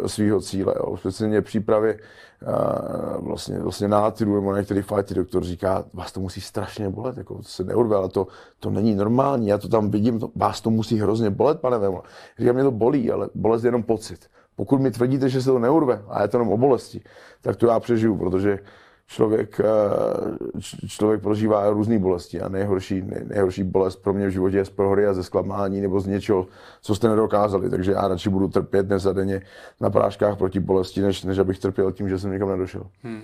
svýho 0.06 0.40
cíle. 0.40 0.74
Jo. 0.76 0.96
Speciálně 0.96 1.42
přípravě 1.42 1.98
uh, 1.98 3.26
vlastně, 3.26 3.58
vlastně 3.58 3.88
nátyru 3.88 4.34
nebo 4.34 4.56
některý 4.56 4.82
fajty 4.82 5.14
doktor 5.14 5.44
říká, 5.44 5.84
vás 5.94 6.12
to 6.12 6.20
musí 6.20 6.40
strašně 6.40 6.88
bolet, 6.88 7.16
jako 7.16 7.34
to 7.34 7.42
se 7.42 7.64
neurve, 7.64 7.96
ale 7.96 8.08
to, 8.08 8.26
to 8.60 8.70
není 8.70 8.94
normální, 8.94 9.48
já 9.48 9.58
to 9.58 9.68
tam 9.68 9.90
vidím, 9.90 10.20
to, 10.20 10.30
vás 10.36 10.60
to 10.60 10.70
musí 10.70 10.98
hrozně 10.98 11.30
bolet, 11.30 11.60
pane 11.60 11.78
Vemo. 11.78 12.02
Říkám, 12.38 12.54
mě 12.54 12.64
to 12.64 12.70
bolí, 12.70 13.10
ale 13.10 13.28
bolest 13.34 13.62
je 13.62 13.68
jenom 13.68 13.82
pocit. 13.82 14.26
Pokud 14.56 14.80
mi 14.80 14.90
tvrdíte, 14.90 15.28
že 15.28 15.42
se 15.42 15.50
to 15.50 15.58
neurve 15.58 16.02
a 16.08 16.22
je 16.22 16.28
to 16.28 16.36
jenom 16.36 16.52
o 16.52 16.56
bolesti, 16.56 17.00
tak 17.40 17.56
to 17.56 17.66
já 17.66 17.80
přežiju, 17.80 18.16
protože 18.16 18.58
člověk, 19.06 19.60
eh, 19.60 20.86
člověk 20.88 21.22
prožívá 21.22 21.70
různé 21.70 21.98
bolesti 21.98 22.40
a 22.40 22.48
nejhorší, 22.48 23.02
nejhorší 23.24 23.62
bolest 23.62 23.96
pro 23.96 24.12
mě 24.12 24.26
v 24.26 24.30
životě 24.30 24.56
je 24.56 24.64
z 24.64 24.70
prohry 24.70 25.06
a 25.06 25.14
ze 25.14 25.22
zklamání 25.22 25.80
nebo 25.80 26.00
z 26.00 26.06
něčeho, 26.06 26.46
co 26.82 26.94
jste 26.94 27.08
nedokázali. 27.08 27.70
Takže 27.70 27.92
já 27.92 28.08
radši 28.08 28.30
budu 28.30 28.48
trpět 28.48 28.86
dnes 28.86 29.06
a 29.06 29.12
denně 29.12 29.42
na 29.80 29.90
práškách 29.90 30.38
proti 30.38 30.60
bolesti, 30.60 31.00
než, 31.00 31.22
než 31.22 31.38
abych 31.38 31.58
trpěl 31.58 31.92
tím, 31.92 32.08
že 32.08 32.18
jsem 32.18 32.32
někam 32.32 32.48
nedošel. 32.48 32.86
Hmm. 33.02 33.22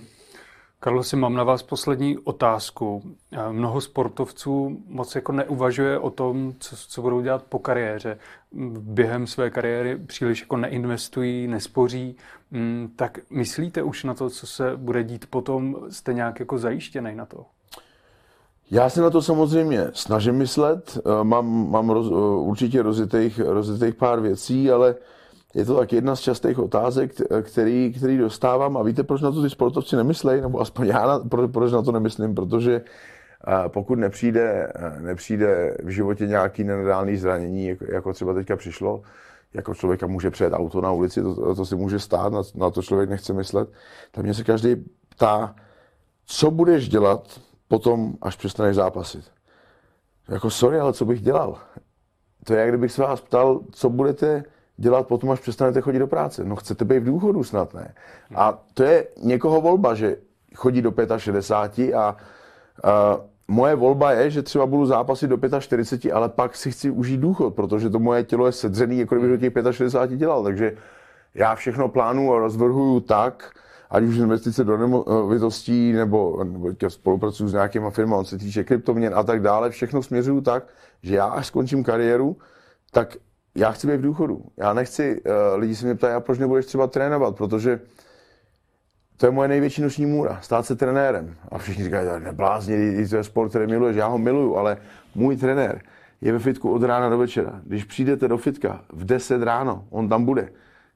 Si 1.01 1.15
mám 1.15 1.33
na 1.33 1.43
vás 1.43 1.63
poslední 1.63 2.17
otázku. 2.17 3.03
Eh, 3.31 3.51
mnoho 3.51 3.81
sportovců 3.81 4.77
moc 4.87 5.15
jako 5.15 5.31
neuvažuje 5.31 5.99
o 5.99 6.09
tom, 6.09 6.53
co, 6.59 6.75
co 6.75 7.01
budou 7.01 7.21
dělat 7.21 7.43
po 7.43 7.59
kariéře. 7.59 8.17
Během 8.79 9.27
své 9.27 9.49
kariéry 9.49 9.97
příliš 9.97 10.41
jako 10.41 10.57
neinvestují, 10.57 11.47
nespoří. 11.47 12.15
Tak 12.95 13.19
myslíte 13.29 13.83
už 13.83 14.03
na 14.03 14.13
to, 14.13 14.29
co 14.29 14.47
se 14.47 14.77
bude 14.77 15.03
dít 15.03 15.25
potom? 15.29 15.75
Jste 15.89 16.13
nějak 16.13 16.39
jako 16.39 16.57
zajištěný 16.57 17.15
na 17.15 17.25
to? 17.25 17.45
Já 18.71 18.89
se 18.89 19.01
na 19.01 19.09
to 19.09 19.21
samozřejmě 19.21 19.87
snažím 19.93 20.35
myslet. 20.35 20.97
Eh, 20.97 21.23
mám, 21.23 21.71
mám 21.71 21.89
roz, 21.89 22.07
eh, 22.07 22.15
určitě 22.49 22.81
rozjetých, 22.81 23.39
rozjetých 23.39 23.95
pár 23.95 24.19
věcí, 24.19 24.71
ale 24.71 24.95
je 25.55 25.65
to 25.65 25.75
tak 25.75 25.93
jedna 25.93 26.15
z 26.15 26.19
častých 26.19 26.59
otázek, 26.59 27.11
který, 27.41 27.93
který 27.97 28.17
dostávám. 28.17 28.77
A 28.77 28.83
víte, 28.83 29.03
proč 29.03 29.21
na 29.21 29.31
to 29.31 29.43
ty 29.43 29.49
sportovci 29.49 29.95
nemyslejí? 29.95 30.41
Nebo 30.41 30.59
aspoň 30.59 30.87
já, 30.87 31.19
proč 31.51 31.71
na 31.71 31.81
to 31.81 31.91
nemyslím? 31.91 32.35
Protože 32.35 32.81
pokud 33.67 33.99
nepřijde, 33.99 34.73
nepřijde 34.99 35.77
v 35.83 35.89
životě 35.89 36.27
nějaký 36.27 36.63
nenadálný 36.63 37.17
zranění, 37.17 37.67
jako, 37.67 37.85
jako 37.91 38.13
třeba 38.13 38.33
teďka 38.33 38.55
přišlo, 38.55 39.01
jako 39.53 39.75
člověka 39.75 40.07
může 40.07 40.31
přejet 40.31 40.53
auto 40.53 40.81
na 40.81 40.91
ulici, 40.91 41.21
to, 41.21 41.55
to 41.55 41.65
si 41.65 41.75
může 41.75 41.99
stát, 41.99 42.33
na, 42.33 42.41
na 42.55 42.69
to 42.69 42.81
člověk 42.81 43.09
nechce 43.09 43.33
myslet, 43.33 43.69
tak 44.11 44.23
mě 44.23 44.33
se 44.33 44.43
každý 44.43 44.75
ptá, 45.09 45.55
co 46.25 46.51
budeš 46.51 46.89
dělat 46.89 47.41
potom, 47.67 48.13
až 48.21 48.35
přestaneš 48.35 48.75
zápasit. 48.75 49.31
Jako 50.29 50.49
sorry, 50.49 50.79
ale 50.79 50.93
co 50.93 51.05
bych 51.05 51.21
dělal? 51.21 51.57
To 52.45 52.53
je, 52.53 52.59
jak 52.59 52.69
kdybych 52.69 52.91
se 52.91 53.01
vás 53.01 53.21
ptal, 53.21 53.59
co 53.71 53.89
budete 53.89 54.43
dělat 54.79 55.07
potom, 55.07 55.31
až 55.31 55.39
přestanete 55.39 55.81
chodit 55.81 55.99
do 55.99 56.07
práce. 56.07 56.43
No 56.43 56.55
chcete 56.55 56.85
být 56.85 56.99
v 56.99 57.05
důchodu 57.05 57.43
snad, 57.43 57.73
ne? 57.73 57.93
A 58.35 58.63
to 58.73 58.83
je 58.83 59.07
někoho 59.23 59.61
volba, 59.61 59.93
že 59.93 60.17
chodí 60.55 60.81
do 60.81 60.93
65 61.17 61.93
a, 61.93 61.99
a 61.99 62.15
moje 63.47 63.75
volba 63.75 64.11
je, 64.11 64.29
že 64.29 64.41
třeba 64.41 64.65
budu 64.65 64.85
zápasit 64.85 65.29
do 65.29 65.37
45, 65.59 66.11
ale 66.11 66.29
pak 66.29 66.55
si 66.55 66.71
chci 66.71 66.89
užít 66.89 67.19
důchod, 67.19 67.55
protože 67.55 67.89
to 67.89 67.99
moje 67.99 68.23
tělo 68.23 68.45
je 68.45 68.51
sedřený, 68.51 68.99
jako 68.99 69.15
kdybych 69.15 69.51
do 69.51 69.61
těch 69.61 69.75
65 69.75 70.17
dělal. 70.17 70.43
Takže 70.43 70.77
já 71.35 71.55
všechno 71.55 71.89
plánuju 71.89 72.33
a 72.33 72.39
rozvrhuju 72.39 72.99
tak, 72.99 73.51
ať 73.89 74.03
už 74.03 74.17
investice 74.17 74.63
do 74.63 74.77
nemovitostí 74.77 75.93
nebo, 75.93 76.43
nebo 76.43 76.69
spolupracuju 76.87 77.49
s 77.49 77.53
nějakýma 77.53 77.89
firmami, 77.89 78.25
co 78.25 78.29
se 78.29 78.37
týče 78.37 78.63
kryptoměn 78.63 79.13
a 79.15 79.23
tak 79.23 79.41
dále, 79.41 79.69
všechno 79.69 80.03
směřuju 80.03 80.41
tak, 80.41 80.63
že 81.03 81.15
já 81.15 81.25
až 81.25 81.47
skončím 81.47 81.83
kariéru, 81.83 82.37
tak 82.91 83.17
já 83.55 83.71
chci 83.71 83.87
být 83.87 83.97
v 83.97 84.01
důchodu. 84.01 84.43
Já 84.57 84.73
nechci, 84.73 85.21
uh, 85.21 85.59
lidi 85.59 85.75
se 85.75 85.85
mě 85.85 85.95
ptají, 85.95 86.13
a 86.13 86.19
proč 86.19 86.39
nebudeš 86.39 86.65
třeba 86.65 86.87
trénovat, 86.87 87.35
protože 87.35 87.79
to 89.17 89.25
je 89.25 89.31
moje 89.31 89.49
největší 89.49 89.81
noční 89.81 90.05
můra, 90.05 90.39
stát 90.41 90.65
se 90.65 90.75
trenérem. 90.75 91.35
A 91.51 91.57
všichni 91.57 91.83
říkají, 91.83 92.23
neblázni, 92.23 93.07
to 93.07 93.15
je 93.15 93.23
sport, 93.23 93.49
který 93.49 93.67
miluješ, 93.67 93.97
já 93.97 94.07
ho 94.07 94.17
miluju, 94.17 94.55
ale 94.55 94.77
můj 95.15 95.37
trenér 95.37 95.81
je 96.21 96.31
ve 96.31 96.39
fitku 96.39 96.71
od 96.71 96.83
rána 96.83 97.09
do 97.09 97.17
večera. 97.17 97.61
Když 97.63 97.83
přijdete 97.83 98.27
do 98.27 98.37
fitka 98.37 98.83
v 98.93 99.05
10 99.05 99.43
ráno, 99.43 99.85
on 99.89 100.09
tam 100.09 100.25
bude. 100.25 100.51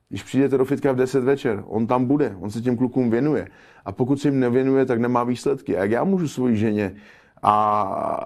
Když 0.10 0.24
přijdete 0.24 0.58
do 0.58 0.66
fitka 0.66 0.92
v 0.92 0.96
10 0.96 1.24
večer, 1.24 1.64
on 1.68 1.88
tam 1.88 2.06
bude, 2.06 2.36
on 2.40 2.52
se 2.52 2.62
těm 2.62 2.78
klukům 2.78 3.10
věnuje. 3.10 3.48
A 3.86 3.92
pokud 3.92 4.22
se 4.22 4.28
jim 4.28 4.40
nevěnuje, 4.40 4.86
tak 4.86 5.00
nemá 5.00 5.24
výsledky. 5.24 5.78
A 5.78 5.82
jak 5.82 5.92
já 5.92 6.04
můžu 6.04 6.28
svoji 6.28 6.58
ženě 6.58 6.96
a, 7.42 7.82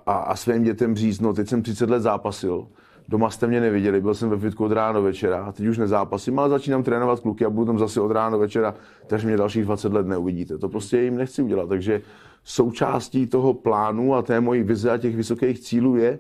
a, 0.06 0.14
a 0.14 0.36
svým 0.36 0.64
dětem 0.64 0.96
říct, 0.96 1.20
no 1.20 1.34
teď 1.34 1.48
jsem 1.48 1.62
30 1.62 1.90
let 1.90 2.02
zápasil, 2.02 2.68
Doma 3.10 3.30
jste 3.30 3.48
mě 3.48 3.62
neviděli, 3.62 4.02
byl 4.02 4.14
jsem 4.14 4.30
ve 4.30 4.38
fitku 4.38 4.66
od 4.66 4.72
rána 4.72 4.92
do 4.94 5.02
večera 5.02 5.46
a 5.46 5.52
teď 5.52 5.66
už 5.66 5.78
nezápasím, 5.78 6.40
ale 6.40 6.50
začínám 6.50 6.84
trénovat 6.84 7.20
kluky 7.20 7.46
a 7.46 7.50
budu 7.50 7.66
tam 7.66 7.80
zase 7.80 8.02
od 8.02 8.12
rána 8.12 8.30
do 8.30 8.40
večera, 8.40 8.76
takže 9.08 9.28
mě 9.28 9.38
dalších 9.38 9.66
20 9.66 9.94
let 9.94 10.08
neuvidíte. 10.08 10.58
To 10.58 10.70
prostě 10.70 11.02
jim 11.02 11.18
nechci 11.18 11.42
udělat. 11.42 11.70
Takže 11.70 12.02
součástí 12.44 13.28
toho 13.28 13.54
plánu 13.54 14.16
a 14.16 14.22
té 14.22 14.40
mojí 14.42 14.64
vize 14.64 14.92
a 14.92 14.98
těch 14.98 15.16
vysokých 15.16 15.60
cílů 15.60 15.96
je, 15.96 16.20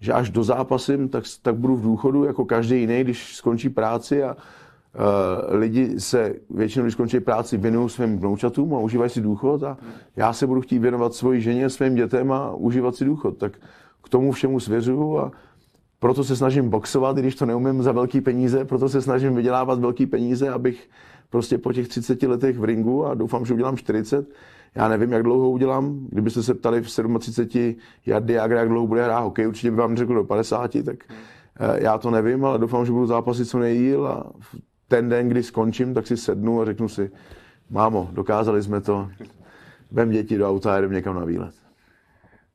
že 0.00 0.12
až 0.12 0.30
do 0.30 0.44
zápasím, 0.44 1.08
tak, 1.08 1.24
tak 1.42 1.54
budu 1.54 1.76
v 1.76 1.82
důchodu 1.82 2.24
jako 2.24 2.44
každý 2.44 2.80
jiný, 2.80 3.00
když 3.00 3.36
skončí 3.36 3.68
práci 3.68 4.22
a 4.22 4.36
uh, 4.36 5.56
lidi 5.58 6.00
se 6.00 6.34
většinou, 6.50 6.84
když 6.84 6.92
skončí 6.92 7.20
práci, 7.20 7.56
věnují 7.56 7.88
svým 7.88 8.18
vnoučatům 8.18 8.74
a 8.74 8.78
užívají 8.78 9.10
si 9.10 9.20
důchod 9.20 9.62
a 9.62 9.78
já 10.16 10.32
se 10.32 10.46
budu 10.46 10.60
chtít 10.60 10.78
věnovat 10.78 11.14
svoji 11.14 11.40
ženě, 11.40 11.70
svým 11.70 11.94
dětem 11.94 12.32
a 12.32 12.54
užívat 12.54 12.94
si 12.94 13.04
důchod. 13.04 13.36
Tak 13.36 13.52
k 14.04 14.08
tomu 14.08 14.32
všemu 14.32 14.60
svěřuju 14.60 15.18
a 15.18 15.32
proto 16.00 16.24
se 16.24 16.36
snažím 16.36 16.70
boxovat, 16.70 17.16
když 17.16 17.34
to 17.34 17.46
neumím 17.46 17.82
za 17.82 17.92
velký 17.92 18.20
peníze, 18.20 18.64
proto 18.64 18.88
se 18.88 19.02
snažím 19.02 19.34
vydělávat 19.34 19.78
velký 19.78 20.06
peníze, 20.06 20.50
abych 20.50 20.88
prostě 21.30 21.58
po 21.58 21.72
těch 21.72 21.88
30 21.88 22.22
letech 22.22 22.58
v 22.58 22.64
ringu 22.64 23.06
a 23.06 23.14
doufám, 23.14 23.46
že 23.46 23.54
udělám 23.54 23.76
40. 23.76 24.28
Já 24.74 24.88
nevím, 24.88 25.12
jak 25.12 25.22
dlouho 25.22 25.50
udělám. 25.50 26.06
Kdybyste 26.10 26.42
se 26.42 26.54
ptali 26.54 26.82
v 26.82 27.18
37 27.18 27.74
Jardy 28.06 28.32
Jagra, 28.32 28.60
jak 28.60 28.68
dlouho 28.68 28.86
bude 28.86 29.04
hrát 29.04 29.20
hokej, 29.20 29.48
určitě 29.48 29.70
by 29.70 29.76
vám 29.76 29.96
řekl 29.96 30.14
do 30.14 30.24
50, 30.24 30.84
tak 30.84 31.04
eh, 31.60 31.84
já 31.84 31.98
to 31.98 32.10
nevím, 32.10 32.44
ale 32.44 32.58
doufám, 32.58 32.86
že 32.86 32.92
budu 32.92 33.06
zápasit 33.06 33.48
co 33.48 33.58
nejdíl 33.58 34.06
a 34.06 34.32
ten 34.88 35.08
den, 35.08 35.28
kdy 35.28 35.42
skončím, 35.42 35.94
tak 35.94 36.06
si 36.06 36.16
sednu 36.16 36.60
a 36.60 36.64
řeknu 36.64 36.88
si, 36.88 37.10
mámo, 37.70 38.08
dokázali 38.12 38.62
jsme 38.62 38.80
to, 38.80 39.08
vem 39.90 40.10
děti 40.10 40.38
do 40.38 40.48
auta 40.48 40.74
a 40.74 40.78
jdem 40.78 40.92
někam 40.92 41.16
na 41.16 41.24
výlet. 41.24 41.67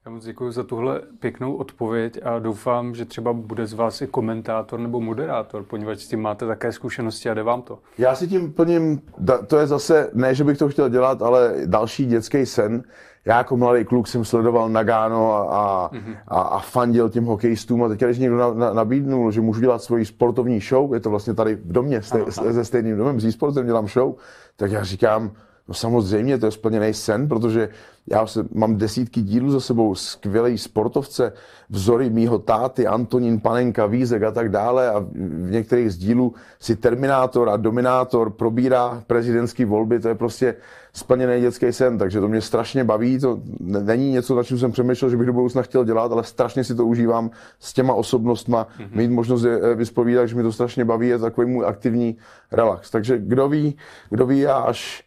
Já 0.05 0.11
moc 0.11 0.25
děkuji 0.25 0.51
za 0.51 0.63
tuhle 0.63 1.01
pěknou 1.19 1.55
odpověď 1.55 2.19
a 2.23 2.39
doufám, 2.39 2.95
že 2.95 3.05
třeba 3.05 3.33
bude 3.33 3.67
z 3.67 3.73
vás 3.73 4.01
i 4.01 4.07
komentátor 4.07 4.79
nebo 4.79 5.01
moderátor, 5.01 5.63
poněvadž 5.63 5.99
s 5.99 6.07
tím 6.07 6.21
máte 6.21 6.47
také 6.47 6.71
zkušenosti 6.71 7.29
a 7.29 7.33
jde 7.33 7.43
vám 7.43 7.61
to. 7.61 7.79
Já 7.97 8.15
si 8.15 8.27
tím 8.27 8.53
plním, 8.53 9.01
to 9.47 9.57
je 9.57 9.67
zase, 9.67 10.09
ne, 10.13 10.35
že 10.35 10.43
bych 10.43 10.57
to 10.57 10.69
chtěl 10.69 10.89
dělat, 10.89 11.21
ale 11.21 11.53
další 11.65 12.05
dětský 12.05 12.45
sen. 12.45 12.83
Já 13.25 13.37
jako 13.37 13.57
mladý 13.57 13.85
kluk 13.85 14.07
jsem 14.07 14.25
sledoval 14.25 14.69
Nagano 14.69 15.33
a, 15.33 15.43
a, 15.43 15.89
mm-hmm. 15.91 16.17
a, 16.27 16.41
a 16.41 16.59
fandil 16.59 17.09
těm 17.09 17.25
hokejistům 17.25 17.83
a 17.83 17.87
teď, 17.87 18.03
když 18.03 18.17
někdo 18.17 18.37
na, 18.37 18.53
na, 18.53 18.73
nabídnul, 18.73 19.31
že 19.31 19.41
můžu 19.41 19.61
dělat 19.61 19.83
svoji 19.83 20.05
sportovní 20.05 20.59
show, 20.59 20.93
je 20.93 20.99
to 20.99 21.09
vlastně 21.09 21.33
tady 21.33 21.55
v 21.55 21.71
domě, 21.71 22.01
ste, 22.01 22.31
se 22.31 22.65
stejným 22.65 22.97
domem, 22.97 23.19
s 23.19 23.25
e-sportem 23.25 23.65
dělám 23.65 23.87
show, 23.87 24.15
tak 24.55 24.71
já 24.71 24.83
říkám, 24.83 25.31
No 25.67 25.73
samozřejmě, 25.73 26.37
to 26.37 26.45
je 26.45 26.51
splněný 26.51 26.93
sen, 26.93 27.27
protože 27.27 27.69
já 28.07 28.27
se, 28.27 28.45
mám 28.53 28.75
desítky 28.75 29.21
dílů 29.21 29.51
za 29.51 29.59
sebou, 29.59 29.95
skvělý 29.95 30.57
sportovce, 30.57 31.33
vzory 31.69 32.09
mýho 32.09 32.39
táty, 32.39 32.87
Antonín 32.87 33.39
Panenka, 33.39 33.85
Vízek 33.85 34.23
a 34.23 34.31
tak 34.31 34.49
dále 34.49 34.89
a 34.89 34.99
v 34.99 35.51
některých 35.51 35.91
z 35.91 35.97
dílů 35.97 36.33
si 36.59 36.75
Terminátor 36.75 37.49
a 37.49 37.57
Dominátor 37.57 38.29
probírá 38.29 39.03
prezidentské 39.07 39.65
volby, 39.65 39.99
to 39.99 40.07
je 40.07 40.15
prostě 40.15 40.55
splněný 40.93 41.41
dětský 41.41 41.73
sen, 41.73 41.97
takže 41.97 42.19
to 42.19 42.27
mě 42.27 42.41
strašně 42.41 42.83
baví, 42.83 43.19
to 43.19 43.39
není 43.59 44.11
něco, 44.11 44.35
na 44.35 44.43
čem 44.43 44.57
jsem 44.57 44.71
přemýšlel, 44.71 45.11
že 45.11 45.17
bych 45.17 45.27
do 45.27 45.33
budoucna 45.33 45.61
chtěl 45.61 45.83
dělat, 45.85 46.11
ale 46.11 46.23
strašně 46.23 46.63
si 46.63 46.75
to 46.75 46.85
užívám 46.85 47.31
s 47.59 47.73
těma 47.73 47.93
osobnostma, 47.93 48.67
mm-hmm. 48.79 48.97
mít 48.97 49.11
možnost 49.11 49.43
je 49.43 49.59
eh, 49.61 49.75
vyspovídat, 49.75 50.27
že 50.27 50.35
mi 50.35 50.43
to 50.43 50.51
strašně 50.51 50.85
baví, 50.85 51.07
je 51.07 51.19
takový 51.19 51.47
můj 51.47 51.65
aktivní 51.65 52.17
relax. 52.51 52.89
Takže 52.89 53.17
kdo 53.17 53.49
ví, 53.49 53.77
kdo 54.09 54.25
ví, 54.25 54.39
já 54.39 54.57
až 54.57 55.05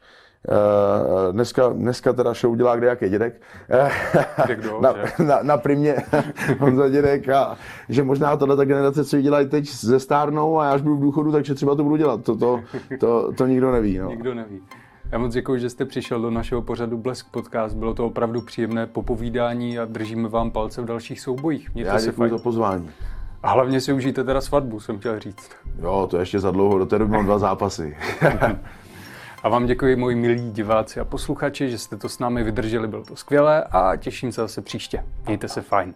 dneska, 1.32 1.68
dneska 1.68 2.12
teda 2.12 2.34
show 2.34 2.56
dělá 2.56 2.76
kde 2.76 2.86
jaký 2.86 3.08
dědek. 3.08 3.42
Kdo, 4.54 4.78
na, 4.80 4.94
na, 5.26 5.38
na 5.42 5.56
primě 5.56 5.96
za 6.76 6.88
dědek 6.88 7.28
a 7.28 7.56
že 7.88 8.02
možná 8.02 8.36
tato 8.36 8.64
generace, 8.64 9.04
co 9.04 9.16
ji 9.16 9.22
dělají 9.22 9.48
teď 9.48 9.70
ze 9.70 10.00
stárnou 10.00 10.58
a 10.58 10.64
já 10.64 10.70
až 10.70 10.80
budu 10.80 10.96
v 10.96 11.00
důchodu, 11.00 11.32
takže 11.32 11.54
třeba 11.54 11.74
to 11.74 11.82
budu 11.82 11.96
dělat. 11.96 12.24
To, 12.24 12.36
to, 12.36 12.60
to, 13.00 13.32
to 13.32 13.46
nikdo 13.46 13.72
neví. 13.72 13.98
No. 13.98 14.08
Nikdo 14.08 14.34
neví. 14.34 14.60
Já 15.12 15.18
moc 15.18 15.34
děkuji, 15.34 15.60
že 15.60 15.70
jste 15.70 15.84
přišel 15.84 16.20
do 16.20 16.30
našeho 16.30 16.62
pořadu 16.62 16.98
Blesk 16.98 17.26
Podcast. 17.30 17.76
Bylo 17.76 17.94
to 17.94 18.06
opravdu 18.06 18.40
příjemné 18.40 18.86
popovídání 18.86 19.78
a 19.78 19.84
držíme 19.84 20.28
vám 20.28 20.50
palce 20.50 20.82
v 20.82 20.84
dalších 20.84 21.20
soubojích. 21.20 21.74
Mějte 21.74 21.90
Já 21.90 22.00
děkuji 22.00 22.30
za 22.30 22.38
pozvání. 22.38 22.90
A 23.42 23.50
hlavně 23.50 23.80
si 23.80 23.92
užijte 23.92 24.24
teda 24.24 24.40
svatbu, 24.40 24.80
jsem 24.80 24.98
chtěl 24.98 25.20
říct. 25.20 25.50
Jo, 25.82 26.08
to 26.10 26.18
ještě 26.18 26.40
za 26.40 26.50
dlouho, 26.50 26.78
do 26.78 26.86
té 26.86 26.98
doby 26.98 27.12
mám 27.12 27.24
dva 27.24 27.38
zápasy. 27.38 27.96
A 29.42 29.48
vám 29.48 29.66
děkuji, 29.66 29.96
moji 29.96 30.16
milí 30.16 30.50
diváci 30.50 31.00
a 31.00 31.04
posluchači, 31.04 31.70
že 31.70 31.78
jste 31.78 31.96
to 31.96 32.08
s 32.08 32.18
námi 32.18 32.44
vydrželi, 32.44 32.88
bylo 32.88 33.04
to 33.04 33.16
skvělé 33.16 33.64
a 33.64 33.96
těším 33.96 34.32
se 34.32 34.40
zase 34.40 34.62
příště. 34.62 35.04
Mějte 35.26 35.48
se 35.48 35.62
fajn. 35.62 35.94